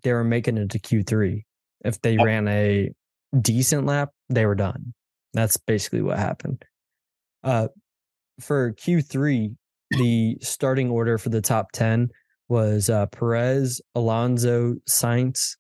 They 0.04 0.12
were 0.12 0.26
making 0.26 0.58
it 0.58 0.72
to 0.72 0.80
Q3. 0.80 1.42
If 1.86 2.02
they 2.02 2.18
ran 2.18 2.50
a 2.50 2.92
decent 3.40 3.86
lap, 3.86 4.10
they 4.28 4.46
were 4.46 4.56
done. 4.56 4.94
That's 5.34 5.56
basically 5.56 6.02
what 6.02 6.20
happened. 6.20 6.66
Uh, 7.46 7.70
for 8.42 8.74
Q3, 8.74 9.56
the 9.92 10.38
starting 10.42 10.90
order 10.90 11.18
for 11.18 11.30
the 11.30 11.42
top 11.42 11.72
10 11.72 12.10
was 12.50 12.90
uh, 12.90 13.06
Perez, 13.06 13.80
Alonso, 13.96 14.76
Sainz, 14.90 15.56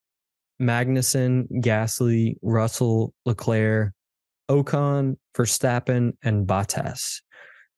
Magnussen, 0.61 1.47
Gasly, 1.61 2.35
Russell, 2.41 3.13
Leclerc, 3.25 3.93
Ocon, 4.49 5.15
Verstappen, 5.35 6.13
and 6.23 6.47
Bottas. 6.47 7.21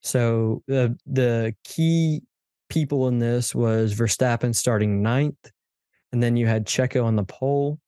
So 0.01 0.63
the 0.67 0.97
the 1.05 1.53
key 1.63 2.23
people 2.69 3.07
in 3.07 3.19
this 3.19 3.53
was 3.53 3.93
Verstappen 3.93 4.55
starting 4.55 5.01
ninth, 5.01 5.51
and 6.11 6.23
then 6.23 6.37
you 6.37 6.47
had 6.47 6.65
Checo 6.65 7.03
on 7.03 7.15
the 7.15 7.23
pole, 7.23 7.79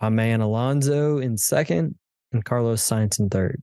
my 0.00 0.08
man 0.08 0.40
Alonso 0.40 1.18
in 1.18 1.36
second, 1.36 1.96
and 2.32 2.44
Carlos 2.44 2.82
Sainz 2.82 3.20
in 3.20 3.28
third. 3.28 3.62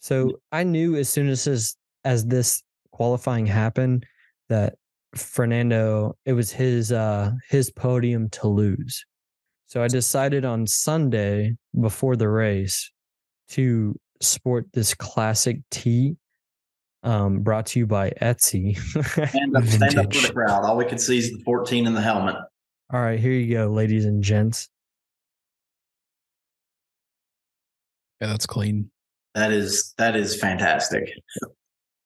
So 0.00 0.26
mm. 0.26 0.32
I 0.52 0.64
knew 0.64 0.96
as 0.96 1.08
soon 1.08 1.28
as 1.28 1.44
this, 1.44 1.76
as 2.04 2.26
this 2.26 2.62
qualifying 2.92 3.46
happened 3.46 4.06
that 4.48 4.74
Fernando 5.14 6.16
it 6.24 6.34
was 6.34 6.52
his 6.52 6.92
uh 6.92 7.32
his 7.48 7.70
podium 7.70 8.28
to 8.30 8.48
lose. 8.48 9.04
So 9.66 9.82
I 9.82 9.88
decided 9.88 10.44
on 10.44 10.66
Sunday 10.66 11.56
before 11.78 12.16
the 12.16 12.28
race 12.28 12.90
to 13.50 13.98
sport 14.20 14.66
this 14.72 14.94
classic 14.94 15.60
tee 15.70 16.16
um 17.02 17.40
brought 17.40 17.66
to 17.66 17.78
you 17.78 17.86
by 17.86 18.10
Etsy. 18.20 18.76
stand 19.28 19.56
up, 19.56 19.64
stand 19.64 19.98
up 19.98 20.14
for 20.14 20.26
the 20.26 20.32
crowd. 20.32 20.64
All 20.64 20.76
we 20.76 20.84
can 20.84 20.98
see 20.98 21.18
is 21.18 21.30
the 21.30 21.42
14 21.44 21.86
in 21.86 21.94
the 21.94 22.00
helmet. 22.00 22.36
All 22.92 23.00
right, 23.00 23.20
here 23.20 23.32
you 23.32 23.54
go, 23.54 23.68
ladies 23.68 24.04
and 24.04 24.22
gents. 24.22 24.68
Yeah, 28.20 28.28
that's 28.28 28.46
clean. 28.46 28.90
That 29.34 29.52
is 29.52 29.94
that 29.98 30.16
is 30.16 30.40
fantastic. 30.40 31.10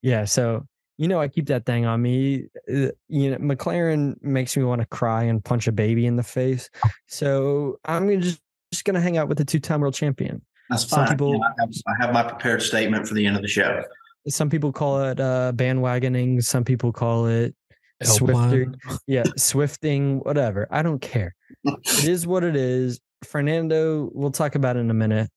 Yeah, 0.02 0.24
so 0.24 0.66
you 0.98 1.08
know 1.08 1.20
I 1.20 1.28
keep 1.28 1.46
that 1.46 1.66
thing 1.66 1.86
on 1.86 2.00
me. 2.02 2.46
Uh, 2.68 2.88
You 3.08 3.30
know, 3.32 3.38
McLaren 3.38 4.22
makes 4.22 4.56
me 4.56 4.62
want 4.64 4.80
to 4.80 4.86
cry 4.86 5.24
and 5.24 5.44
punch 5.44 5.66
a 5.68 5.72
baby 5.72 6.06
in 6.06 6.16
the 6.16 6.22
face. 6.22 6.70
So 7.06 7.78
I'm 7.84 8.06
gonna 8.06 8.20
just 8.20 8.40
just 8.70 8.84
gonna 8.84 9.00
hang 9.00 9.18
out 9.18 9.28
with 9.28 9.38
the 9.38 9.44
two-time 9.44 9.80
world 9.80 9.94
champion. 9.94 10.42
That's 10.70 10.86
Some 10.86 11.00
fine. 11.06 11.08
people- 11.14 11.32
You 11.34 11.38
know, 11.40 11.44
I, 11.46 11.60
have, 11.60 11.70
I 11.86 11.92
have 12.04 12.14
my 12.14 12.22
prepared 12.22 12.62
statement 12.62 13.06
for 13.06 13.14
the 13.14 13.26
end 13.26 13.36
of 13.36 13.42
the 13.42 13.48
show. 13.48 13.82
Some 14.28 14.48
people 14.48 14.72
call 14.72 15.02
it 15.04 15.20
uh, 15.20 15.52
bandwagoning. 15.54 16.42
Some 16.44 16.64
people 16.64 16.92
call 16.92 17.26
it 17.26 17.54
Swifter. 18.02 18.72
Yeah, 19.06 19.24
swifting, 19.36 20.20
whatever. 20.20 20.66
I 20.70 20.82
don't 20.82 21.00
care. 21.00 21.34
It 21.64 22.04
is 22.04 22.26
what 22.26 22.42
it 22.44 22.56
is. 22.56 22.98
Fernando, 23.24 24.10
we'll 24.12 24.30
talk 24.32 24.54
about 24.54 24.76
in 24.76 24.90
a 24.90 24.94
minute. 24.94 25.30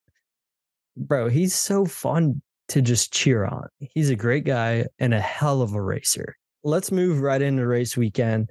Bro, 0.97 1.29
he's 1.29 1.53
so 1.53 1.85
fun 1.85 2.41
to 2.69 2.81
just 2.81 3.13
cheer 3.13 3.45
on. 3.45 3.67
He's 3.79 4.09
a 4.09 4.15
great 4.15 4.43
guy 4.43 4.85
and 4.99 5.13
a 5.13 5.21
hell 5.21 5.61
of 5.61 5.73
a 5.73 5.81
racer. 5.81 6.35
Let's 6.63 6.91
move 6.91 7.21
right 7.21 7.41
into 7.41 7.65
race 7.67 7.95
weekend. 7.95 8.49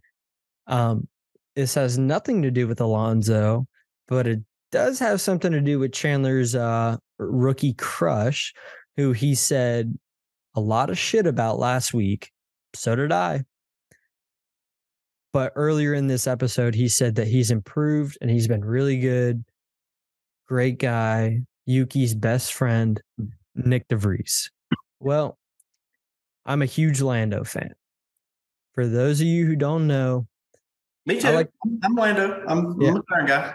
Um, 0.66 1.08
this 1.56 1.74
has 1.74 1.98
nothing 1.98 2.42
to 2.42 2.50
do 2.50 2.68
with 2.68 2.80
Alonso, 2.80 3.66
but 4.08 4.26
it 4.26 4.40
does 4.70 4.98
have 4.98 5.20
something 5.20 5.52
to 5.52 5.60
do 5.60 5.78
with 5.78 5.92
Chandler's 5.92 6.54
uh, 6.54 6.96
rookie 7.18 7.74
crush, 7.74 8.52
who 8.96 9.12
he 9.12 9.34
said 9.34 9.96
a 10.54 10.60
lot 10.60 10.90
of 10.90 10.98
shit 10.98 11.26
about 11.26 11.58
last 11.58 11.92
week. 11.92 12.30
So 12.74 12.94
did 12.96 13.12
I. 13.12 13.44
But 15.32 15.52
earlier 15.56 15.94
in 15.94 16.06
this 16.06 16.28
episode, 16.28 16.76
he 16.76 16.88
said 16.88 17.16
that 17.16 17.26
he's 17.26 17.50
improved 17.50 18.18
and 18.20 18.30
he's 18.30 18.46
been 18.46 18.64
really 18.64 18.98
good. 18.98 19.44
Great 20.46 20.78
guy. 20.78 21.40
Yuki's 21.66 22.14
best 22.14 22.52
friend, 22.52 23.00
Nyck 23.56 23.88
de 23.88 23.96
Vries. 23.96 24.50
Well, 25.00 25.38
I'm 26.46 26.62
a 26.62 26.66
huge 26.66 27.00
Lando 27.00 27.44
fan. 27.44 27.74
For 28.74 28.86
those 28.86 29.20
of 29.20 29.26
you 29.26 29.46
who 29.46 29.56
don't 29.56 29.86
know, 29.86 30.26
Me 31.06 31.20
too. 31.20 31.30
Like- 31.30 31.50
I'm 31.82 31.94
Lando. 31.94 32.42
I'm, 32.48 32.80
Yeah. 32.80 32.90
I'm 32.90 32.96
a 32.96 33.02
McLaren 33.02 33.26
guy. 33.26 33.54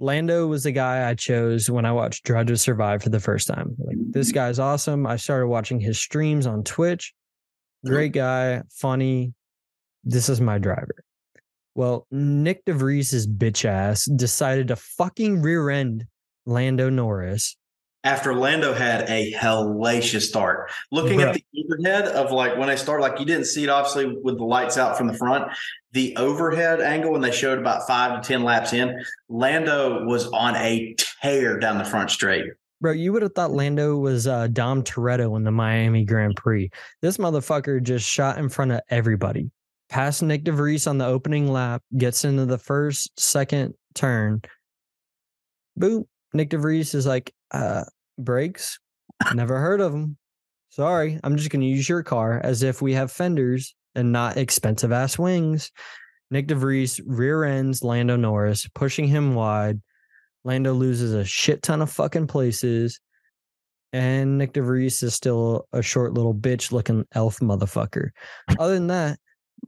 Lando 0.00 0.48
was 0.48 0.64
the 0.64 0.72
guy 0.72 1.08
I 1.08 1.14
chose 1.14 1.70
when 1.70 1.84
I 1.84 1.92
watched 1.92 2.24
Drive 2.24 2.46
to 2.46 2.56
Survive 2.56 3.04
for 3.04 3.10
the 3.10 3.20
first 3.20 3.46
time. 3.46 3.76
Like, 3.78 3.96
this 4.10 4.28
mm-hmm. 4.28 4.34
guy's 4.34 4.58
awesome. 4.58 5.06
I 5.06 5.16
started 5.16 5.46
watching 5.46 5.78
his 5.78 5.98
streams 5.98 6.46
on 6.46 6.64
Twitch. 6.64 7.14
Mm-hmm. 7.84 7.94
Great 7.94 8.12
guy, 8.12 8.62
funny. 8.70 9.32
This 10.02 10.28
is 10.28 10.40
my 10.40 10.58
driver. 10.58 11.04
Well, 11.74 12.06
Nyck 12.12 12.64
de 12.66 12.72
Vries' 12.72 13.26
bitch 13.26 13.64
ass 13.64 14.04
decided 14.04 14.68
to 14.68 14.76
fucking 14.76 15.40
rear 15.40 15.70
end 15.70 16.06
Lando 16.46 16.90
Norris. 16.90 17.56
After 18.04 18.34
Lando 18.34 18.74
had 18.74 19.08
a 19.08 19.32
hellacious 19.32 20.22
start. 20.22 20.70
Looking 20.90 21.20
Bruh. 21.20 21.28
at 21.28 21.34
the 21.34 21.44
overhead 21.64 22.06
of 22.06 22.32
like 22.32 22.56
when 22.56 22.68
I 22.68 22.74
started, 22.74 23.02
like 23.02 23.20
you 23.20 23.26
didn't 23.26 23.46
see 23.46 23.64
it 23.64 23.68
obviously 23.68 24.06
with 24.06 24.38
the 24.38 24.44
lights 24.44 24.76
out 24.76 24.98
from 24.98 25.06
the 25.06 25.14
front. 25.14 25.52
The 25.92 26.16
overhead 26.16 26.80
angle 26.80 27.12
when 27.12 27.20
they 27.20 27.30
showed 27.30 27.58
about 27.58 27.86
five 27.86 28.20
to 28.20 28.26
10 28.26 28.42
laps 28.42 28.72
in, 28.72 29.04
Lando 29.28 30.04
was 30.04 30.26
on 30.28 30.56
a 30.56 30.94
tear 31.22 31.58
down 31.58 31.78
the 31.78 31.84
front 31.84 32.10
straight. 32.10 32.46
Bro, 32.82 32.92
you 32.92 33.12
would 33.12 33.22
have 33.22 33.34
thought 33.34 33.52
Lando 33.52 33.96
was 33.96 34.26
uh, 34.26 34.48
Dom 34.48 34.82
Toretto 34.82 35.36
in 35.36 35.44
the 35.44 35.52
Miami 35.52 36.04
Grand 36.04 36.34
Prix. 36.34 36.68
This 37.00 37.16
motherfucker 37.16 37.80
just 37.80 38.04
shot 38.04 38.38
in 38.38 38.48
front 38.48 38.72
of 38.72 38.80
everybody. 38.90 39.52
Past 39.88 40.20
Nyck 40.22 40.42
de 40.42 40.50
Vries 40.50 40.88
on 40.88 40.98
the 40.98 41.06
opening 41.06 41.46
lap, 41.52 41.80
gets 41.96 42.24
into 42.24 42.44
the 42.44 42.58
first, 42.58 43.08
second 43.20 43.74
turn. 43.94 44.42
Boom. 45.76 46.06
Nyck 46.34 46.48
de 46.48 46.58
Vries 46.58 46.92
is 46.94 47.06
like, 47.06 47.32
uh, 47.52 47.84
brakes. 48.18 48.78
Never 49.34 49.58
heard 49.58 49.80
of 49.80 49.92
them. 49.92 50.16
Sorry, 50.70 51.20
I'm 51.22 51.36
just 51.36 51.50
going 51.50 51.60
to 51.60 51.66
use 51.66 51.88
your 51.88 52.02
car 52.02 52.40
as 52.42 52.62
if 52.62 52.80
we 52.80 52.94
have 52.94 53.12
fenders 53.12 53.74
and 53.94 54.10
not 54.10 54.38
expensive 54.38 54.90
ass 54.90 55.18
wings. 55.18 55.70
Nyck 56.32 56.46
de 56.46 56.54
Vries 56.54 56.98
rear 57.04 57.44
ends 57.44 57.84
Lando 57.84 58.16
Norris, 58.16 58.66
pushing 58.74 59.06
him 59.06 59.34
wide. 59.34 59.80
Lando 60.44 60.72
loses 60.72 61.12
a 61.12 61.24
shit 61.24 61.62
ton 61.62 61.82
of 61.82 61.90
fucking 61.90 62.26
places. 62.26 63.00
And 63.92 64.40
Nyck 64.40 64.54
de 64.54 64.62
Vries 64.62 65.02
is 65.02 65.14
still 65.14 65.66
a 65.72 65.82
short 65.82 66.14
little 66.14 66.34
bitch 66.34 66.72
looking 66.72 67.04
elf 67.12 67.40
motherfucker. 67.40 68.10
Other 68.58 68.74
than 68.74 68.86
that, 68.86 69.18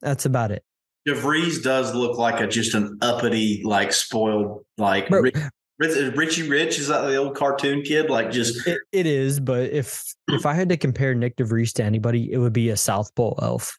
that's 0.01 0.25
about 0.25 0.51
it. 0.51 0.65
de 1.05 1.15
Vries 1.15 1.61
does 1.61 1.95
look 1.95 2.17
like 2.17 2.41
a 2.41 2.47
just 2.47 2.75
an 2.75 2.97
uppity, 3.03 3.63
like 3.63 3.93
spoiled, 3.93 4.65
like 4.79 5.11
Bro, 5.11 5.25
Richie 5.79 6.49
Rich. 6.49 6.79
Is 6.79 6.89
that 6.89 7.03
the 7.03 7.17
old 7.17 7.37
cartoon 7.37 7.83
kid? 7.83 8.11
Like 8.11 8.31
just 8.31 8.67
it, 8.67 8.81
it 8.93 9.07
is, 9.07 9.41
but 9.41 9.71
if 9.71 10.05
if 10.29 10.47
I 10.47 10.55
had 10.55 10.69
to 10.69 10.77
compare 10.77 11.15
Nyck 11.15 11.37
de 11.37 11.45
Vries 11.45 11.73
to 11.75 11.85
anybody, 11.85 12.33
it 12.33 12.39
would 12.39 12.53
be 12.53 12.71
a 12.71 12.77
South 12.77 13.15
Pole 13.15 13.39
elf. 13.43 13.77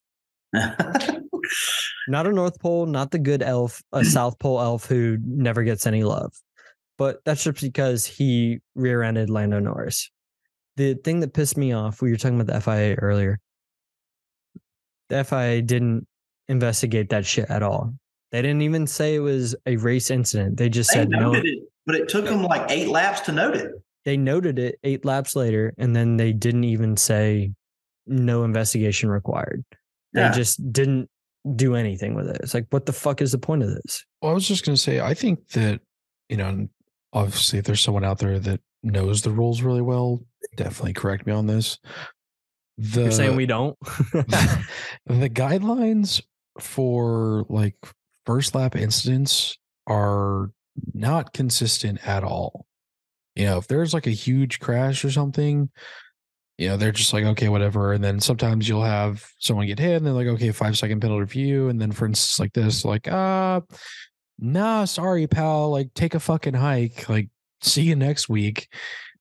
Not 2.08 2.28
a 2.28 2.32
North 2.32 2.60
Pole, 2.60 2.86
not 2.86 3.12
the 3.12 3.20
good 3.20 3.41
elf, 3.41 3.82
a 3.91 4.06
South 4.06 4.38
Pole 4.39 4.62
elf 4.62 4.86
who 4.86 5.18
never 5.26 5.64
gets 5.64 5.88
any 5.88 6.04
love. 6.04 6.34
But 6.98 7.20
that's 7.26 7.43
just 7.43 7.62
because 7.62 8.06
he 8.06 8.60
rear 8.76 9.04
ended 9.04 9.30
Lando 9.30 9.60
Norris. 9.60 10.10
The 10.78 10.93
thing 10.93 11.20
that 11.22 11.34
pissed 11.34 11.58
me 11.58 11.74
off, 11.74 12.02
we 12.02 12.12
were 12.12 12.18
talking 12.18 12.39
about 12.39 12.54
the 12.54 12.62
FIA 12.62 12.96
earlier. 12.96 13.39
The 15.10 15.24
FIA 15.24 15.62
didn't 15.62 16.08
investigate 16.48 17.10
that 17.10 17.26
shit 17.26 17.50
at 17.50 17.64
all. 17.64 17.93
They 18.32 18.41
didn't 18.41 18.62
even 18.62 18.88
say 18.88 19.16
it 19.16 19.20
was 19.20 19.56
a 19.66 19.78
race 19.78 20.10
incident. 20.10 20.58
They 20.58 20.70
just 20.70 20.91
they 20.91 21.00
said 21.00 21.10
no. 21.10 21.34
it, 21.34 21.46
but 21.86 21.96
it 21.96 22.08
took 22.10 22.26
them 22.26 22.44
like 22.44 22.70
eight 22.72 22.88
laps 22.90 23.22
to 23.22 23.32
note 23.32 23.56
it. 23.56 23.72
They 24.06 24.18
noted 24.18 24.60
it 24.60 24.80
eight 24.84 25.04
laps 25.06 25.36
later, 25.36 25.74
and 25.78 25.96
then 25.96 26.18
they 26.18 26.32
didn't 26.34 26.64
even 26.66 26.96
say 26.98 27.52
no 28.06 28.44
investigation 28.44 29.10
required. 29.10 29.64
They 30.14 30.22
Yeah. 30.22 30.32
just 30.32 30.72
didn't 30.72 31.10
do 31.56 31.76
anything 31.76 32.14
with 32.16 32.28
it. 32.30 32.38
It's 32.42 32.54
like, 32.54 32.68
what 32.70 32.86
the 32.86 32.94
fuck 32.94 33.22
is 33.22 33.32
the 33.32 33.38
point 33.38 33.64
of 33.64 33.70
this? 33.70 34.06
Well, 34.22 34.32
I 34.32 34.34
was 34.36 34.48
just 34.48 34.66
going 34.66 34.76
to 34.76 34.82
say, 34.82 35.00
I 35.00 35.14
think 35.14 35.50
that, 35.50 35.82
you 36.30 36.38
know, 36.38 36.68
obviously, 37.14 37.60
if 37.60 37.66
there's 37.66 37.82
someone 37.82 38.04
out 38.04 38.20
there 38.20 38.40
that 38.40 38.62
knows 38.84 39.22
the 39.24 39.32
rules 39.32 39.62
really 39.62 39.82
well, 39.82 40.24
definitely 40.56 40.94
correct 40.94 41.26
me 41.26 41.34
on 41.34 41.48
this. 41.48 41.80
The, 42.78 43.04
You're 43.04 43.12
saying 43.12 43.36
we 43.36 43.46
don't? 43.46 43.78
the 45.06 45.30
guidelines 45.30 46.22
for 46.60 47.46
like 47.50 47.76
first 48.26 48.54
lap 48.56 48.76
incidents 48.76 49.58
are 49.88 50.52
not 50.94 51.34
consistent 51.34 52.06
at 52.08 52.24
all. 52.24 52.66
You 53.36 53.46
know, 53.46 53.58
if 53.58 53.68
there's 53.68 53.94
like 53.94 54.08
a 54.08 54.12
huge 54.12 54.60
crash 54.60 55.04
or 55.04 55.12
something, 55.12 55.70
you 56.58 56.70
know, 56.70 56.78
they're 56.78 56.94
just 56.94 57.12
like, 57.12 57.26
okay, 57.26 57.50
whatever. 57.50 57.92
And 57.92 58.04
then 58.04 58.22
sometimes 58.22 58.70
you'll 58.70 58.84
have 58.84 59.30
someone 59.40 59.68
get 59.68 59.80
hit 59.80 59.98
and 59.98 60.06
they're 60.06 60.14
like, 60.14 60.28
okay, 60.28 60.52
five 60.52 60.78
second 60.78 61.02
penalty 61.02 61.40
you. 61.40 61.68
And 61.68 61.82
then 61.82 61.92
for 61.92 62.06
instance, 62.06 62.40
like 62.40 62.54
this, 62.54 62.86
like, 62.86 63.10
uh, 63.10 63.60
nah, 64.40 64.86
sorry, 64.86 65.28
pal. 65.28 65.72
Like, 65.72 65.94
take 65.96 66.16
a 66.16 66.20
fucking 66.20 66.54
hike. 66.54 67.10
Like, 67.10 67.30
see 67.62 67.82
you 67.82 67.96
next 67.98 68.30
week. 68.30 68.70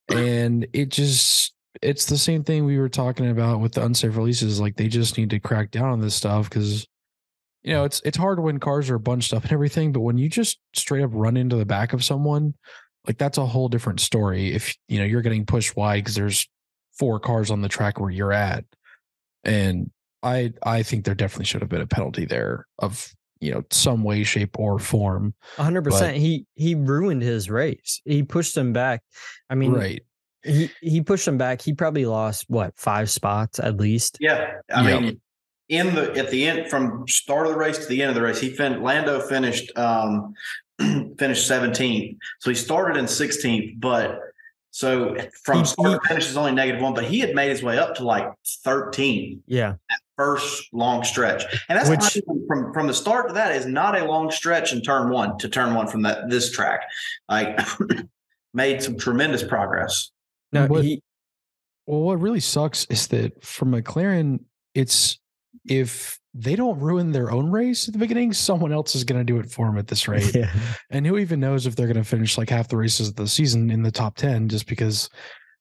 And 0.09 0.67
it 0.73 0.91
just, 0.91 1.55
it's 1.83 2.07
the 2.07 2.19
same 2.19 2.45
thing 2.45 2.65
we 2.65 2.79
were 2.79 2.89
talking 2.89 3.29
about 3.29 3.59
with 3.59 3.73
the 3.73 3.85
unsafe 3.85 4.17
releases. 4.17 4.61
Like, 4.61 4.77
they 4.77 4.87
just 4.87 5.19
need 5.19 5.31
to 5.31 5.41
crack 5.41 5.73
down 5.73 5.89
on 5.89 6.01
this 6.01 6.15
stuff 6.15 6.49
because, 6.49 6.87
you 7.65 7.73
know, 7.73 7.85
it's 7.85 8.01
it's 8.05 8.17
hard 8.17 8.41
when 8.41 8.61
cars 8.61 8.91
are 8.91 8.99
bunched 8.99 9.33
up 9.33 9.43
and 9.43 9.53
everything, 9.53 9.91
but 9.93 10.01
when 10.01 10.19
you 10.19 10.29
just 10.29 10.59
straight 10.75 11.03
up 11.03 11.11
run 11.13 11.37
into 11.37 11.57
the 11.57 11.65
back 11.65 11.93
of 11.95 12.05
someone, 12.05 12.55
like 13.07 13.19
that's 13.19 13.39
a 13.39 13.47
whole 13.47 13.69
different 13.69 14.01
story. 14.01 14.53
If 14.53 14.77
you 14.89 14.99
know 14.99 15.05
you're 15.05 15.23
getting 15.23 15.47
pushed 15.47 15.75
wide 15.77 16.05
because 16.05 16.15
there's 16.15 16.49
four 16.99 17.19
cars 17.19 17.51
on 17.51 17.63
the 17.63 17.69
track 17.69 17.99
where 17.99 18.11
you're 18.11 18.33
at, 18.33 18.65
and 19.45 19.91
I 20.23 20.53
I 20.63 20.83
think 20.83 21.05
there 21.05 21.15
definitely 21.15 21.47
should 21.47 21.63
have 21.63 21.71
been 21.71 21.81
a 21.81 21.87
penalty 21.87 22.27
there 22.27 22.67
of 22.79 23.11
you 23.41 23.53
know 23.53 23.63
some 23.71 24.05
way, 24.05 24.25
shape, 24.25 24.59
or 24.59 24.79
form. 24.79 25.35
hundred 25.57 25.85
percent. 25.85 26.17
He 26.19 26.47
he 26.55 26.75
ruined 26.75 27.23
his 27.23 27.51
race. 27.51 28.01
He 28.05 28.23
pushed 28.23 28.57
him 28.57 28.73
back. 28.73 29.03
I 29.49 29.55
mean, 29.55 29.73
right? 29.73 30.03
He 30.43 30.71
he 30.83 31.01
pushed 31.01 31.27
him 31.27 31.39
back. 31.39 31.63
He 31.63 31.73
probably 31.73 32.05
lost 32.05 32.45
what 32.49 32.75
five 32.77 33.11
spots 33.11 33.59
at 33.59 33.79
least. 33.79 34.19
Yeah, 34.21 34.53
I 34.73 34.89
Yeah. 34.91 35.01
mean, 35.01 35.21
in 35.69 35.95
the 35.95 36.13
at 36.17 36.31
the 36.31 36.47
end 36.47 36.69
from 36.71 37.07
start 37.09 37.47
of 37.47 37.53
the 37.53 37.59
race 37.59 37.79
to 37.79 37.87
the 37.87 38.03
end 38.03 38.11
of 38.11 38.15
the 38.15 38.23
race, 38.23 38.41
he 38.41 38.51
fin 38.51 38.83
Lando 38.83 39.21
finished 39.21 39.71
um 39.77 40.35
finished 40.79 41.49
17th. 41.51 42.17
So 42.41 42.51
he 42.51 42.57
started 42.57 42.99
in 42.99 43.05
16th, 43.07 43.81
but 43.81 44.19
so 44.73 45.17
from 45.45 45.61
He- 45.61 45.65
start 45.67 45.89
he- 45.93 45.95
to 45.99 46.01
finish 46.09 46.27
is 46.29 46.37
only 46.37 46.53
negative 46.53 46.83
one, 46.83 46.95
but 46.95 47.05
he 47.05 47.21
had 47.21 47.35
made 47.35 47.51
his 47.51 47.63
way 47.63 47.79
up 47.79 47.95
to 47.97 48.05
like 48.05 48.27
13 48.65 49.43
Yeah, 49.47 49.75
first 50.17 50.69
long 50.73 51.05
stretch. 51.05 51.45
And 51.69 51.79
that's 51.79 51.89
not 51.89 52.03
Which- 52.03 52.17
even 52.17 52.45
from 52.49 52.73
from 52.75 52.87
the 52.89 52.95
start 52.95 53.29
to 53.29 53.35
that 53.35 53.53
is 53.55 53.67
not 53.67 53.97
a 53.99 54.05
long 54.05 54.31
stretch 54.31 54.73
in 54.73 54.83
turn 54.83 55.11
one 55.11 55.39
to 55.39 55.49
turn 55.49 55.75
one 55.75 55.87
from 55.87 56.03
that 56.03 56.29
this 56.29 56.51
track. 56.51 56.83
Like 57.29 57.59
made 58.53 58.83
some 58.83 58.99
tremendous 58.99 59.43
progress. 59.43 60.11
no, 60.53 60.67
What- 60.67 60.85
he 60.85 61.01
Well, 61.87 62.01
what 62.01 62.21
really 62.21 62.41
sucks 62.41 62.85
is 62.91 63.07
that 63.09 63.45
for 63.45 63.65
McLaren, 63.67 64.41
it's 64.75 65.19
if 65.67 66.19
they 66.35 66.57
don't 66.57 66.79
ruin 66.81 67.13
their 67.13 67.31
own 67.31 67.51
race 67.51 67.87
at 67.89 67.93
the 67.93 67.99
beginning, 67.99 68.33
someone 68.33 68.73
else 68.73 68.95
is 68.95 69.05
going 69.05 69.21
to 69.21 69.25
do 69.25 69.39
it 69.39 69.51
for 69.51 69.67
them 69.67 69.79
at 69.79 69.87
this 69.87 70.09
rate. 70.09 70.35
yeah. 70.35 70.53
And 70.91 71.07
who 71.07 71.19
even 71.19 71.41
knows 71.41 71.67
if 71.67 71.77
they're 71.77 71.87
going 71.87 71.97
to 71.97 72.05
finish 72.05 72.37
like 72.37 72.51
half 72.51 72.69
the 72.69 72.77
races 72.77 73.09
of 73.09 73.17
the 73.17 73.29
season 73.29 73.71
in 73.71 73.83
the 73.83 73.93
top 73.93 74.17
10 74.17 74.49
just 74.49 74.67
because 74.67 75.09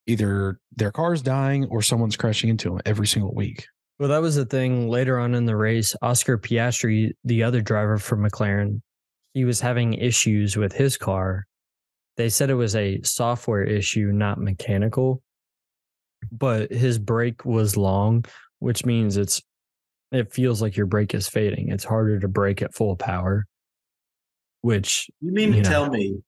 either 0.08 0.60
their 0.76 0.92
car's 0.92 1.22
dying 1.22 1.66
or 1.66 1.82
someone's 1.82 2.18
crashing 2.18 2.50
into 2.50 2.70
them 2.70 2.80
every 2.86 3.08
single 3.08 3.34
week. 3.34 3.66
Well, 4.00 4.10
that 4.10 4.22
was 4.22 4.36
the 4.36 4.46
thing 4.46 4.90
later 4.90 5.20
on 5.20 5.36
in 5.36 5.46
the 5.46 5.56
race. 5.56 5.96
Oscar 6.02 6.38
Piastri, 6.38 7.12
the 7.24 7.44
other 7.44 7.62
driver 7.62 7.98
for 7.98 8.18
McLaren, 8.18 8.82
he 9.34 9.46
was 9.46 9.62
having 9.62 9.94
issues 9.94 10.58
with 10.58 10.74
his 10.74 10.98
car. 10.98 11.46
They 12.18 12.30
said 12.30 12.50
it 12.50 12.56
was 12.56 12.76
a 12.76 13.02
software 13.04 13.64
issue, 13.64 14.12
not 14.12 14.40
mechanical. 14.40 15.22
But 16.32 16.72
his 16.72 17.00
brake 17.00 17.46
was 17.46 17.78
long, 17.78 18.26
which 18.60 18.86
means 18.86 19.18
it's 19.18 19.42
it 20.14 20.32
feels 20.32 20.62
like 20.62 20.78
your 20.78 20.86
brake 20.86 21.14
is 21.14 21.28
fading. 21.28 21.70
It's 21.70 21.84
harder 21.84 22.20
to 22.20 22.28
brake 22.28 22.62
at 22.62 22.74
full 22.74 22.96
power. 22.96 23.46
Which 24.62 25.10
You 25.20 25.34
mean 25.34 25.52
to 25.54 25.62
know. 25.62 25.70
tell 25.70 25.90
me 25.90 26.22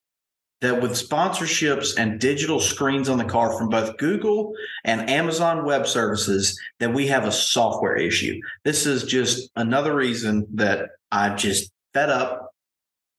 that 0.62 0.82
with 0.82 0.92
sponsorships 0.92 1.98
and 1.98 2.20
digital 2.20 2.60
screens 2.60 3.08
on 3.08 3.18
the 3.18 3.24
car 3.26 3.58
from 3.58 3.70
both 3.70 3.96
Google 3.98 4.54
and 4.84 5.10
Amazon 5.10 5.64
Web 5.66 5.88
Services 5.88 6.60
that 6.80 6.94
we 6.94 7.08
have 7.08 7.26
a 7.26 7.32
software 7.32 7.96
issue? 7.96 8.40
This 8.66 8.86
is 8.86 9.04
just 9.04 9.50
another 9.56 9.96
reason 9.96 10.48
that 10.56 10.90
I'm 11.12 11.38
just 11.38 11.72
fed 11.94 12.10
up 12.10 12.50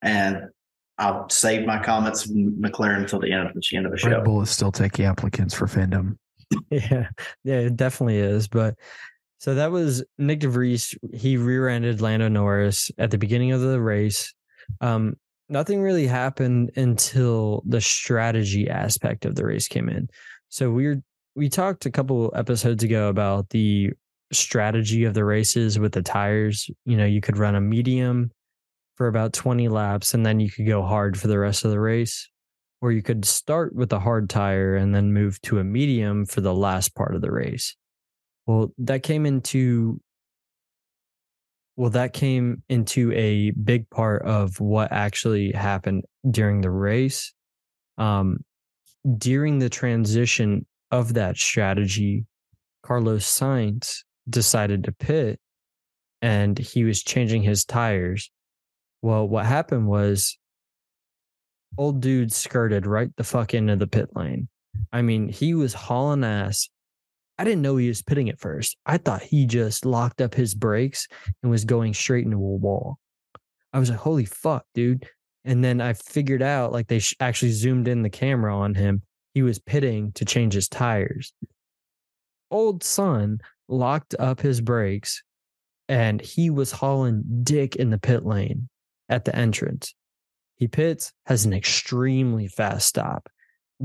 and 0.02 0.48
I'll 0.98 1.28
save 1.28 1.66
my 1.66 1.82
comments 1.82 2.24
from 2.24 2.52
McLaren 2.60 2.98
until 2.98 3.20
the 3.20 3.32
end 3.32 3.48
of 3.48 3.54
the 3.54 3.76
end 3.76 3.86
of 3.86 3.92
the 3.92 3.98
show. 3.98 4.10
Red 4.10 4.24
Bull 4.24 4.42
is 4.42 4.50
still 4.50 4.72
taking 4.72 5.04
applicants 5.04 5.54
for 5.54 5.66
fandom. 5.66 6.16
Yeah, 6.70 7.08
yeah, 7.42 7.58
it 7.58 7.76
definitely 7.76 8.18
is. 8.18 8.46
But 8.46 8.76
so 9.38 9.54
that 9.54 9.70
was 9.70 10.04
Nyck 10.20 10.40
de 10.40 10.48
Vries. 10.48 10.94
He 11.12 11.36
rear-ended 11.36 12.00
Lando 12.00 12.28
Norris 12.28 12.90
at 12.98 13.10
the 13.10 13.18
beginning 13.18 13.52
of 13.52 13.60
the 13.60 13.80
race. 13.80 14.34
Um, 14.80 15.16
nothing 15.48 15.82
really 15.82 16.06
happened 16.06 16.72
until 16.76 17.62
the 17.66 17.80
strategy 17.80 18.68
aspect 18.68 19.24
of 19.24 19.34
the 19.34 19.44
race 19.44 19.68
came 19.68 19.88
in. 19.88 20.08
So 20.48 20.70
we 20.70 20.96
we 21.34 21.48
talked 21.50 21.84
a 21.84 21.90
couple 21.90 22.32
episodes 22.34 22.82
ago 22.82 23.08
about 23.08 23.50
the 23.50 23.92
strategy 24.32 25.04
of 25.04 25.14
the 25.14 25.24
races 25.24 25.78
with 25.78 25.92
the 25.92 26.02
tires. 26.02 26.70
You 26.86 26.96
know, 26.96 27.04
you 27.04 27.20
could 27.20 27.36
run 27.36 27.54
a 27.54 27.60
medium 27.60 28.30
for 28.96 29.06
about 29.06 29.34
20 29.34 29.68
laps 29.68 30.14
and 30.14 30.24
then 30.24 30.40
you 30.40 30.50
could 30.50 30.66
go 30.66 30.82
hard 30.82 31.18
for 31.18 31.28
the 31.28 31.38
rest 31.38 31.64
of 31.64 31.70
the 31.70 31.80
race 31.80 32.30
or 32.80 32.90
you 32.90 33.02
could 33.02 33.24
start 33.24 33.74
with 33.74 33.92
a 33.92 34.00
hard 34.00 34.30
tire 34.30 34.74
and 34.76 34.94
then 34.94 35.12
move 35.12 35.40
to 35.42 35.58
a 35.58 35.64
medium 35.64 36.24
for 36.24 36.40
the 36.40 36.54
last 36.54 36.94
part 36.94 37.14
of 37.14 37.20
the 37.20 37.30
race. 37.30 37.76
Well, 38.46 38.72
that 38.78 39.02
came 39.02 39.26
into 39.26 40.00
well, 41.76 41.90
that 41.90 42.14
came 42.14 42.62
into 42.70 43.12
a 43.12 43.50
big 43.50 43.90
part 43.90 44.22
of 44.22 44.58
what 44.60 44.92
actually 44.92 45.52
happened 45.52 46.04
during 46.30 46.62
the 46.62 46.70
race. 46.70 47.34
Um, 47.98 48.38
during 49.18 49.58
the 49.58 49.68
transition 49.68 50.64
of 50.90 51.14
that 51.14 51.36
strategy, 51.36 52.24
Carlos 52.82 53.26
Sainz 53.26 53.98
decided 54.28 54.84
to 54.84 54.92
pit 54.92 55.38
and 56.22 56.58
he 56.58 56.84
was 56.84 57.02
changing 57.02 57.42
his 57.42 57.64
tires. 57.64 58.30
Well, 59.02 59.28
what 59.28 59.46
happened 59.46 59.86
was 59.86 60.38
old 61.78 62.00
dude 62.00 62.32
skirted 62.32 62.86
right 62.86 63.10
the 63.16 63.24
fuck 63.24 63.54
into 63.54 63.76
the 63.76 63.86
pit 63.86 64.08
lane. 64.14 64.48
I 64.92 65.02
mean, 65.02 65.28
he 65.28 65.54
was 65.54 65.74
hauling 65.74 66.24
ass. 66.24 66.68
I 67.38 67.44
didn't 67.44 67.62
know 67.62 67.76
he 67.76 67.88
was 67.88 68.02
pitting 68.02 68.28
at 68.28 68.40
first. 68.40 68.76
I 68.86 68.98
thought 68.98 69.22
he 69.22 69.46
just 69.46 69.84
locked 69.84 70.20
up 70.20 70.34
his 70.34 70.54
brakes 70.54 71.06
and 71.42 71.50
was 71.50 71.64
going 71.64 71.92
straight 71.94 72.24
into 72.24 72.38
a 72.38 72.40
wall. 72.40 72.98
I 73.72 73.78
was 73.78 73.90
like, 73.90 73.98
holy 73.98 74.24
fuck, 74.24 74.64
dude. 74.74 75.06
And 75.44 75.62
then 75.62 75.80
I 75.80 75.92
figured 75.92 76.42
out 76.42 76.72
like 76.72 76.88
they 76.88 77.00
actually 77.20 77.52
zoomed 77.52 77.88
in 77.88 78.02
the 78.02 78.10
camera 78.10 78.56
on 78.56 78.74
him. 78.74 79.02
He 79.34 79.42
was 79.42 79.58
pitting 79.58 80.12
to 80.12 80.24
change 80.24 80.54
his 80.54 80.68
tires. 80.68 81.32
Old 82.50 82.82
son 82.82 83.40
locked 83.68 84.14
up 84.18 84.40
his 84.40 84.60
brakes 84.60 85.22
and 85.88 86.20
he 86.20 86.50
was 86.50 86.72
hauling 86.72 87.22
dick 87.42 87.76
in 87.76 87.90
the 87.90 87.98
pit 87.98 88.24
lane 88.24 88.68
at 89.08 89.24
the 89.24 89.36
entrance. 89.36 89.94
He 90.56 90.68
pits, 90.68 91.12
has 91.26 91.44
an 91.44 91.52
extremely 91.52 92.48
fast 92.48 92.88
stop, 92.88 93.28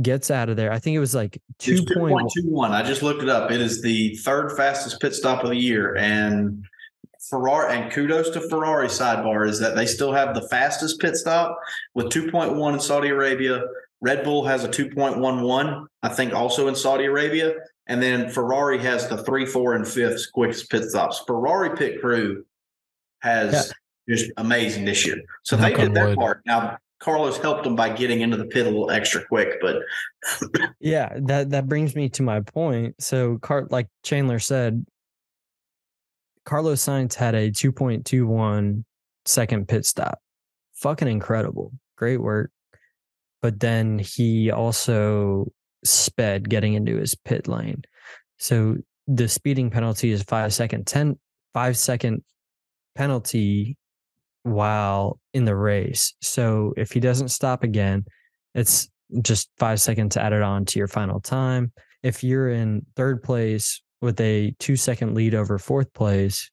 gets 0.01 0.31
out 0.31 0.49
of 0.49 0.55
there. 0.55 0.71
I 0.71 0.79
think 0.79 0.95
it 0.95 0.99
was 0.99 1.15
like 1.15 1.41
2.21. 1.59 2.71
I 2.71 2.83
just 2.83 3.03
looked 3.03 3.23
it 3.23 3.29
up. 3.29 3.51
It 3.51 3.61
is 3.61 3.81
the 3.81 4.15
third 4.17 4.55
fastest 4.55 5.01
pit 5.01 5.13
stop 5.13 5.43
of 5.43 5.49
the 5.49 5.55
year. 5.55 5.95
And 5.97 6.63
Ferrari 7.29 7.77
and 7.77 7.91
kudos 7.91 8.29
to 8.31 8.41
Ferrari 8.49 8.87
sidebar 8.87 9.47
is 9.47 9.59
that 9.59 9.75
they 9.75 9.85
still 9.85 10.13
have 10.13 10.33
the 10.33 10.47
fastest 10.49 10.99
pit 10.99 11.15
stop 11.15 11.59
with 11.93 12.07
2.1 12.07 12.73
in 12.73 12.79
Saudi 12.79 13.09
Arabia. 13.09 13.63
Red 13.99 14.23
Bull 14.23 14.45
has 14.45 14.63
a 14.63 14.67
2.11, 14.69 15.85
I 16.01 16.09
think 16.09 16.33
also 16.33 16.67
in 16.67 16.75
Saudi 16.75 17.05
Arabia. 17.05 17.53
And 17.87 18.01
then 18.01 18.29
Ferrari 18.29 18.79
has 18.79 19.07
the 19.07 19.23
three, 19.23 19.45
four, 19.45 19.75
and 19.75 19.87
fifth 19.87 20.31
quickest 20.31 20.69
pit 20.69 20.85
stops. 20.85 21.23
Ferrari 21.27 21.75
pit 21.75 21.99
crew 21.99 22.45
has 23.19 23.73
just 24.09 24.31
amazing 24.37 24.85
this 24.85 25.05
year. 25.05 25.17
So 25.43 25.55
they 25.55 25.71
Knock 25.71 25.79
on 25.79 25.85
did 25.87 25.93
their 25.95 26.07
wood. 26.07 26.17
part. 26.17 26.41
Now 26.45 26.77
Carlos 27.01 27.37
helped 27.39 27.65
him 27.65 27.75
by 27.75 27.89
getting 27.89 28.21
into 28.21 28.37
the 28.37 28.45
pit 28.45 28.67
a 28.67 28.69
little 28.69 28.91
extra 28.91 29.25
quick, 29.25 29.59
but 29.59 29.77
Yeah, 30.79 31.17
that 31.23 31.49
that 31.49 31.67
brings 31.67 31.95
me 31.95 32.09
to 32.09 32.23
my 32.23 32.41
point. 32.41 33.01
So, 33.01 33.39
Car- 33.39 33.67
like 33.71 33.87
Chandler 34.03 34.39
said, 34.39 34.85
Carlos 36.45 36.83
Sainz 36.83 37.15
had 37.15 37.33
a 37.35 37.49
2.21 37.51 38.83
second 39.25 39.67
pit 39.67 39.85
stop. 39.85 40.19
Fucking 40.75 41.07
incredible. 41.07 41.71
Great 41.97 42.21
work. 42.21 42.51
But 43.41 43.59
then 43.59 43.97
he 43.97 44.51
also 44.51 45.51
sped 45.83 46.49
getting 46.49 46.75
into 46.75 46.97
his 46.97 47.15
pit 47.15 47.47
lane. 47.47 47.83
So 48.37 48.77
the 49.07 49.27
speeding 49.27 49.71
penalty 49.71 50.11
is 50.11 50.21
five 50.23 50.53
second, 50.53 50.85
10, 50.85 51.19
five 51.53 51.77
second 51.77 52.23
penalty 52.95 53.77
while 54.43 55.19
in 55.33 55.45
the 55.45 55.55
race. 55.55 56.13
So 56.21 56.73
if 56.77 56.91
he 56.91 56.99
doesn't 56.99 57.29
stop 57.29 57.63
again, 57.63 58.05
it's 58.55 58.89
just 59.21 59.49
five 59.57 59.79
seconds 59.79 60.17
added 60.17 60.41
on 60.41 60.65
to 60.65 60.79
your 60.79 60.87
final 60.87 61.19
time. 61.19 61.71
If 62.03 62.23
you're 62.23 62.49
in 62.49 62.85
third 62.95 63.23
place 63.23 63.81
with 64.01 64.19
a 64.19 64.55
two 64.59 64.75
second 64.75 65.13
lead 65.13 65.35
over 65.35 65.57
fourth 65.57 65.93
place, 65.93 66.49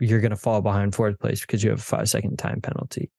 you're 0.00 0.20
going 0.20 0.30
to 0.30 0.36
fall 0.36 0.62
behind 0.62 0.94
fourth 0.94 1.18
place 1.18 1.40
because 1.40 1.62
you 1.62 1.70
have 1.70 1.80
a 1.80 1.82
five 1.82 2.08
second 2.08 2.38
time 2.38 2.60
penalty. 2.60 3.10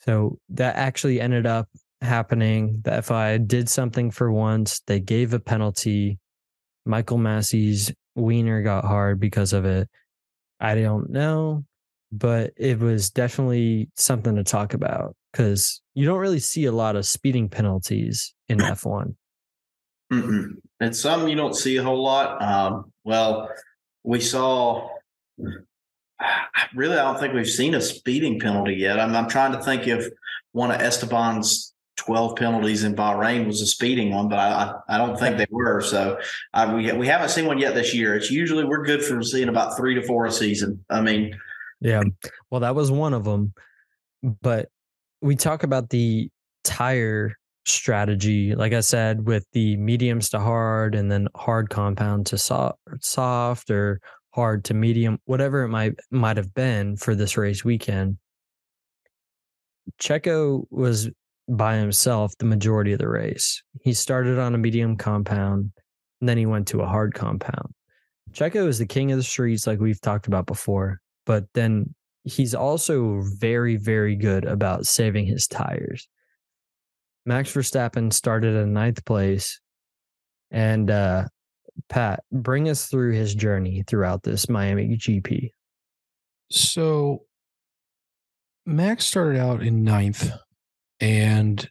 So 0.00 0.38
that 0.50 0.76
actually 0.76 1.20
ended 1.20 1.46
up 1.46 1.68
happening. 2.00 2.80
The 2.84 3.02
FI 3.02 3.38
did 3.38 3.68
something 3.68 4.10
for 4.10 4.30
once. 4.30 4.80
They 4.86 5.00
gave 5.00 5.34
a 5.34 5.40
penalty. 5.40 6.18
Michael 6.84 7.18
Masi's 7.18 7.92
wiener 8.14 8.62
got 8.62 8.84
hard 8.84 9.18
because 9.20 9.52
of 9.52 9.64
it. 9.64 9.88
I 10.60 10.74
don't 10.74 11.10
know, 11.10 11.64
but 12.12 12.52
it 12.56 12.78
was 12.78 13.10
definitely 13.10 13.88
something 13.96 14.36
to 14.36 14.44
talk 14.44 14.74
about 14.74 15.14
because 15.32 15.80
you 15.94 16.06
don't 16.06 16.18
really 16.18 16.38
see 16.38 16.64
a 16.64 16.72
lot 16.72 16.96
of 16.96 17.06
speeding 17.06 17.48
penalties 17.48 18.34
in 18.48 18.58
F1. 18.58 19.14
Mm-mm. 20.12 20.54
And 20.80 20.96
some 20.96 21.28
you 21.28 21.36
don't 21.36 21.56
see 21.56 21.76
a 21.76 21.82
whole 21.82 22.02
lot. 22.02 22.42
Um, 22.42 22.92
well, 23.04 23.50
we 24.04 24.20
saw. 24.20 24.88
Really, 26.74 26.96
I 26.96 27.04
don't 27.04 27.20
think 27.20 27.34
we've 27.34 27.48
seen 27.48 27.74
a 27.74 27.80
speeding 27.80 28.40
penalty 28.40 28.74
yet. 28.74 28.98
I'm, 28.98 29.14
I'm 29.14 29.28
trying 29.28 29.52
to 29.52 29.62
think 29.62 29.86
if 29.86 30.06
one 30.52 30.70
of 30.70 30.80
Esteban's 30.80 31.74
12 31.96 32.36
penalties 32.36 32.84
in 32.84 32.94
Bahrain 32.94 33.46
was 33.46 33.60
a 33.60 33.66
speeding 33.66 34.14
one, 34.14 34.28
but 34.28 34.38
I, 34.38 34.72
I 34.88 34.98
don't 34.98 35.18
think 35.18 35.36
they 35.36 35.46
were. 35.50 35.80
So 35.82 36.18
I, 36.54 36.72
we, 36.72 36.90
we 36.92 37.06
haven't 37.06 37.30
seen 37.30 37.46
one 37.46 37.58
yet 37.58 37.74
this 37.74 37.94
year. 37.94 38.14
It's 38.14 38.30
usually 38.30 38.64
we're 38.64 38.84
good 38.84 39.04
for 39.04 39.22
seeing 39.22 39.48
about 39.48 39.76
three 39.76 39.94
to 39.94 40.02
four 40.02 40.24
a 40.26 40.32
season. 40.32 40.84
I 40.88 41.00
mean, 41.02 41.38
yeah, 41.80 42.02
well, 42.50 42.60
that 42.60 42.74
was 42.74 42.90
one 42.90 43.14
of 43.14 43.24
them. 43.24 43.52
But 44.42 44.68
we 45.20 45.36
talk 45.36 45.62
about 45.62 45.90
the 45.90 46.30
tire 46.64 47.34
strategy, 47.64 48.54
like 48.54 48.72
I 48.72 48.80
said, 48.80 49.26
with 49.26 49.44
the 49.52 49.76
mediums 49.76 50.30
to 50.30 50.40
hard 50.40 50.94
and 50.94 51.10
then 51.10 51.28
hard 51.34 51.68
compound 51.68 52.26
to 52.26 52.38
soft, 52.38 52.78
soft 53.00 53.70
or 53.70 54.00
hard 54.30 54.64
to 54.64 54.74
medium, 54.74 55.18
whatever 55.24 55.62
it 55.62 55.68
might 55.68 55.94
might 56.10 56.36
have 56.36 56.54
been 56.54 56.96
for 56.96 57.14
this 57.14 57.36
race 57.36 57.64
weekend. 57.64 58.18
Checo 60.00 60.64
was 60.70 61.10
by 61.48 61.76
himself 61.76 62.36
the 62.38 62.44
majority 62.44 62.92
of 62.92 62.98
the 62.98 63.08
race. 63.08 63.62
He 63.82 63.92
started 63.92 64.38
on 64.38 64.54
a 64.54 64.58
medium 64.58 64.96
compound, 64.96 65.70
and 66.20 66.28
then 66.28 66.38
he 66.38 66.46
went 66.46 66.68
to 66.68 66.80
a 66.80 66.86
hard 66.86 67.14
compound. 67.14 67.72
Checo 68.32 68.66
is 68.66 68.78
the 68.78 68.86
king 68.86 69.12
of 69.12 69.18
the 69.18 69.24
streets, 69.24 69.66
like 69.66 69.80
we've 69.80 70.00
talked 70.00 70.26
about 70.26 70.46
before, 70.46 71.00
but 71.26 71.44
then 71.54 71.94
he's 72.24 72.54
also 72.54 73.22
very, 73.38 73.76
very 73.76 74.16
good 74.16 74.44
about 74.44 74.86
saving 74.86 75.26
his 75.26 75.46
tires. 75.46 76.08
Max 77.24 77.52
Verstappen 77.52 78.12
started 78.12 78.54
in 78.54 78.72
ninth 78.72 79.04
place, 79.04 79.60
and 80.50 80.90
uh, 80.90 81.24
Pat, 81.88 82.22
bring 82.32 82.68
us 82.68 82.86
through 82.86 83.12
his 83.12 83.34
journey 83.34 83.84
throughout 83.86 84.22
this 84.22 84.48
Miami 84.48 84.96
GP. 84.96 85.50
So, 86.50 87.24
Max 88.64 89.04
started 89.04 89.38
out 89.40 89.62
in 89.62 89.84
ninth 89.84 90.30
and 91.00 91.68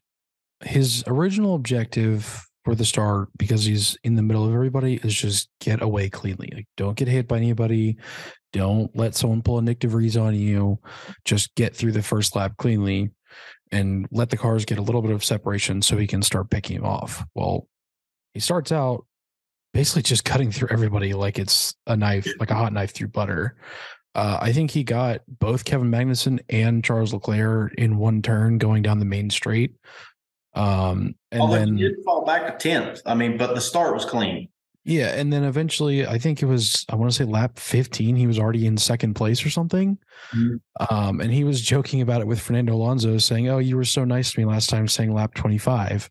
his 0.62 1.04
original 1.08 1.56
objective 1.56 2.46
for 2.64 2.76
the 2.76 2.86
start, 2.86 3.30
because 3.38 3.64
he's 3.64 3.96
in 4.04 4.16
the 4.16 4.24
middle 4.24 4.46
of 4.46 4.54
everybody, 4.54 4.96
is 5.04 5.14
just 5.14 5.50
get 5.62 5.82
away 5.82 6.10
cleanly. 6.10 6.50
Like, 6.54 6.68
don't 6.78 6.98
get 6.98 7.08
hit 7.08 7.28
by 7.28 7.38
anybody. 7.38 7.98
Don't 8.56 8.96
let 8.96 9.16
someone 9.16 9.42
pull 9.42 9.60
a 9.60 9.62
Nyck 9.62 9.80
de 9.80 9.90
Vries 9.90 10.16
on 10.16 10.34
you. 10.34 10.80
Just 11.26 11.54
get 11.56 11.76
through 11.76 11.92
the 11.92 12.02
first 12.02 12.38
lap 12.38 12.54
cleanly 12.56 13.12
and 13.70 14.08
let 14.12 14.30
the 14.30 14.38
cars 14.38 14.64
get 14.64 14.78
a 14.78 14.82
little 14.82 15.02
bit 15.02 15.12
of 15.12 15.26
separation 15.26 15.82
so 15.82 15.98
he 15.98 16.08
can 16.08 16.22
start 16.22 16.50
picking 16.50 16.78
him 16.78 16.86
off. 16.86 17.26
Well, 17.36 17.68
he 18.34 18.40
starts 18.40 18.72
out 18.72 19.06
basically 19.74 20.04
just 20.04 20.24
cutting 20.24 20.54
through 20.54 20.70
everybody 20.72 21.14
like 21.14 21.38
it's 21.38 21.76
a 21.86 21.98
knife, 21.98 22.30
like 22.40 22.50
a 22.50 22.56
hot 22.56 22.72
knife 22.72 22.94
through 22.94 23.10
butter. 23.10 23.58
Uh, 24.16 24.38
I 24.42 24.54
think 24.54 24.72
he 24.72 24.86
got 24.86 25.20
both 25.28 25.66
Kevin 25.66 25.92
Magnussen 25.92 26.40
and 26.48 26.82
Charles 26.82 27.14
Leclerc 27.14 27.74
in 27.74 27.98
one 27.98 28.22
turn 28.22 28.58
going 28.58 28.84
down 28.84 29.00
the 29.00 29.06
main 29.06 29.30
straight. 29.32 29.76
Um, 30.54 31.16
and 31.30 31.42
Although 31.42 31.56
then 31.56 31.76
he 31.76 31.90
did 31.90 31.96
fall 32.06 32.24
back 32.24 32.58
to 32.58 32.70
tenth. 32.70 33.02
I 33.06 33.16
mean, 33.16 33.38
but 33.38 33.54
the 33.54 33.60
start 33.60 33.94
was 33.94 34.06
clean. 34.06 34.48
Yeah, 34.88 35.16
and 35.16 35.34
then 35.34 35.44
eventually, 35.44 36.06
I 36.06 36.20
think 36.20 36.44
it 36.44 36.46
was 36.46 36.86
I 36.90 36.96
want 36.96 37.12
to 37.12 37.18
say 37.18 37.24
lap 37.24 37.58
fifteen. 37.58 38.16
He 38.16 38.28
was 38.28 38.38
already 38.38 38.68
in 38.68 38.78
second 38.78 39.16
place 39.16 39.44
or 39.44 39.50
something. 39.50 39.98
Mm-hmm. 40.32 40.96
Um, 40.96 41.22
and 41.22 41.34
he 41.34 41.44
was 41.44 41.60
joking 41.60 42.02
about 42.02 42.22
it 42.22 42.28
with 42.28 42.40
Fernando 42.40 42.76
Alonso, 42.76 43.18
saying, 43.18 43.50
"Oh, 43.50 43.58
you 43.58 43.78
were 43.78 43.84
so 43.84 44.06
nice 44.06 44.32
to 44.32 44.40
me 44.40 44.46
last 44.46 44.70
time, 44.70 44.88
saying 44.88 45.12
lap 45.12 45.34
twenty 45.34 45.58
five. 45.58 46.10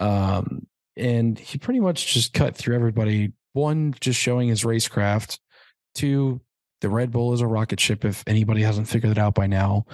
Um, 0.00 0.66
and 0.96 1.38
he 1.38 1.58
pretty 1.58 1.80
much 1.80 2.14
just 2.14 2.32
cut 2.32 2.56
through 2.56 2.74
everybody. 2.74 3.32
One, 3.52 3.94
just 4.00 4.18
showing 4.18 4.48
his 4.48 4.62
racecraft. 4.62 5.38
Two, 5.94 6.40
the 6.80 6.88
Red 6.88 7.10
Bull 7.10 7.34
is 7.34 7.42
a 7.42 7.46
rocket 7.46 7.80
ship 7.80 8.04
if 8.04 8.24
anybody 8.26 8.62
hasn't 8.62 8.88
figured 8.88 9.12
it 9.12 9.18
out 9.18 9.34
by 9.34 9.46
now. 9.46 9.84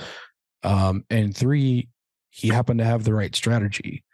Um, 0.62 1.04
and 1.10 1.36
three, 1.36 1.88
he 2.30 2.48
happened 2.48 2.78
to 2.78 2.84
have 2.84 3.04
the 3.04 3.14
right 3.14 3.34
strategy. 3.34 4.04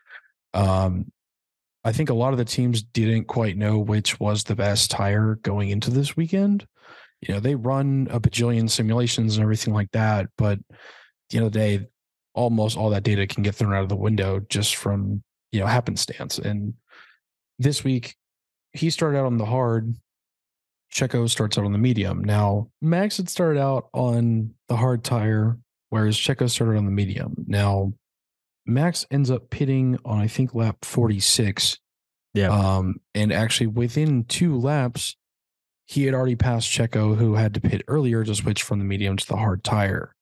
Um, 0.54 1.12
I 1.86 1.92
think 1.92 2.10
a 2.10 2.14
lot 2.14 2.32
of 2.32 2.38
the 2.38 2.44
teams 2.44 2.82
didn't 2.82 3.26
quite 3.26 3.56
know 3.56 3.78
which 3.78 4.18
was 4.18 4.42
the 4.42 4.56
best 4.56 4.90
tire 4.90 5.36
going 5.42 5.70
into 5.70 5.88
this 5.88 6.16
weekend. 6.16 6.66
You 7.20 7.34
know, 7.34 7.38
they 7.38 7.54
run 7.54 8.08
a 8.10 8.18
bajillion 8.18 8.68
simulations 8.68 9.36
and 9.36 9.44
everything 9.44 9.72
like 9.72 9.92
that, 9.92 10.26
but 10.36 10.58
at 10.58 10.64
the 11.30 11.36
end 11.38 11.46
of 11.46 11.52
the 11.52 11.58
day, 11.58 11.86
almost 12.34 12.76
all 12.76 12.90
that 12.90 13.04
data 13.04 13.24
can 13.28 13.44
get 13.44 13.54
thrown 13.54 13.72
out 13.72 13.84
of 13.84 13.88
the 13.88 13.94
window 13.94 14.40
just 14.48 14.74
from, 14.74 15.22
you 15.52 15.60
know, 15.60 15.66
happenstance. 15.66 16.40
And 16.40 16.74
this 17.60 17.84
week, 17.84 18.16
he 18.72 18.90
started 18.90 19.18
out 19.18 19.26
on 19.26 19.38
the 19.38 19.46
hard 19.46 19.94
Checo 20.92 21.30
starts 21.30 21.56
out 21.56 21.64
on 21.64 21.72
the 21.72 21.78
medium. 21.78 22.24
Now, 22.24 22.68
Max 22.82 23.16
had 23.16 23.28
started 23.28 23.60
out 23.60 23.90
on 23.92 24.54
the 24.68 24.76
hard 24.76 25.04
tire, 25.04 25.56
whereas 25.90 26.16
Checo 26.16 26.50
started 26.50 26.78
on 26.78 26.84
the 26.84 26.90
medium. 26.90 27.44
Now, 27.46 27.92
Max 28.66 29.06
ends 29.10 29.30
up 29.30 29.50
pitting 29.50 29.98
on, 30.04 30.18
I 30.18 30.26
think, 30.26 30.54
lap 30.54 30.84
46. 30.84 31.78
Yeah. 32.34 32.48
Um, 32.48 32.96
and 33.14 33.32
actually, 33.32 33.68
within 33.68 34.24
two 34.24 34.58
laps, 34.58 35.16
he 35.86 36.04
had 36.04 36.14
already 36.14 36.36
passed 36.36 36.68
Checo, 36.68 37.16
who 37.16 37.34
had 37.34 37.54
to 37.54 37.60
pit 37.60 37.82
earlier 37.88 38.24
to 38.24 38.34
switch 38.34 38.62
from 38.62 38.78
the 38.78 38.84
medium 38.84 39.16
to 39.16 39.26
the 39.26 39.36
hard 39.36 39.62
tire. 39.62 40.14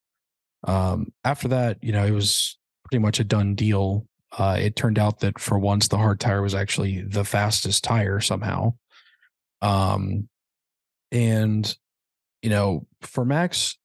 Um, 0.63 1.13
after 1.25 1.49
that, 1.49 1.79
you 1.83 1.93
know, 1.93 2.05
it 2.05 2.11
was 2.11 2.59
pretty 2.85 3.03
much 3.03 3.19
a 3.19 3.25
done 3.25 3.55
deal. 3.55 4.07
Uh, 4.37 4.57
it 4.61 4.77
turned 4.77 4.99
out 4.99 5.21
that 5.21 5.39
for 5.39 5.59
once, 5.59 5.89
the 5.89 5.99
hard 5.99 6.21
tire 6.21 6.43
was 6.43 6.55
actually 6.55 7.03
the 7.03 7.25
fastest 7.25 7.83
tire 7.83 8.21
somehow. 8.21 8.75
Um, 9.63 10.29
and, 11.11 11.77
you 12.43 12.51
know, 12.51 12.87
for 13.01 13.25
Max, 13.25 13.79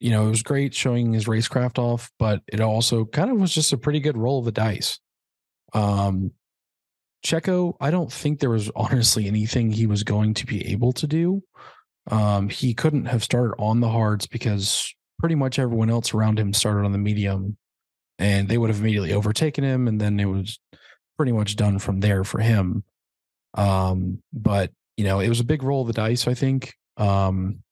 you 0.00 0.10
know, 0.10 0.26
it 0.26 0.30
was 0.30 0.42
great 0.42 0.74
showing 0.74 1.12
his 1.12 1.26
racecraft 1.26 1.78
off, 1.78 2.10
but 2.18 2.42
it 2.46 2.60
also 2.60 3.04
kind 3.04 3.30
of 3.30 3.40
was 3.40 3.52
just 3.52 3.72
a 3.72 3.78
pretty 3.78 4.00
good 4.00 4.16
roll 4.16 4.38
of 4.38 4.44
the 4.44 4.52
dice. 4.52 5.00
Um, 5.72 6.32
Checo, 7.24 7.76
I 7.80 7.90
don't 7.90 8.12
think 8.12 8.38
there 8.38 8.50
was 8.50 8.70
honestly 8.76 9.26
anything 9.26 9.70
he 9.70 9.86
was 9.86 10.04
going 10.04 10.34
to 10.34 10.46
be 10.46 10.66
able 10.68 10.92
to 10.94 11.06
do. 11.06 11.42
Um, 12.10 12.48
he 12.48 12.74
couldn't 12.74 13.06
have 13.06 13.24
started 13.24 13.54
on 13.58 13.80
the 13.80 13.88
hards 13.88 14.26
because 14.26 14.94
pretty 15.18 15.34
much 15.34 15.58
everyone 15.58 15.90
else 15.90 16.14
around 16.14 16.38
him 16.38 16.54
started 16.54 16.84
on 16.84 16.92
the 16.92 16.98
medium 16.98 17.56
and 18.18 18.48
they 18.48 18.56
would 18.56 18.70
have 18.70 18.80
immediately 18.80 19.12
overtaken 19.12 19.64
him 19.64 19.88
and 19.88 20.00
then 20.00 20.18
it 20.18 20.24
was 20.24 20.58
pretty 21.16 21.32
much 21.32 21.56
done 21.56 21.78
from 21.78 22.00
there 22.00 22.24
for 22.24 22.40
him. 22.40 22.84
Um, 23.54 24.22
but 24.32 24.70
you 24.96 25.04
know, 25.04 25.20
it 25.20 25.28
was 25.28 25.40
a 25.40 25.44
big 25.44 25.62
roll 25.62 25.82
of 25.82 25.88
the 25.88 25.92
dice, 25.92 26.26
I 26.26 26.34
think. 26.34 26.74
Um, 26.96 27.62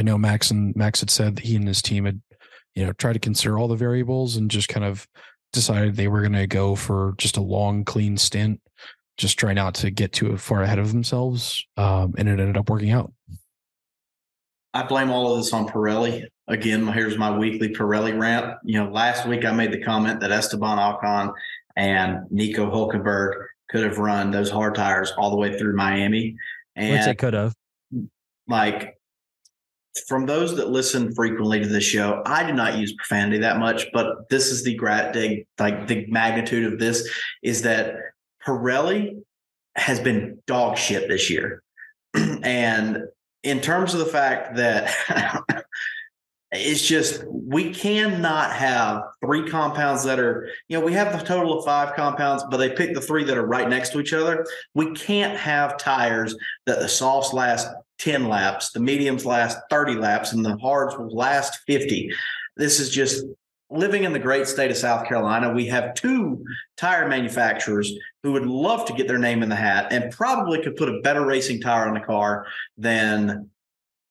I 0.00 0.02
know 0.02 0.16
Max 0.16 0.50
and 0.50 0.74
Max 0.74 1.00
had 1.00 1.10
said 1.10 1.36
that 1.36 1.44
he 1.44 1.56
and 1.56 1.68
his 1.68 1.82
team 1.82 2.06
had, 2.06 2.22
you 2.74 2.86
know, 2.86 2.92
tried 2.94 3.12
to 3.12 3.18
consider 3.18 3.58
all 3.58 3.68
the 3.68 3.76
variables 3.76 4.36
and 4.36 4.50
just 4.50 4.66
kind 4.66 4.82
of 4.86 5.06
decided 5.52 5.94
they 5.94 6.08
were 6.08 6.20
going 6.22 6.32
to 6.32 6.46
go 6.46 6.74
for 6.74 7.12
just 7.18 7.36
a 7.36 7.42
long, 7.42 7.84
clean 7.84 8.16
stint, 8.16 8.62
just 9.18 9.38
try 9.38 9.52
not 9.52 9.74
to 9.74 9.90
get 9.90 10.14
too 10.14 10.34
far 10.38 10.62
ahead 10.62 10.78
of 10.78 10.90
themselves. 10.90 11.66
Um, 11.76 12.14
and 12.16 12.30
it 12.30 12.40
ended 12.40 12.56
up 12.56 12.70
working 12.70 12.92
out. 12.92 13.12
I 14.72 14.84
blame 14.84 15.10
all 15.10 15.34
of 15.34 15.38
this 15.38 15.52
on 15.52 15.68
Pirelli. 15.68 16.24
Again, 16.48 16.86
here's 16.86 17.18
my 17.18 17.36
weekly 17.36 17.68
Pirelli 17.68 18.18
rant. 18.18 18.54
You 18.64 18.82
know, 18.82 18.90
last 18.90 19.28
week 19.28 19.44
I 19.44 19.52
made 19.52 19.70
the 19.70 19.82
comment 19.82 20.20
that 20.20 20.32
Esteban 20.32 20.78
Ocon 20.78 21.34
and 21.76 22.20
Nico 22.30 22.70
Hulkenberg 22.70 23.34
could 23.68 23.84
have 23.84 23.98
run 23.98 24.30
those 24.30 24.48
hard 24.48 24.76
tires 24.76 25.12
all 25.18 25.28
the 25.28 25.36
way 25.36 25.58
through 25.58 25.76
Miami. 25.76 26.38
And 26.74 26.92
Which 26.92 27.04
they 27.04 27.14
could 27.16 27.34
have. 27.34 27.54
Like 28.48 28.96
from 30.06 30.26
those 30.26 30.56
that 30.56 30.70
listen 30.70 31.14
frequently 31.14 31.60
to 31.60 31.68
the 31.68 31.80
show, 31.80 32.22
I 32.24 32.46
do 32.46 32.52
not 32.52 32.78
use 32.78 32.94
profanity 32.94 33.38
that 33.38 33.58
much, 33.58 33.86
but 33.92 34.28
this 34.28 34.48
is 34.48 34.62
the 34.62 34.74
grad 34.74 35.16
like 35.58 35.88
the 35.88 36.06
magnitude 36.06 36.72
of 36.72 36.78
this 36.78 37.08
is 37.42 37.62
that 37.62 37.96
Pirelli 38.46 39.22
has 39.76 40.00
been 40.00 40.42
dog 40.46 40.76
shit 40.76 41.08
this 41.08 41.30
year. 41.30 41.62
and 42.14 43.04
in 43.42 43.60
terms 43.60 43.94
of 43.94 44.00
the 44.00 44.06
fact 44.06 44.56
that 44.56 44.94
it's 46.52 46.84
just 46.84 47.24
we 47.28 47.72
cannot 47.72 48.52
have 48.52 49.02
three 49.24 49.48
compounds 49.48 50.02
that 50.02 50.18
are 50.18 50.48
you 50.68 50.78
know 50.78 50.84
we 50.84 50.92
have 50.92 51.16
the 51.16 51.24
total 51.24 51.58
of 51.58 51.64
five 51.64 51.94
compounds 51.94 52.44
but 52.50 52.56
they 52.56 52.70
pick 52.70 52.92
the 52.92 53.00
three 53.00 53.22
that 53.22 53.38
are 53.38 53.46
right 53.46 53.68
next 53.68 53.90
to 53.90 54.00
each 54.00 54.12
other. 54.12 54.44
We 54.74 54.92
can't 54.92 55.38
have 55.38 55.78
tires 55.78 56.34
that 56.66 56.80
the 56.80 56.88
softs 56.88 57.32
last 57.32 57.68
10 57.98 58.28
laps 58.28 58.72
the 58.72 58.80
mediums 58.80 59.26
last 59.26 59.58
30 59.68 59.94
laps 59.94 60.32
and 60.32 60.44
the 60.44 60.56
hards 60.56 60.96
will 60.96 61.14
last 61.14 61.60
50 61.66 62.10
this 62.56 62.80
is 62.80 62.88
just 62.88 63.26
living 63.68 64.04
in 64.04 64.14
the 64.14 64.18
great 64.18 64.48
state 64.48 64.70
of 64.70 64.76
south 64.78 65.06
carolina 65.06 65.52
we 65.52 65.66
have 65.66 65.92
two 65.92 66.42
tire 66.78 67.08
manufacturers 67.08 67.92
who 68.22 68.32
would 68.32 68.46
love 68.46 68.86
to 68.86 68.94
get 68.94 69.06
their 69.06 69.18
name 69.18 69.42
in 69.42 69.50
the 69.50 69.54
hat 69.54 69.92
and 69.92 70.10
probably 70.12 70.62
could 70.62 70.76
put 70.76 70.88
a 70.88 71.00
better 71.02 71.26
racing 71.26 71.60
tire 71.60 71.86
on 71.86 71.92
the 71.92 72.00
car 72.00 72.46
than 72.78 73.49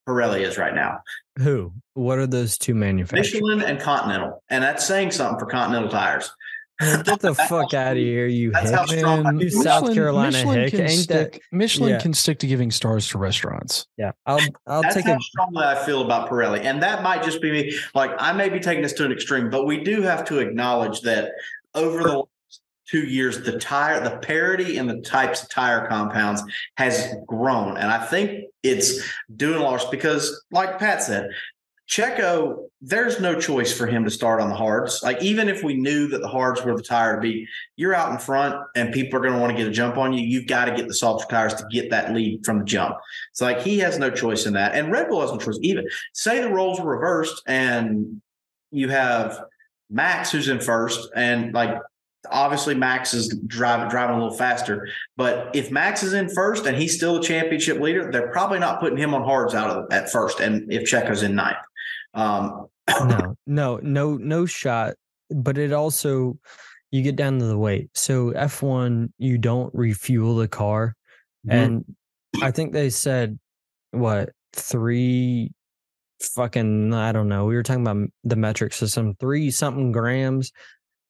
Pirelli 0.10 0.42
is 0.42 0.58
right 0.58 0.74
now. 0.74 1.00
Who? 1.38 1.72
What 1.94 2.18
are 2.18 2.28
those 2.28 2.58
two 2.58 2.74
manufacturers? 2.76 3.34
Michelin 3.34 3.62
and 3.62 3.80
Continental, 3.80 4.44
and 4.50 4.64
that's 4.64 4.86
saying 4.86 5.12
something 5.12 5.40
for 5.40 5.46
Continental 5.46 5.90
tires. 5.90 6.32
Get 7.04 7.20
the 7.20 7.36
fuck 7.50 7.74
out 7.74 7.92
of 7.92 7.98
here, 7.98 8.26
you 8.28 8.52
That's 8.52 8.72
hick. 8.72 9.00
strong 9.00 9.26
I 9.28 9.32
You. 9.34 9.50
South 9.50 9.94
Carolina 9.94 10.32
Michelin 10.32 10.60
hick. 10.62 10.72
can 10.72 10.82
Ain't 10.90 11.08
that? 11.10 11.38
Michelin 11.52 11.90
Yeah. 11.92 12.00
can 12.00 12.14
stick 12.14 12.40
to 12.40 12.48
giving 12.48 12.72
stars 12.72 13.08
to 13.10 13.18
restaurants. 13.18 13.86
Yeah, 13.98 14.12
I'll 14.26 14.40
I'll 14.66 14.82
That's 14.82 14.96
take 14.96 15.06
how 15.06 15.18
a 15.18 15.20
strongly 15.20 15.64
I 15.66 15.76
feel 15.86 16.02
about 16.04 16.30
Pirelli, 16.30 16.62
and 16.64 16.82
that 16.82 17.04
might 17.04 17.22
just 17.22 17.42
be 17.42 17.52
me. 17.52 17.78
Like 17.94 18.12
I 18.18 18.32
may 18.34 18.48
be 18.50 18.60
taking 18.62 18.82
this 18.82 18.94
to 18.94 19.06
an 19.06 19.12
extreme, 19.12 19.50
but 19.50 19.66
we 19.66 19.84
do 19.84 20.02
have 20.04 20.24
to 20.26 20.40
acknowledge 20.40 21.02
that 21.02 21.32
over 21.76 22.02
the 22.02 22.10
last 22.20 22.28
two 22.90 23.06
years, 23.06 23.42
the 23.42 23.60
tire, 23.60 24.04
the 24.04 24.18
parity 24.18 24.78
in 24.78 24.88
the 24.88 25.02
types 25.02 25.44
of 25.44 25.50
tire 25.50 25.88
compounds 25.88 26.42
has 26.78 27.16
grown, 27.28 27.78
and 27.78 27.92
I 27.92 28.06
think 28.06 28.46
it's 28.64 29.02
doing 29.36 29.60
a 29.60 29.64
lot 29.64 29.92
because, 29.92 30.44
like 30.52 30.80
Pat 30.80 31.04
said, 31.04 31.30
Checo, 31.90 32.68
there's 32.82 33.20
no 33.20 33.40
choice 33.40 33.76
for 33.76 33.88
him 33.88 34.06
to 34.06 34.12
start 34.12 34.42
on 34.42 34.50
the 34.50 34.56
hards. 34.56 35.02
Like 35.02 35.24
even 35.24 35.50
if 35.50 35.64
we 35.64 35.74
knew 35.74 36.08
that 36.10 36.22
the 36.22 36.28
hards 36.28 36.64
were 36.64 36.78
the 36.78 36.84
tire 36.84 37.16
to 37.16 37.22
be, 37.22 37.48
you're 37.78 37.96
out 37.96 38.12
in 38.12 38.20
front 38.20 38.56
and 38.76 38.94
people 38.94 39.18
are 39.18 39.24
going 39.24 39.34
to 39.34 39.40
want 39.40 39.52
to 39.52 39.58
get 39.58 39.68
a 39.68 39.72
jump 39.72 39.98
on 39.98 40.14
you. 40.14 40.22
You've 40.22 40.46
got 40.46 40.66
to 40.66 40.76
get 40.76 40.88
the 40.88 40.94
softer 40.94 41.26
tires 41.28 41.56
to 41.56 41.66
get 41.72 41.90
that 41.90 42.14
lead 42.14 42.46
from 42.46 42.60
the 42.60 42.66
jump. 42.66 42.96
So 43.34 43.46
like 43.46 43.62
he 43.62 43.80
has 43.80 43.98
no 43.98 44.12
choice 44.12 44.46
in 44.46 44.54
that, 44.54 44.76
and 44.76 44.92
Red 44.92 45.10
Bull 45.10 45.22
has 45.22 45.32
no 45.32 45.40
choice. 45.40 45.58
Even 45.64 45.86
say 46.14 46.42
the 46.42 46.52
roles 46.52 46.80
were 46.80 46.94
reversed 46.94 47.42
and 47.48 48.22
you 48.70 48.90
have 48.90 49.44
Max 49.90 50.32
who's 50.32 50.48
in 50.48 50.60
first, 50.60 51.10
and 51.16 51.56
like 51.56 51.76
obviously 52.30 52.76
Max 52.76 53.14
is 53.14 53.30
driving 53.48 53.90
driving 53.90 54.16
a 54.16 54.20
little 54.20 54.38
faster. 54.38 54.88
But 55.18 55.56
if 55.56 55.72
Max 55.72 56.04
is 56.04 56.14
in 56.14 56.30
first 56.30 56.66
and 56.66 56.78
he's 56.78 56.96
still 56.96 57.18
a 57.18 57.24
championship 57.24 57.80
leader, 57.80 58.12
they're 58.12 58.32
probably 58.32 58.60
not 58.60 58.80
putting 58.80 58.98
him 58.98 59.14
on 59.14 59.24
hards 59.24 59.54
out 59.54 59.70
of 59.70 59.92
at 59.92 60.12
first. 60.12 60.40
And 60.40 60.72
if 60.72 60.88
Checo's 60.88 61.24
in 61.24 61.36
ninth, 61.36 61.58
um, 62.14 62.68
no, 62.88 63.36
no, 63.48 63.80
no, 63.82 64.18
no 64.18 64.46
shot. 64.46 64.96
But 65.30 65.58
it 65.58 65.74
also 65.74 66.38
you 66.92 67.04
get 67.04 67.16
down 67.16 67.40
to 67.40 67.46
the 67.46 67.58
weight. 67.58 67.90
So 67.94 68.32
F 68.32 68.62
one, 68.62 69.14
you 69.18 69.38
don't 69.38 69.74
refuel 69.76 70.36
the 70.36 70.48
car, 70.48 70.96
and 71.48 71.86
I 72.42 72.52
think 72.52 72.74
they 72.74 72.90
said 72.90 73.38
what 73.92 74.32
three 74.54 75.52
fucking 76.20 76.94
I 76.94 77.12
don't 77.12 77.30
know. 77.30 77.46
We 77.46 77.56
were 77.56 77.64
talking 77.64 77.86
about 77.86 78.10
the 78.24 78.36
metric 78.36 78.74
system. 78.74 79.16
Three 79.20 79.52
something 79.52 79.92
grams 79.92 80.52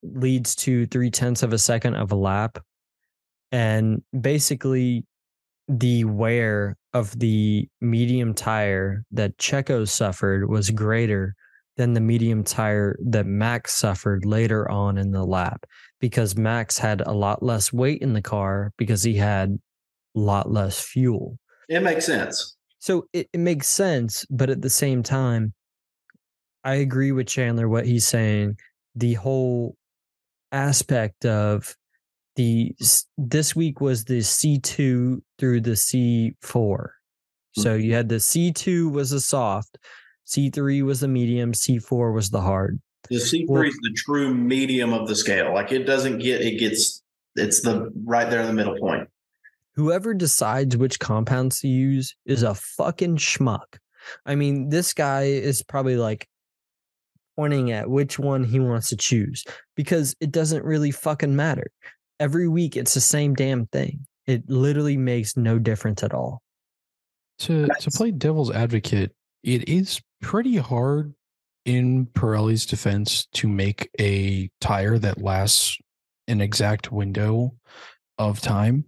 leads 0.04 0.56
to 0.56 0.86
three 0.88 1.12
tenths 1.12 1.44
of 1.44 1.54
a 1.54 1.58
second 1.58 1.96
of 1.96 2.12
a 2.12 2.16
lap, 2.16 2.58
and 3.52 4.02
basically 4.20 5.06
the 5.68 6.04
wear 6.04 6.76
of 6.94 7.18
the 7.20 7.68
medium 7.80 8.34
tire 8.34 9.04
that 9.12 9.38
Checo 9.38 9.88
suffered 9.88 10.50
was 10.50 10.72
greater 10.72 11.36
than 11.78 11.94
the 11.94 12.02
medium 12.02 12.44
tire 12.44 12.98
that 13.02 13.26
Max 13.26 13.74
suffered 13.74 14.26
later 14.26 14.70
on 14.70 14.98
in 14.98 15.12
the 15.12 15.24
lap 15.24 15.66
because 16.02 16.36
Max 16.36 16.78
had 16.78 17.02
a 17.02 17.14
lot 17.14 17.44
less 17.44 17.72
weight 17.72 18.02
in 18.02 18.14
the 18.14 18.22
car 18.22 18.74
because 18.78 19.04
he 19.04 19.16
had 19.16 19.58
a 20.16 20.20
lot 20.20 20.52
less 20.52 20.82
fuel. 20.82 21.38
it 21.70 21.82
makes 21.82 22.06
sense. 22.06 22.56
So 22.80 23.06
it, 23.14 23.30
it 23.32 23.40
makes 23.40 23.68
sense, 23.68 24.26
but 24.30 24.50
at 24.50 24.62
the 24.62 24.70
same 24.70 25.04
time, 25.04 25.54
I 26.64 26.76
agree 26.76 27.12
with 27.12 27.28
Chandler 27.28 27.70
what 27.70 27.86
he's 27.86 28.08
saying. 28.08 28.58
The 28.96 29.14
whole 29.14 29.76
aspect 30.52 31.26
of 31.26 31.76
the 32.36 32.74
this 33.18 33.56
week 33.56 33.82
was 33.82 34.06
the 34.06 34.20
C2 34.20 35.22
through 35.38 35.62
the 35.62 35.72
C4. 35.72 36.34
Hmm. 37.56 37.62
So 37.62 37.76
you 37.76 37.94
had 37.94 38.10
the 38.10 38.16
C2 38.16 38.92
was 38.92 39.10
the 39.12 39.20
soft, 39.20 39.78
C3 40.28 40.84
was 40.84 41.00
the 41.02 41.08
medium, 41.08 41.52
C4 41.54 42.14
was 42.14 42.30
the 42.30 42.42
hard. 42.42 42.80
The 43.10 43.20
C 43.20 43.46
Well- 43.48 43.62
three 43.62 43.70
is 43.70 43.80
the 43.82 43.94
true 43.96 44.34
medium 44.34 44.94
of 44.94 45.08
the 45.08 45.16
scale. 45.16 45.54
Like 45.54 45.72
it 45.72 45.86
doesn't 45.86 46.20
get 46.20 46.42
it 46.42 46.60
gets 46.60 47.02
it's 47.36 47.62
the 47.62 47.92
right 48.06 48.30
there 48.30 48.42
in 48.42 48.48
the 48.48 48.54
middle 48.54 48.78
point. 48.78 49.08
whoever 49.76 50.14
decides 50.14 50.76
which 50.76 51.00
compounds 51.00 51.62
to 51.62 51.68
use 51.70 52.14
is 52.26 52.44
a 52.44 52.54
fucking 52.54 53.16
schmuck. 53.16 53.78
I 54.26 54.36
mean, 54.36 54.68
this 54.70 54.94
guy 54.94 55.24
is 55.24 55.64
probably 55.64 55.96
like 55.96 56.28
pointing 57.40 57.72
at 57.72 57.90
which 57.90 58.20
one 58.20 58.44
he 58.44 58.60
wants 58.60 58.90
to 58.90 58.98
choose 58.98 59.46
because 59.78 60.14
it 60.20 60.30
doesn't 60.30 60.66
really 60.66 60.92
fucking 60.92 61.34
matter. 61.34 61.72
Every 62.20 62.50
week 62.50 62.76
it's 62.76 62.94
the 62.94 63.00
same 63.00 63.34
damn 63.34 63.66
thing. 63.68 64.06
It 64.28 64.44
literally 64.50 64.98
makes 64.98 65.38
no 65.38 65.58
difference 65.58 66.04
at 66.04 66.14
all. 66.14 66.42
To 67.40 67.70
to 67.80 67.92
play 67.92 68.12
devil's 68.12 68.52
advocate, 68.52 69.16
it 69.44 69.70
is 69.70 70.02
pretty 70.22 70.58
hard 70.58 71.14
in 71.64 72.08
Pirelli's 72.08 72.66
defense 72.66 73.26
to 73.36 73.48
make 73.48 73.90
a 73.98 74.50
tire 74.60 75.00
that 75.00 75.22
lasts 75.22 75.78
an 76.28 76.42
exact 76.42 76.92
window 76.92 77.56
of 78.18 78.42
time. 78.42 78.84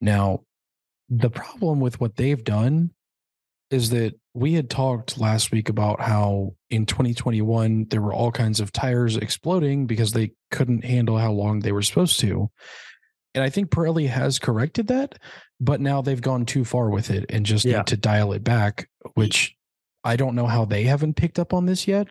Now, 0.00 0.40
the 1.08 1.30
problem 1.30 1.78
with 1.78 2.00
what 2.00 2.16
they've 2.16 2.42
done 2.42 2.90
is 3.70 3.90
that 3.90 4.14
we 4.34 4.54
had 4.54 4.68
talked 4.68 5.18
last 5.18 5.52
week 5.52 5.68
about 5.68 6.00
how 6.00 6.54
in 6.68 6.86
2021 6.86 7.86
there 7.90 8.02
were 8.02 8.12
all 8.12 8.32
kinds 8.32 8.58
of 8.58 8.72
tires 8.72 9.16
exploding 9.16 9.86
because 9.86 10.12
they 10.12 10.32
couldn't 10.50 10.84
handle 10.84 11.16
how 11.16 11.30
long 11.30 11.60
they 11.60 11.70
were 11.72 11.82
supposed 11.82 12.18
to. 12.20 12.50
And 13.34 13.44
I 13.44 13.50
think 13.50 13.70
Pirelli 13.70 14.08
has 14.08 14.40
corrected 14.40 14.88
that, 14.88 15.18
but 15.60 15.80
now 15.80 16.02
they've 16.02 16.20
gone 16.20 16.46
too 16.46 16.64
far 16.64 16.90
with 16.90 17.10
it 17.10 17.26
and 17.30 17.46
just 17.46 17.64
Yeah. 17.64 17.78
need 17.78 17.86
to 17.88 17.96
dial 17.96 18.32
it 18.32 18.42
back, 18.42 18.88
which 19.14 19.54
I 20.02 20.16
don't 20.16 20.34
know 20.34 20.46
how 20.46 20.64
they 20.64 20.84
haven't 20.84 21.14
picked 21.14 21.38
up 21.38 21.54
on 21.54 21.66
this 21.66 21.86
yet. 21.88 22.08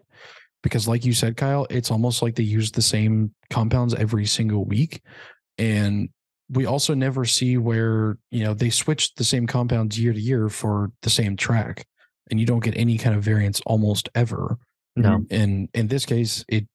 Because, 0.63 0.87
like 0.87 1.03
you 1.03 1.11
said, 1.11 1.35
Kyle, 1.35 1.67
it's 1.69 1.91
almost 1.91 2.21
like 2.21 2.35
they 2.35 2.43
use 2.43 2.71
the 2.71 2.81
same 2.81 3.33
compounds 3.49 3.93
every 3.93 4.25
single 4.25 4.63
week. 4.63 5.01
And 5.57 6.07
we 6.49 6.65
also 6.65 6.93
never 6.93 7.25
see 7.25 7.57
where, 7.57 8.17
you 8.31 8.45
know, 8.45 8.53
they 8.53 8.69
switch 8.69 9.13
the 9.15 9.25
same 9.25 9.45
compounds 9.45 9.99
year 9.99 10.13
to 10.13 10.19
year 10.19 10.47
for 10.47 10.93
the 11.01 11.09
same 11.09 11.35
track. 11.35 11.85
And 12.29 12.39
you 12.39 12.45
don't 12.45 12.63
get 12.63 12.77
any 12.77 12.97
kind 12.97 13.15
of 13.15 13.23
variance 13.23 13.61
almost 13.65 14.09
ever. 14.15 14.57
No. 14.95 15.25
And 15.29 15.69
in 15.73 15.87
this 15.87 16.05
case, 16.05 16.45
it 16.47 16.67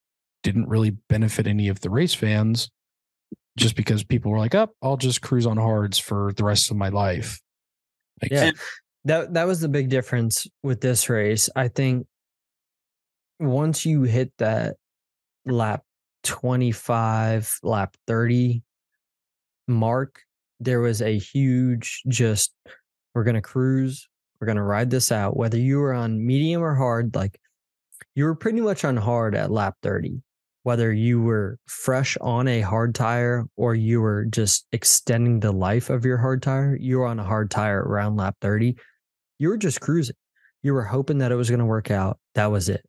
didn't 0.43 0.69
really 0.69 0.91
benefit 1.09 1.47
any 1.47 1.69
of 1.69 1.81
the 1.81 1.91
race 1.91 2.15
fans 2.15 2.71
just 3.57 3.77
because 3.77 4.05
people 4.05 4.31
were 4.31 4.39
like, 4.39 4.55
up, 4.55 4.73
I'll 4.83 4.97
just 4.97 5.23
cruise 5.23 5.47
on 5.47 5.57
hards 5.57 5.99
for 5.99 6.33
the 6.37 6.45
rest 6.45 6.71
of 6.71 6.77
my 6.77 6.89
life. 6.89 7.41
Like, 8.23 8.31
Yeah. 8.31 8.53
That 9.05 9.35
that 9.35 9.47
was 9.47 9.61
the 9.61 9.69
big 9.69 9.89
difference 9.89 10.47
with 10.63 10.81
this 10.81 11.09
race. 11.09 11.49
I 11.55 11.69
think 11.69 12.07
once 13.39 13.87
you 13.87 14.03
hit 14.03 14.33
that 14.39 14.77
lap 15.47 15.83
25, 16.25 17.61
lap 17.63 17.97
30 18.07 18.63
mark, 19.69 20.21
there 20.61 20.81
was 20.81 21.01
a 21.01 21.17
huge 21.17 22.03
just 22.09 22.53
we're 23.15 23.25
going 23.25 23.35
to 23.37 23.41
cruise, 23.41 24.08
we're 24.41 24.47
going 24.47 24.57
to 24.57 24.63
ride 24.63 24.91
this 24.91 25.11
out 25.13 25.37
whether 25.37 25.59
you 25.59 25.79
were 25.79 25.93
on 25.95 26.25
medium 26.25 26.63
or 26.63 26.75
hard 26.75 27.15
like 27.15 27.39
you 28.15 28.25
were 28.25 28.35
pretty 28.35 28.61
much 28.61 28.85
on 28.85 28.97
hard 28.97 29.35
at 29.35 29.51
lap 29.51 29.75
30 29.83 30.23
whether 30.65 30.93
you 30.93 31.23
were 31.23 31.59
fresh 31.67 32.17
on 32.21 32.47
a 32.47 32.61
hard 32.61 32.95
tire 32.95 33.47
or 33.57 33.75
you 33.75 34.01
were 34.03 34.27
just 34.27 34.67
extending 34.73 35.41
the 35.41 35.53
life 35.53 35.89
of 35.89 36.05
your 36.05 36.19
hard 36.19 36.43
tire, 36.43 36.77
you 36.79 36.99
were 36.99 37.07
on 37.07 37.19
a 37.19 37.25
hard 37.25 37.51
tire 37.51 37.81
around 37.83 38.17
lap 38.17 38.37
30. 38.43 38.77
You 39.39 39.49
were 39.49 39.57
just 39.57 39.81
cruising. 39.81 40.17
You 40.63 40.75
were 40.75 40.83
hoping 40.85 41.19
that 41.19 41.33
it 41.33 41.37
was 41.37 41.49
going 41.49 41.61
to 41.61 41.65
work 41.65 41.91
out. 41.91 42.19
That 42.35 42.51
was 42.51 42.69
it. 42.69 42.85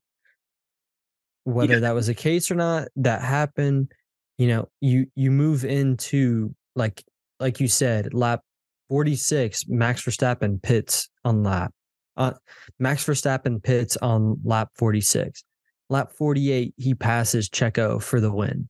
Whether 1.45 1.75
Yeah. 1.75 1.79
that 1.81 1.93
was 1.95 2.07
the 2.07 2.13
case 2.13 2.51
or 2.51 2.55
not, 2.55 2.89
that 2.97 3.21
happened. 3.21 3.93
You 4.37 4.47
know, 4.47 4.69
you 4.81 5.07
you 5.15 5.31
move 5.31 5.63
into 5.63 6.53
like 6.75 7.01
like 7.39 7.61
you 7.61 7.69
said, 7.69 8.13
lap 8.13 8.41
46, 8.89 9.67
Max 9.67 10.03
Verstappen 10.03 10.61
pits 10.61 11.09
on 11.23 11.43
lap. 11.43 11.71
Uh, 12.17 12.33
Max 12.79 13.05
Verstappen 13.05 13.63
pits 13.63 13.95
on 13.97 14.39
lap 14.43 14.69
46 14.75 15.43
lap 15.91 16.11
48 16.11 16.73
he 16.77 16.93
passes 16.93 17.49
checo 17.49 18.03
for 18.03 18.19
the 18.19 18.31
win 18.31 18.67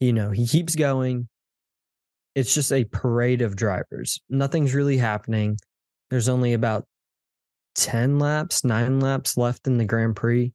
you 0.00 0.12
know 0.12 0.30
he 0.30 0.46
keeps 0.46 0.76
going 0.76 1.28
it's 2.36 2.54
just 2.54 2.72
a 2.72 2.84
parade 2.84 3.42
of 3.42 3.56
drivers 3.56 4.20
nothing's 4.30 4.74
really 4.74 4.96
happening 4.96 5.58
there's 6.12 6.28
only 6.28 6.52
about 6.52 6.86
10 7.74 8.18
laps, 8.18 8.64
nine 8.64 9.00
laps 9.00 9.36
left 9.36 9.66
in 9.66 9.78
the 9.78 9.84
Grand 9.84 10.14
Prix. 10.14 10.52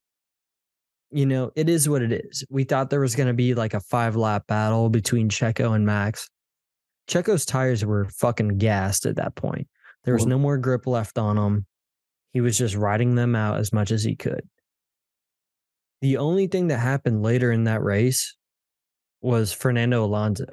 You 1.09 1.25
know, 1.25 1.51
it 1.55 1.69
is 1.69 1.87
what 1.87 2.01
it 2.01 2.11
is. 2.11 2.45
We 2.49 2.63
thought 2.63 2.89
there 2.89 2.99
was 2.99 3.15
going 3.15 3.27
to 3.27 3.33
be 3.33 3.53
like 3.55 3.73
a 3.73 3.79
five 3.79 4.15
lap 4.15 4.45
battle 4.47 4.89
between 4.89 5.29
Checo 5.29 5.73
and 5.73 5.85
Max. 5.85 6.29
Checo's 7.07 7.45
tires 7.45 7.85
were 7.85 8.09
fucking 8.09 8.57
gassed 8.57 9.05
at 9.05 9.15
that 9.15 9.35
point. 9.35 9.67
There 10.03 10.13
was 10.13 10.25
no 10.25 10.37
more 10.37 10.57
grip 10.57 10.87
left 10.87 11.17
on 11.17 11.35
them. 11.35 11.65
He 12.31 12.41
was 12.41 12.57
just 12.57 12.75
riding 12.75 13.15
them 13.15 13.35
out 13.35 13.59
as 13.59 13.73
much 13.73 13.91
as 13.91 14.03
he 14.03 14.15
could. 14.15 14.41
The 16.01 16.17
only 16.17 16.47
thing 16.47 16.67
that 16.67 16.77
happened 16.77 17.23
later 17.23 17.51
in 17.51 17.63
that 17.63 17.81
race 17.81 18.35
was 19.21 19.51
Fernando 19.51 20.05
Alonso. 20.05 20.45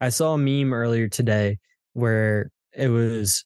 I 0.00 0.08
saw 0.08 0.34
a 0.34 0.38
meme 0.38 0.72
earlier 0.72 1.08
today 1.08 1.58
where 1.92 2.50
it 2.72 2.88
was 2.88 3.44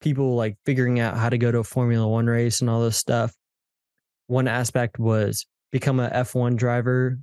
people 0.00 0.34
like 0.34 0.56
figuring 0.64 0.98
out 0.98 1.16
how 1.16 1.28
to 1.28 1.38
go 1.38 1.52
to 1.52 1.58
a 1.58 1.64
Formula 1.64 2.06
One 2.06 2.26
race 2.26 2.60
and 2.60 2.68
all 2.68 2.82
this 2.82 2.96
stuff. 2.96 3.32
One 4.26 4.48
aspect 4.48 4.98
was 4.98 5.46
become 5.70 6.00
a 6.00 6.10
F1 6.10 6.56
driver 6.56 7.18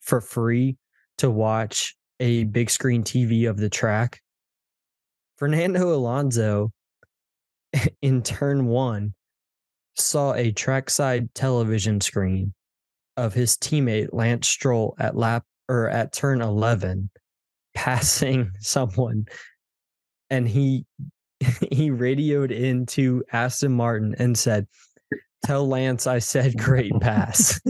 for 0.00 0.20
free 0.20 0.78
to 1.18 1.30
watch 1.30 1.94
a 2.20 2.44
big 2.44 2.70
screen 2.70 3.02
TV 3.02 3.48
of 3.48 3.56
the 3.56 3.68
track. 3.68 4.20
Fernando 5.36 5.94
Alonso 5.94 6.70
in 8.02 8.22
turn 8.22 8.66
one 8.66 9.14
saw 9.96 10.34
a 10.34 10.52
trackside 10.52 11.34
television 11.34 12.00
screen 12.00 12.54
of 13.16 13.34
his 13.34 13.56
teammate 13.56 14.10
Lance 14.12 14.48
Stroll 14.48 14.94
at 14.98 15.16
lap 15.16 15.44
or 15.68 15.88
at 15.88 16.12
turn 16.12 16.40
11 16.40 17.10
passing 17.74 18.52
someone 18.60 19.26
and 20.30 20.48
he 20.48 20.86
he 21.72 21.90
radioed 21.90 22.52
into 22.52 23.24
Aston 23.32 23.72
Martin 23.72 24.14
and 24.18 24.38
said, 24.38 24.66
"Tell 25.44 25.66
Lance 25.68 26.06
I 26.06 26.18
said 26.18 26.56
great 26.56 26.92
pass." 27.00 27.60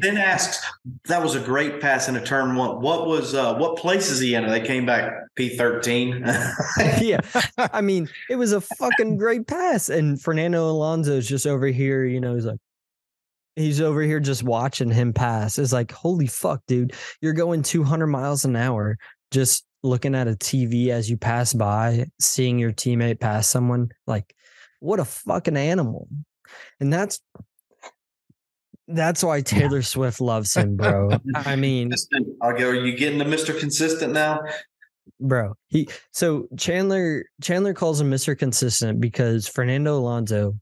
then 0.00 0.16
asks, 0.16 0.64
"That 1.06 1.22
was 1.22 1.34
a 1.34 1.40
great 1.40 1.80
pass 1.80 2.08
in 2.08 2.16
a 2.16 2.24
turn 2.24 2.56
one. 2.56 2.80
What 2.80 3.06
was 3.06 3.34
uh, 3.34 3.54
what 3.56 3.76
place 3.76 4.10
is 4.10 4.20
he 4.20 4.34
in?" 4.34 4.46
they 4.48 4.60
came 4.60 4.86
back 4.86 5.12
P 5.34 5.56
thirteen. 5.56 6.24
yeah, 7.00 7.20
I 7.58 7.80
mean, 7.80 8.08
it 8.28 8.36
was 8.36 8.52
a 8.52 8.60
fucking 8.60 9.16
great 9.16 9.46
pass, 9.46 9.88
and 9.88 10.20
Fernando 10.20 10.70
Alonso 10.70 11.12
is 11.12 11.28
just 11.28 11.46
over 11.46 11.66
here. 11.66 12.04
You 12.04 12.20
know, 12.20 12.34
he's 12.34 12.46
like. 12.46 12.58
He's 13.54 13.82
over 13.82 14.00
here 14.00 14.18
just 14.18 14.42
watching 14.42 14.90
him 14.90 15.12
pass. 15.12 15.58
It's 15.58 15.74
like, 15.74 15.92
holy 15.92 16.26
fuck, 16.26 16.62
dude. 16.66 16.94
You're 17.20 17.34
going 17.34 17.62
200 17.62 18.06
miles 18.06 18.46
an 18.46 18.56
hour 18.56 18.96
just 19.30 19.66
looking 19.82 20.14
at 20.14 20.28
a 20.28 20.32
TV 20.32 20.88
as 20.88 21.10
you 21.10 21.16
pass 21.16 21.52
by, 21.52 22.06
seeing 22.20 22.58
your 22.58 22.72
teammate 22.72 23.20
pass 23.20 23.48
someone, 23.48 23.90
like 24.06 24.34
what 24.80 25.00
a 25.00 25.04
fucking 25.04 25.56
animal. 25.56 26.08
And 26.80 26.92
that's 26.92 27.20
that's 28.88 29.22
why 29.22 29.40
Taylor 29.40 29.82
Swift 29.82 30.20
loves 30.20 30.54
him, 30.54 30.76
bro. 30.76 31.10
I 31.34 31.56
mean, 31.56 31.92
I'll 32.40 32.56
go. 32.56 32.68
Are 32.68 32.74
you 32.74 32.96
getting 32.96 33.18
to 33.20 33.24
Mr. 33.24 33.58
Consistent 33.58 34.12
now? 34.12 34.40
Bro, 35.20 35.54
he 35.68 35.88
so 36.12 36.46
Chandler 36.56 37.24
Chandler 37.40 37.74
calls 37.74 38.00
him 38.00 38.10
Mr. 38.10 38.36
Consistent 38.36 39.00
because 39.00 39.46
Fernando 39.46 39.96
Alonso, 39.96 40.54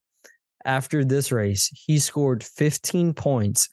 after 0.64 1.04
this 1.04 1.32
race, 1.32 1.70
he 1.86 1.98
scored 1.98 2.44
15 2.44 3.14
points, 3.14 3.70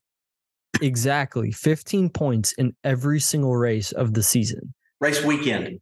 exactly 0.82 1.52
15 1.52 2.10
points 2.10 2.54
in 2.54 2.76
every 2.84 3.20
single 3.20 3.56
race 3.56 3.91
of 3.91 4.14
the 4.14 4.24
season 4.24 4.74
race 5.00 5.24
weekend. 5.24 5.80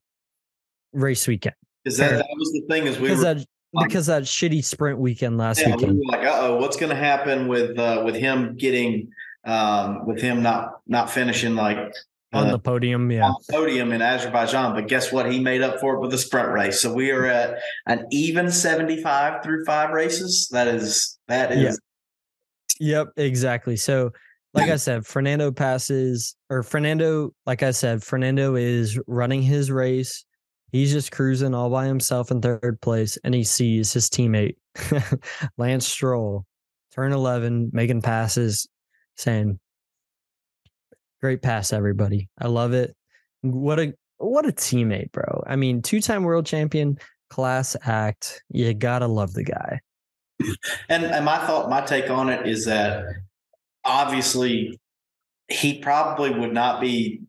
Race 0.93 1.27
weekend. 1.27 1.55
Is 1.83 1.97
that 1.97 2.11
that 2.11 2.27
was 2.37 2.51
the 2.51 2.63
thing? 2.69 2.87
Is 2.87 2.97
we 2.97 3.09
because 3.09 3.21
that 3.21 3.45
because 3.83 4.07
that 4.07 4.23
shitty 4.23 4.63
sprint 4.63 4.99
weekend 4.99 5.37
last 5.37 5.61
yeah, 5.61 5.75
weekend. 5.75 5.99
We 5.99 6.05
like, 6.07 6.25
oh, 6.25 6.57
what's 6.57 6.77
going 6.77 6.89
to 6.89 6.95
happen 6.95 7.47
with 7.47 7.77
uh, 7.77 8.01
with 8.05 8.15
him 8.15 8.55
getting 8.55 9.11
um, 9.45 10.05
with 10.05 10.21
him 10.21 10.41
not 10.41 10.81
not 10.87 11.09
finishing 11.09 11.55
like 11.55 11.77
uh, 11.77 12.39
on 12.39 12.51
the 12.51 12.59
podium, 12.59 13.11
yeah, 13.11 13.25
on 13.25 13.35
the 13.47 13.53
podium 13.53 13.91
in 13.91 14.01
Azerbaijan. 14.01 14.73
But 14.73 14.87
guess 14.87 15.11
what? 15.11 15.31
He 15.31 15.39
made 15.39 15.61
up 15.61 15.79
for 15.79 15.95
it 15.95 15.99
with 15.99 16.13
a 16.13 16.17
sprint 16.17 16.49
race. 16.49 16.81
So 16.81 16.93
we 16.93 17.11
are 17.11 17.25
at 17.25 17.59
an 17.85 18.05
even 18.11 18.51
seventy 18.51 19.01
five 19.01 19.43
through 19.43 19.65
five 19.65 19.91
races. 19.91 20.47
That 20.51 20.67
is 20.67 21.17
that 21.27 21.51
is. 21.51 21.61
Yeah. 21.61 21.71
Yep, 22.77 23.07
exactly. 23.17 23.77
So 23.77 24.11
like 24.55 24.69
I 24.69 24.77
said, 24.77 25.05
Fernando 25.05 25.51
passes 25.51 26.35
or 26.49 26.63
Fernando, 26.63 27.33
like 27.45 27.61
I 27.61 27.71
said, 27.71 28.03
Fernando 28.03 28.55
is 28.55 28.97
running 29.05 29.41
his 29.41 29.69
race. 29.69 30.25
He's 30.71 30.91
just 30.91 31.11
cruising 31.11 31.53
all 31.53 31.69
by 31.69 31.85
himself 31.85 32.31
in 32.31 32.41
third 32.41 32.79
place, 32.81 33.17
and 33.23 33.33
he 33.33 33.43
sees 33.43 33.93
his 33.93 34.09
teammate 34.09 34.55
Lance 35.57 35.87
Stroll 35.87 36.45
turn 36.95 37.11
11, 37.11 37.71
making 37.73 38.01
passes, 38.01 38.67
saying, 39.15 39.59
Great 41.21 41.41
pass, 41.41 41.73
everybody. 41.73 42.29
I 42.39 42.47
love 42.47 42.73
it. 42.73 42.95
What 43.41 43.79
a 43.79 43.93
what 44.17 44.45
a 44.45 44.51
teammate, 44.51 45.11
bro. 45.11 45.43
I 45.47 45.55
mean, 45.55 45.81
two-time 45.81 46.23
world 46.23 46.45
champion, 46.45 46.97
class 47.29 47.75
act. 47.83 48.43
You 48.49 48.73
gotta 48.73 49.07
love 49.07 49.33
the 49.33 49.43
guy. 49.43 49.79
And 50.89 51.05
and 51.05 51.25
my 51.25 51.37
thought, 51.45 51.69
my 51.69 51.81
take 51.81 52.09
on 52.09 52.29
it 52.29 52.47
is 52.47 52.65
that 52.65 53.05
obviously 53.83 54.79
he 55.47 55.79
probably 55.79 56.29
would 56.29 56.53
not 56.53 56.81
be 56.81 57.21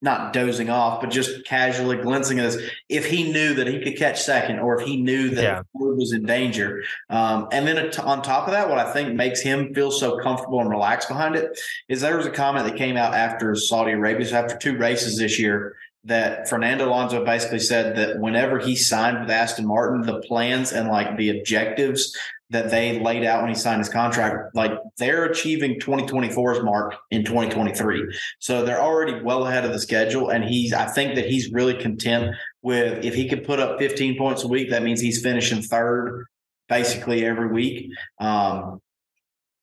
not 0.00 0.32
dozing 0.32 0.70
off, 0.70 1.00
but 1.00 1.10
just 1.10 1.44
casually 1.44 1.96
glancing 1.96 2.38
at 2.38 2.50
this 2.50 2.70
if 2.88 3.06
he 3.06 3.32
knew 3.32 3.54
that 3.54 3.66
he 3.66 3.80
could 3.80 3.98
catch 3.98 4.22
second 4.22 4.60
or 4.60 4.80
if 4.80 4.86
he 4.86 4.96
knew 4.96 5.28
that 5.30 5.42
yeah. 5.42 5.62
Ford 5.72 5.98
was 5.98 6.12
in 6.12 6.24
danger. 6.24 6.84
Um, 7.10 7.48
and 7.52 7.66
then 7.66 7.92
on 8.00 8.22
top 8.22 8.46
of 8.46 8.52
that, 8.52 8.68
what 8.68 8.78
I 8.78 8.92
think 8.92 9.14
makes 9.14 9.40
him 9.40 9.74
feel 9.74 9.90
so 9.90 10.18
comfortable 10.18 10.60
and 10.60 10.70
relaxed 10.70 11.08
behind 11.08 11.34
it 11.34 11.58
is 11.88 12.00
there 12.00 12.16
was 12.16 12.26
a 12.26 12.30
comment 12.30 12.66
that 12.66 12.76
came 12.76 12.96
out 12.96 13.14
after 13.14 13.54
Saudi 13.54 13.92
Arabia, 13.92 14.26
so 14.26 14.36
after 14.36 14.56
two 14.56 14.78
races 14.78 15.18
this 15.18 15.38
year, 15.38 15.76
that 16.04 16.48
Fernando 16.48 16.88
Alonso 16.88 17.24
basically 17.24 17.58
said 17.58 17.96
that 17.96 18.18
whenever 18.18 18.58
he 18.58 18.76
signed 18.76 19.20
with 19.20 19.30
Aston 19.30 19.66
Martin, 19.66 20.02
the 20.02 20.20
plans 20.20 20.72
and 20.72 20.88
like 20.88 21.16
the 21.16 21.38
objectives 21.38 22.16
that 22.50 22.70
they 22.70 22.98
laid 22.98 23.24
out 23.24 23.42
when 23.42 23.50
he 23.50 23.54
signed 23.54 23.78
his 23.78 23.90
contract, 23.90 24.54
like 24.54 24.72
they're 24.96 25.26
achieving 25.26 25.78
2024's 25.78 26.62
mark 26.64 26.94
in 27.10 27.24
2023. 27.24 28.18
So 28.38 28.64
they're 28.64 28.80
already 28.80 29.20
well 29.20 29.46
ahead 29.46 29.66
of 29.66 29.72
the 29.72 29.78
schedule. 29.78 30.30
And 30.30 30.44
he's, 30.44 30.72
I 30.72 30.86
think 30.86 31.14
that 31.16 31.26
he's 31.26 31.52
really 31.52 31.74
content 31.74 32.34
with 32.62 33.04
if 33.04 33.14
he 33.14 33.28
could 33.28 33.44
put 33.44 33.60
up 33.60 33.78
15 33.78 34.16
points 34.16 34.44
a 34.44 34.48
week, 34.48 34.70
that 34.70 34.82
means 34.82 35.00
he's 35.00 35.22
finishing 35.22 35.60
third 35.60 36.26
basically 36.68 37.24
every 37.24 37.48
week. 37.48 37.90
Um, 38.18 38.80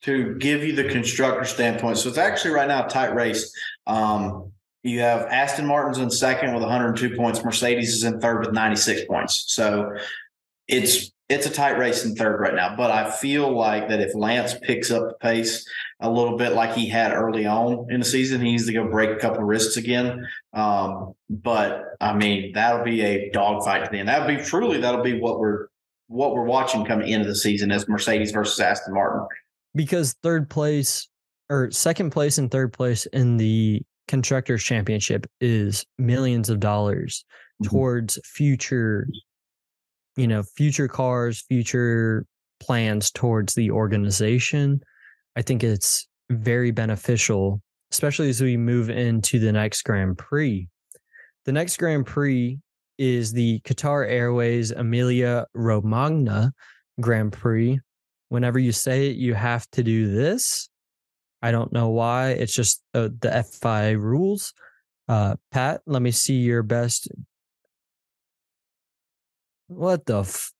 to 0.04 0.36
give 0.36 0.64
you 0.64 0.76
the 0.76 0.84
constructor 0.84 1.46
standpoint. 1.46 1.98
So 1.98 2.10
it's 2.10 2.20
actually 2.20 2.52
right 2.52 2.68
now 2.68 2.86
a 2.86 2.90
tight 2.90 3.16
race. 3.16 3.52
Um, 3.88 4.52
you 4.84 5.00
have 5.00 5.22
Aston 5.22 5.66
Martin's 5.66 5.98
in 5.98 6.12
second 6.12 6.54
with 6.54 6.62
102 6.62 7.16
points. 7.16 7.44
Mercedes 7.44 7.92
is 7.92 8.04
in 8.04 8.20
third 8.20 8.46
with 8.46 8.54
96 8.54 9.06
points. 9.06 9.46
So 9.48 9.98
it's 10.68 11.12
it's 11.28 11.48
a 11.48 11.50
tight 11.50 11.78
race 11.80 12.06
in 12.06 12.16
third 12.16 12.40
right 12.40 12.54
now. 12.54 12.76
But 12.76 12.92
I 12.92 13.10
feel 13.10 13.56
like 13.56 13.90
that 13.90 14.00
if 14.00 14.14
Lance 14.16 14.54
picks 14.62 14.92
up 14.92 15.10
the 15.10 15.16
pace 15.16 15.68
a 16.00 16.10
little 16.10 16.38
bit 16.38 16.54
like 16.54 16.74
he 16.74 16.88
had 16.88 17.14
early 17.14 17.46
on 17.46 17.88
in 17.90 18.00
the 18.00 18.06
season, 18.06 18.42
he 18.42 18.52
needs 18.52 18.68
to 18.68 18.74
go 18.74 18.88
break 18.88 19.10
a 19.10 19.16
couple 19.16 19.40
of 19.40 19.46
wrists 19.46 19.78
again. 19.78 20.28
Um, 20.54 21.14
but 21.30 21.84
I 22.00 22.14
mean, 22.16 22.52
that'll 22.54 22.86
be 22.86 23.02
a 23.02 23.32
dogfight 23.32 23.86
to 23.86 23.92
the 23.92 24.00
end. 24.00 24.10
That'll 24.10 24.28
be 24.28 24.44
truly 24.44 24.80
that'll 24.80 25.04
be 25.04 25.20
what 25.20 25.40
we're 25.40 25.68
what 26.08 26.36
we're 26.36 26.46
watching 26.46 26.86
coming 26.86 27.08
into 27.08 27.28
the 27.28 27.36
season 27.36 27.72
as 27.72 27.88
Mercedes 27.88 28.32
versus 28.32 28.60
Aston 28.60 28.94
Martin. 28.94 29.28
Because 29.74 30.16
third 30.22 30.50
place 30.50 31.08
or 31.50 31.72
second 31.72 32.12
place 32.12 32.38
and 32.38 32.52
third 32.52 32.72
place 32.72 33.08
in 33.08 33.38
the 33.38 33.82
constructors 34.08 34.64
championship 34.64 35.26
is 35.42 35.86
millions 35.98 36.50
of 36.50 36.60
dollars 36.60 37.26
mm-hmm. 37.62 37.72
towards 37.72 38.20
future 38.24 39.08
you 40.16 40.28
know, 40.28 40.44
future 40.44 40.88
cars, 40.88 41.44
future 41.48 42.26
plans 42.60 43.12
towards 43.12 43.54
the 43.54 43.72
organization. 43.72 44.82
I 45.36 45.42
think 45.42 45.64
it's 45.64 46.08
very 46.30 46.72
beneficial, 46.72 47.62
especially 47.92 48.30
as 48.30 48.42
we 48.42 48.58
move 48.58 48.90
into 48.90 49.40
the 49.40 49.52
next 49.52 49.84
Grand 49.84 50.18
Prix. 50.18 50.68
The 51.46 51.52
next 51.52 51.78
Grand 51.78 52.06
Prix 52.06 52.60
is 52.98 53.34
the 53.34 53.60
Qatar 53.62 54.10
Airways 54.10 54.72
Emilia 54.72 55.46
Romagna 55.54 56.54
Grand 57.02 57.34
Prix. 57.34 57.80
Whenever 58.30 58.58
you 58.58 58.72
say 58.72 59.10
it, 59.10 59.18
you 59.18 59.34
have 59.34 59.70
to 59.72 59.84
do 59.84 60.14
this. 60.14 60.70
I 61.42 61.52
don't 61.52 61.72
know 61.72 61.90
why. 61.90 62.30
It's 62.30 62.54
just 62.54 62.82
uh, 62.94 63.10
the 63.20 63.44
FI 63.44 63.92
rules. 63.92 64.54
Uh, 65.08 65.36
Pat, 65.52 65.82
let 65.86 66.02
me 66.02 66.12
see 66.12 66.38
your 66.38 66.64
best 66.64 67.10
what 69.68 70.06
the? 70.06 70.20
F- 70.20 70.52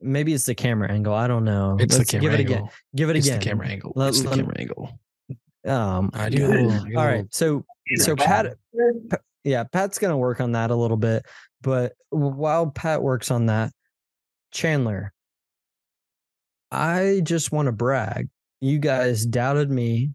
Maybe 0.00 0.32
it's 0.32 0.46
the 0.46 0.54
camera 0.54 0.90
angle. 0.92 1.14
I 1.14 1.26
don't 1.26 1.44
know. 1.44 1.76
It's 1.80 1.98
Let's 1.98 2.10
the 2.10 2.18
camera 2.18 2.36
give 2.36 2.40
angle. 2.40 2.54
it 2.54 2.58
again. 2.58 2.70
Give 2.94 3.10
it 3.10 3.16
it's 3.16 3.26
again. 3.26 3.38
the 3.40 3.44
camera 3.44 3.66
angle. 3.66 3.92
Let, 3.96 4.08
it's 4.10 4.22
the 4.22 4.28
camera 4.30 4.54
angle. 4.58 4.98
Um. 5.66 6.10
I 6.14 6.28
do. 6.28 6.70
All 6.96 7.04
right. 7.06 7.26
So 7.32 7.64
so 7.96 8.14
Pat, 8.14 8.54
Pat, 9.08 9.20
yeah, 9.42 9.64
Pat's 9.64 9.98
gonna 9.98 10.16
work 10.16 10.40
on 10.40 10.52
that 10.52 10.70
a 10.70 10.76
little 10.76 10.96
bit. 10.96 11.26
But 11.60 11.94
while 12.10 12.68
Pat 12.70 13.02
works 13.02 13.30
on 13.30 13.46
that, 13.46 13.72
Chandler, 14.52 15.12
I 16.70 17.20
just 17.24 17.50
want 17.52 17.66
to 17.66 17.72
brag. 17.72 18.28
You 18.60 18.78
guys 18.78 19.26
doubted 19.26 19.70
me 19.70 20.12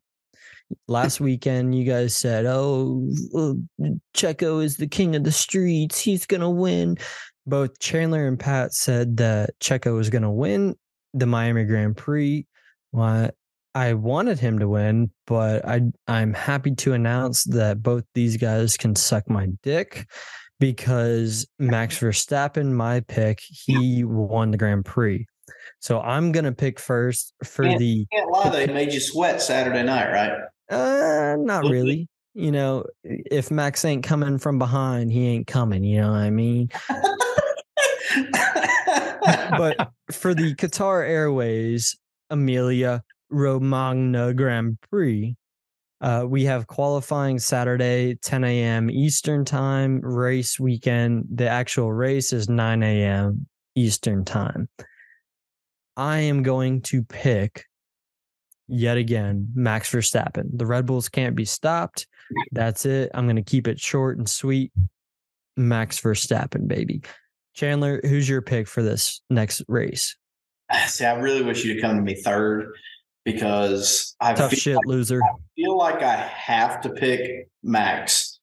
last 0.87 1.19
weekend. 1.19 1.75
You 1.75 1.83
guys 1.83 2.15
said, 2.15 2.45
"Oh, 2.45 3.11
Checo 4.15 4.63
is 4.63 4.77
the 4.77 4.87
king 4.87 5.15
of 5.15 5.23
the 5.23 5.31
streets. 5.31 5.99
He's 5.99 6.25
gonna 6.25 6.49
win." 6.49 6.97
Both 7.47 7.79
Chandler 7.79 8.27
and 8.27 8.39
Pat 8.39 8.73
said 8.73 9.17
that 9.17 9.51
Checo 9.59 9.95
was 9.95 10.09
gonna 10.09 10.31
win 10.31 10.75
the 11.13 11.25
Miami 11.25 11.63
Grand 11.65 11.95
Prix. 11.97 12.45
Well, 12.91 13.29
I 13.73 13.93
wanted 13.93 14.39
him 14.39 14.59
to 14.59 14.67
win, 14.67 15.11
but 15.27 15.67
I 15.67 15.81
I'm 16.07 16.33
happy 16.33 16.73
to 16.75 16.93
announce 16.93 17.43
that 17.45 17.83
both 17.83 18.03
these 18.13 18.37
guys 18.37 18.77
can 18.77 18.95
suck 18.95 19.29
my 19.29 19.49
dick 19.63 20.07
because 20.59 21.45
Max 21.59 21.99
Verstappen, 22.01 22.71
my 22.71 23.01
pick, 23.01 23.39
he 23.47 24.03
won 24.03 24.51
the 24.51 24.57
Grand 24.57 24.85
Prix. 24.85 25.25
So 25.79 25.99
I'm 26.01 26.31
gonna 26.31 26.51
pick 26.53 26.79
first 26.79 27.33
for 27.43 27.63
Can't- 27.65 27.79
the 27.79 28.07
Can't 28.11 28.31
lie, 28.31 28.49
they 28.49 28.67
made 28.73 28.93
you 28.93 28.99
sweat 28.99 29.41
Saturday 29.41 29.83
night, 29.83 30.11
right? 30.11 30.39
uh 30.71 31.35
not 31.37 31.65
really. 31.65 32.07
You 32.33 32.51
know, 32.51 32.85
if 33.03 33.49
Max 33.51 33.85
ain't 33.85 34.03
coming 34.03 34.39
from 34.39 34.57
behind, 34.59 35.11
he 35.11 35.27
ain't 35.27 35.47
coming, 35.47 35.83
you 35.85 36.01
know 36.01 36.09
what 36.11 36.17
I 36.17 36.29
mean? 36.31 36.69
But 39.57 39.91
for 40.11 40.33
the 40.33 40.53
Qatar 40.55 41.07
Airways 41.07 41.97
Emilia 42.29 43.03
Romagna 43.29 44.33
Grand 44.33 44.77
Prix, 44.89 45.35
uh, 46.01 46.25
we 46.27 46.43
have 46.45 46.67
qualifying 46.67 47.39
Saturday, 47.39 48.15
10 48.21 48.43
a.m. 48.43 48.89
Eastern 48.89 49.45
Time, 49.45 49.99
race 50.01 50.59
weekend. 50.59 51.25
The 51.33 51.47
actual 51.47 51.91
race 51.91 52.33
is 52.33 52.49
9 52.49 52.83
a.m. 52.83 53.47
Eastern 53.75 54.25
Time. 54.25 54.69
I 55.97 56.19
am 56.19 56.43
going 56.43 56.81
to 56.83 57.03
pick 57.03 57.65
yet 58.67 58.97
again 58.97 59.49
Max 59.55 59.91
Verstappen. 59.91 60.49
The 60.53 60.65
Red 60.65 60.85
Bulls 60.85 61.09
can't 61.09 61.35
be 61.35 61.45
stopped. 61.45 62.07
That's 62.51 62.85
it. 62.85 63.11
I'm 63.13 63.25
going 63.25 63.37
to 63.37 63.43
keep 63.43 63.67
it 63.67 63.79
short 63.79 64.17
and 64.17 64.29
sweet. 64.29 64.71
Max 65.57 66.01
Verstappen, 66.01 66.67
baby. 66.67 67.01
Chandler, 67.55 68.01
who's 68.03 68.27
your 68.29 68.41
pick 68.41 68.67
for 68.67 68.83
this 68.83 69.21
next 69.29 69.63
race? 69.67 70.15
See, 70.87 71.05
I 71.05 71.13
really 71.19 71.41
wish 71.41 71.63
you'd 71.65 71.81
come 71.81 71.95
to 71.95 72.01
me 72.01 72.15
third 72.15 72.71
because 73.23 74.15
I 74.19 74.33
Tough 74.33 74.51
feel, 74.51 74.59
shit, 74.59 74.77
loser. 74.85 75.21
feel 75.55 75.77
like 75.77 76.03
I 76.03 76.15
have 76.15 76.81
to 76.81 76.89
pick 76.89 77.47
Max. 77.63 78.39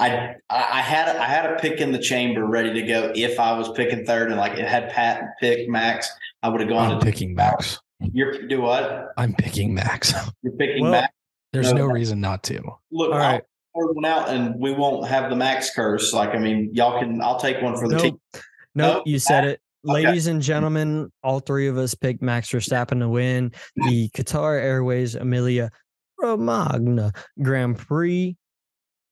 I 0.00 0.36
I 0.48 0.56
I 0.78 0.80
had 0.80 1.08
I 1.16 1.26
had 1.26 1.46
a 1.52 1.56
pick 1.58 1.80
in 1.80 1.90
the 1.92 1.98
chamber 1.98 2.44
ready 2.46 2.72
to 2.74 2.82
go 2.82 3.12
if 3.14 3.38
I 3.40 3.56
was 3.58 3.68
picking 3.72 4.04
third 4.06 4.28
and 4.30 4.38
like 4.38 4.52
it 4.58 4.66
had 4.66 4.90
Pat 4.90 5.22
pick 5.40 5.68
Max, 5.68 6.08
I 6.42 6.48
would 6.48 6.60
have 6.60 6.70
gone 6.70 6.92
I'm 6.92 7.00
to 7.00 7.04
picking 7.04 7.34
Max. 7.34 7.80
You're 8.12 8.46
do 8.46 8.60
what? 8.60 9.12
I'm 9.16 9.34
picking 9.34 9.74
Max. 9.74 10.14
You're 10.42 10.52
picking 10.52 10.82
Well, 10.84 10.92
Max. 10.92 11.12
There's 11.52 11.72
No. 11.72 11.86
no 11.86 11.92
reason 11.92 12.20
not 12.20 12.44
to. 12.44 12.60
Look, 12.92 13.12
All 13.12 13.18
right. 13.18 13.42
I'll 13.80 13.94
one 13.94 14.04
out 14.04 14.28
and 14.28 14.58
we 14.58 14.72
won't 14.72 15.06
have 15.06 15.30
the 15.30 15.36
Max 15.36 15.74
curse. 15.74 16.12
Like 16.12 16.30
I 16.30 16.38
mean, 16.38 16.70
y'all 16.72 16.98
can. 16.98 17.20
I'll 17.20 17.38
take 17.38 17.62
one 17.62 17.76
for 17.76 17.88
the 17.88 17.98
team. 17.98 18.12
Nope. 18.12 18.42
Nope. 18.74 18.94
Nope. 18.94 19.02
You 19.06 19.18
said 19.18 19.44
it. 19.44 19.60
Okay. 19.88 20.04
Ladies 20.04 20.26
and 20.26 20.42
gentlemen, 20.42 21.10
all 21.22 21.40
three 21.40 21.68
of 21.68 21.78
us 21.78 21.94
picked 21.94 22.20
Max 22.20 22.50
Verstappen 22.50 22.98
to 22.98 23.08
win 23.08 23.52
the 23.76 24.08
Qatar 24.10 24.60
Airways 24.60 25.14
Emilia 25.14 25.70
Romagna 26.18 27.12
Grand 27.40 27.78
Prix. 27.78 28.36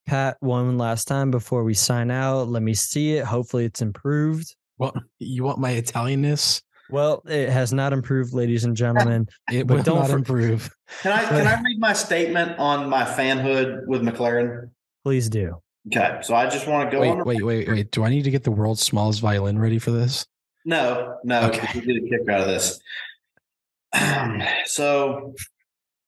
Pat 0.06 0.36
won 0.40 0.76
last 0.76 1.06
time 1.06 1.30
before 1.30 1.64
we 1.64 1.74
sign 1.74 2.10
out. 2.10 2.48
Let 2.48 2.62
me 2.62 2.74
see 2.74 3.14
it. 3.14 3.24
Hopefully, 3.24 3.64
it's 3.64 3.80
improved. 3.82 4.54
Well, 4.78 4.94
you 5.18 5.44
want 5.44 5.58
my 5.58 5.72
Italianness? 5.72 6.62
Well, 6.90 7.22
it 7.26 7.48
has 7.50 7.72
not 7.72 7.92
improved, 7.92 8.32
ladies 8.32 8.64
and 8.64 8.76
gentlemen. 8.76 9.28
It 9.50 9.66
But 9.66 9.76
will 9.78 9.82
don't 9.82 9.98
not 10.00 10.10
for- 10.10 10.16
improve. 10.16 10.70
Can 11.02 11.12
I 11.12 11.24
can 11.24 11.46
I 11.46 11.60
read 11.62 11.78
my 11.80 11.92
statement 11.92 12.58
on 12.58 12.88
my 12.88 13.04
fanhood 13.04 13.86
with 13.86 14.02
McLaren? 14.02 14.70
Please 15.04 15.28
do. 15.28 15.60
Okay, 15.88 16.18
so 16.22 16.34
I 16.34 16.48
just 16.48 16.66
want 16.68 16.88
to 16.90 16.96
go 16.96 17.00
Wait, 17.00 17.10
on. 17.10 17.24
wait, 17.24 17.42
wait, 17.42 17.68
wait. 17.68 17.90
Do 17.90 18.04
I 18.04 18.08
need 18.10 18.22
to 18.22 18.30
get 18.30 18.44
the 18.44 18.50
world's 18.52 18.82
smallest 18.82 19.20
violin 19.20 19.58
ready 19.58 19.78
for 19.78 19.90
this? 19.90 20.26
No, 20.64 21.16
no, 21.24 21.42
Okay. 21.48 21.68
we 21.78 21.80
get 21.80 21.96
a 22.04 22.08
kick 22.08 22.28
out 22.28 22.40
of 22.40 22.46
this. 22.46 22.80
so 24.66 25.34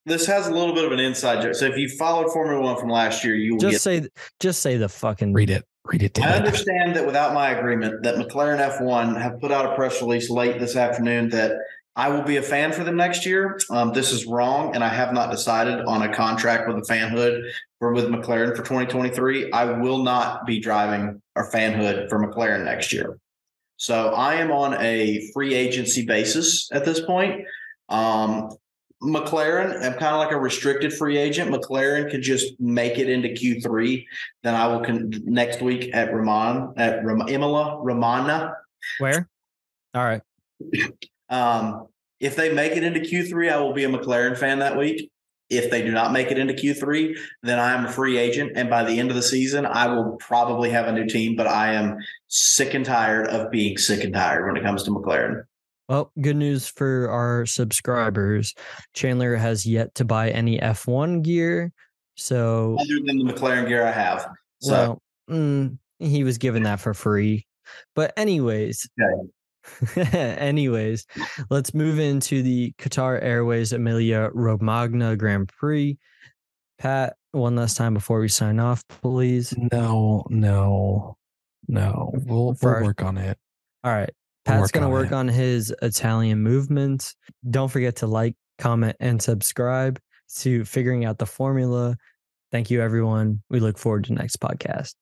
this 0.06 0.26
has 0.26 0.48
a 0.48 0.52
little 0.52 0.74
bit 0.74 0.84
of 0.84 0.92
an 0.92 0.98
inside 1.00 1.42
joke. 1.42 1.54
So 1.54 1.66
if 1.66 1.76
you 1.76 1.88
followed 1.88 2.32
Formula 2.32 2.60
One 2.62 2.76
from 2.76 2.88
last 2.90 3.24
year, 3.24 3.34
you 3.34 3.52
will 3.54 3.60
Just 3.60 3.72
get. 3.72 3.80
say, 4.04 4.08
just 4.40 4.60
say 4.62 4.76
the 4.76 4.88
fucking. 4.88 5.32
Read 5.32 5.50
it. 5.50 5.64
Read 5.88 6.02
it. 6.02 6.22
I 6.22 6.36
understand 6.36 6.96
that 6.96 7.06
without 7.06 7.32
my 7.32 7.50
agreement, 7.50 8.02
that 8.02 8.16
McLaren 8.16 8.58
F1 8.78 9.20
have 9.20 9.40
put 9.40 9.50
out 9.50 9.64
a 9.64 9.74
press 9.74 10.02
release 10.02 10.28
late 10.28 10.60
this 10.60 10.76
afternoon 10.76 11.30
that 11.30 11.52
I 11.96 12.10
will 12.10 12.22
be 12.22 12.36
a 12.36 12.42
fan 12.42 12.72
for 12.72 12.84
them 12.84 12.96
next 12.96 13.24
year. 13.24 13.58
Um, 13.70 13.92
this 13.92 14.12
is 14.12 14.26
wrong, 14.26 14.74
and 14.74 14.84
I 14.84 14.88
have 14.88 15.14
not 15.14 15.30
decided 15.30 15.80
on 15.86 16.02
a 16.02 16.14
contract 16.14 16.68
with 16.68 16.76
a 16.76 16.82
fanhood 16.82 17.40
for 17.78 17.92
with 17.92 18.04
McLaren 18.04 18.50
for 18.50 18.62
2023. 18.62 19.50
I 19.50 19.64
will 19.80 20.02
not 20.02 20.46
be 20.46 20.60
driving 20.60 21.22
our 21.34 21.50
fanhood 21.50 22.10
for 22.10 22.18
McLaren 22.18 22.64
next 22.64 22.92
year. 22.92 23.18
So 23.78 24.10
I 24.10 24.34
am 24.34 24.52
on 24.52 24.74
a 24.74 25.30
free 25.32 25.54
agency 25.54 26.04
basis 26.04 26.68
at 26.70 26.84
this 26.84 27.00
point. 27.00 27.46
Um, 27.88 28.50
McLaren, 29.02 29.76
I'm 29.76 29.92
kind 29.92 30.14
of 30.14 30.18
like 30.18 30.32
a 30.32 30.38
restricted 30.38 30.92
free 30.92 31.16
agent. 31.16 31.50
McLaren 31.50 32.10
could 32.10 32.22
just 32.22 32.58
make 32.60 32.98
it 32.98 33.08
into 33.08 33.28
Q3. 33.28 34.04
Then 34.42 34.54
I 34.54 34.66
will 34.66 34.80
con- 34.80 35.12
next 35.24 35.62
week 35.62 35.90
at 35.94 36.12
Ramon 36.12 36.74
at 36.76 37.04
Ram- 37.04 37.28
Imola 37.28 37.80
Romana. 37.80 38.54
Where? 38.98 39.28
All 39.94 40.04
right. 40.04 40.22
Um, 41.30 41.86
if 42.20 42.36
they 42.36 42.52
make 42.52 42.72
it 42.72 42.82
into 42.82 43.00
Q3, 43.00 43.52
I 43.52 43.58
will 43.58 43.72
be 43.72 43.84
a 43.84 43.88
McLaren 43.88 44.36
fan 44.36 44.58
that 44.58 44.76
week. 44.76 45.10
If 45.50 45.70
they 45.70 45.82
do 45.82 45.92
not 45.92 46.12
make 46.12 46.30
it 46.30 46.38
into 46.38 46.52
Q3, 46.52 47.16
then 47.42 47.58
I 47.58 47.72
am 47.72 47.86
a 47.86 47.92
free 47.92 48.18
agent. 48.18 48.52
And 48.54 48.68
by 48.68 48.84
the 48.84 48.98
end 48.98 49.10
of 49.10 49.16
the 49.16 49.22
season, 49.22 49.64
I 49.64 49.86
will 49.86 50.16
probably 50.16 50.68
have 50.70 50.88
a 50.88 50.92
new 50.92 51.06
team, 51.06 51.36
but 51.36 51.46
I 51.46 51.72
am 51.72 51.98
sick 52.26 52.74
and 52.74 52.84
tired 52.84 53.28
of 53.28 53.50
being 53.50 53.78
sick 53.78 54.04
and 54.04 54.12
tired 54.12 54.46
when 54.46 54.56
it 54.56 54.62
comes 54.62 54.82
to 54.82 54.90
McLaren. 54.90 55.44
Well, 55.88 56.12
good 56.20 56.36
news 56.36 56.68
for 56.68 57.08
our 57.10 57.46
subscribers. 57.46 58.54
Chandler 58.92 59.36
has 59.36 59.64
yet 59.64 59.94
to 59.94 60.04
buy 60.04 60.30
any 60.30 60.58
F1 60.58 61.22
gear. 61.22 61.72
So, 62.14 62.76
Other 62.78 63.00
than 63.06 63.18
the 63.18 63.32
McLaren 63.32 63.66
gear 63.66 63.86
I 63.86 63.90
have. 63.92 64.28
So 64.60 64.72
well, 64.72 65.02
mm, 65.30 65.78
he 65.98 66.24
was 66.24 66.36
given 66.36 66.64
that 66.64 66.80
for 66.80 66.92
free. 66.92 67.46
But, 67.94 68.12
anyways, 68.18 68.88
anyways, 69.96 71.06
let's 71.48 71.72
move 71.72 71.98
into 71.98 72.42
the 72.42 72.72
Qatar 72.78 73.22
Airways 73.22 73.72
Emilia 73.72 74.30
Romagna 74.34 75.16
Grand 75.16 75.48
Prix. 75.48 75.96
Pat, 76.78 77.16
one 77.32 77.56
last 77.56 77.76
time 77.76 77.94
before 77.94 78.20
we 78.20 78.28
sign 78.28 78.58
off, 78.60 78.82
please. 78.88 79.54
No, 79.72 80.24
no, 80.28 81.16
no. 81.66 82.10
We'll, 82.26 82.56
we'll 82.60 82.72
our- 82.74 82.82
work 82.84 83.02
on 83.02 83.16
it. 83.16 83.38
All 83.84 83.92
right. 83.92 84.10
Pat's 84.48 84.70
going 84.70 84.82
to 84.82 84.86
on 84.86 84.92
work 84.92 85.12
on 85.12 85.28
his 85.28 85.74
Italian 85.82 86.42
movement. 86.42 87.14
Don't 87.50 87.68
forget 87.68 87.96
to 87.96 88.06
like, 88.06 88.34
comment, 88.58 88.96
and 89.00 89.22
subscribe 89.22 90.00
to 90.36 90.64
figuring 90.64 91.04
out 91.04 91.18
the 91.18 91.26
formula. 91.26 91.96
Thank 92.50 92.70
you, 92.70 92.80
everyone. 92.80 93.42
We 93.50 93.60
look 93.60 93.78
forward 93.78 94.04
to 94.04 94.12
next 94.14 94.40
podcast. 94.40 94.94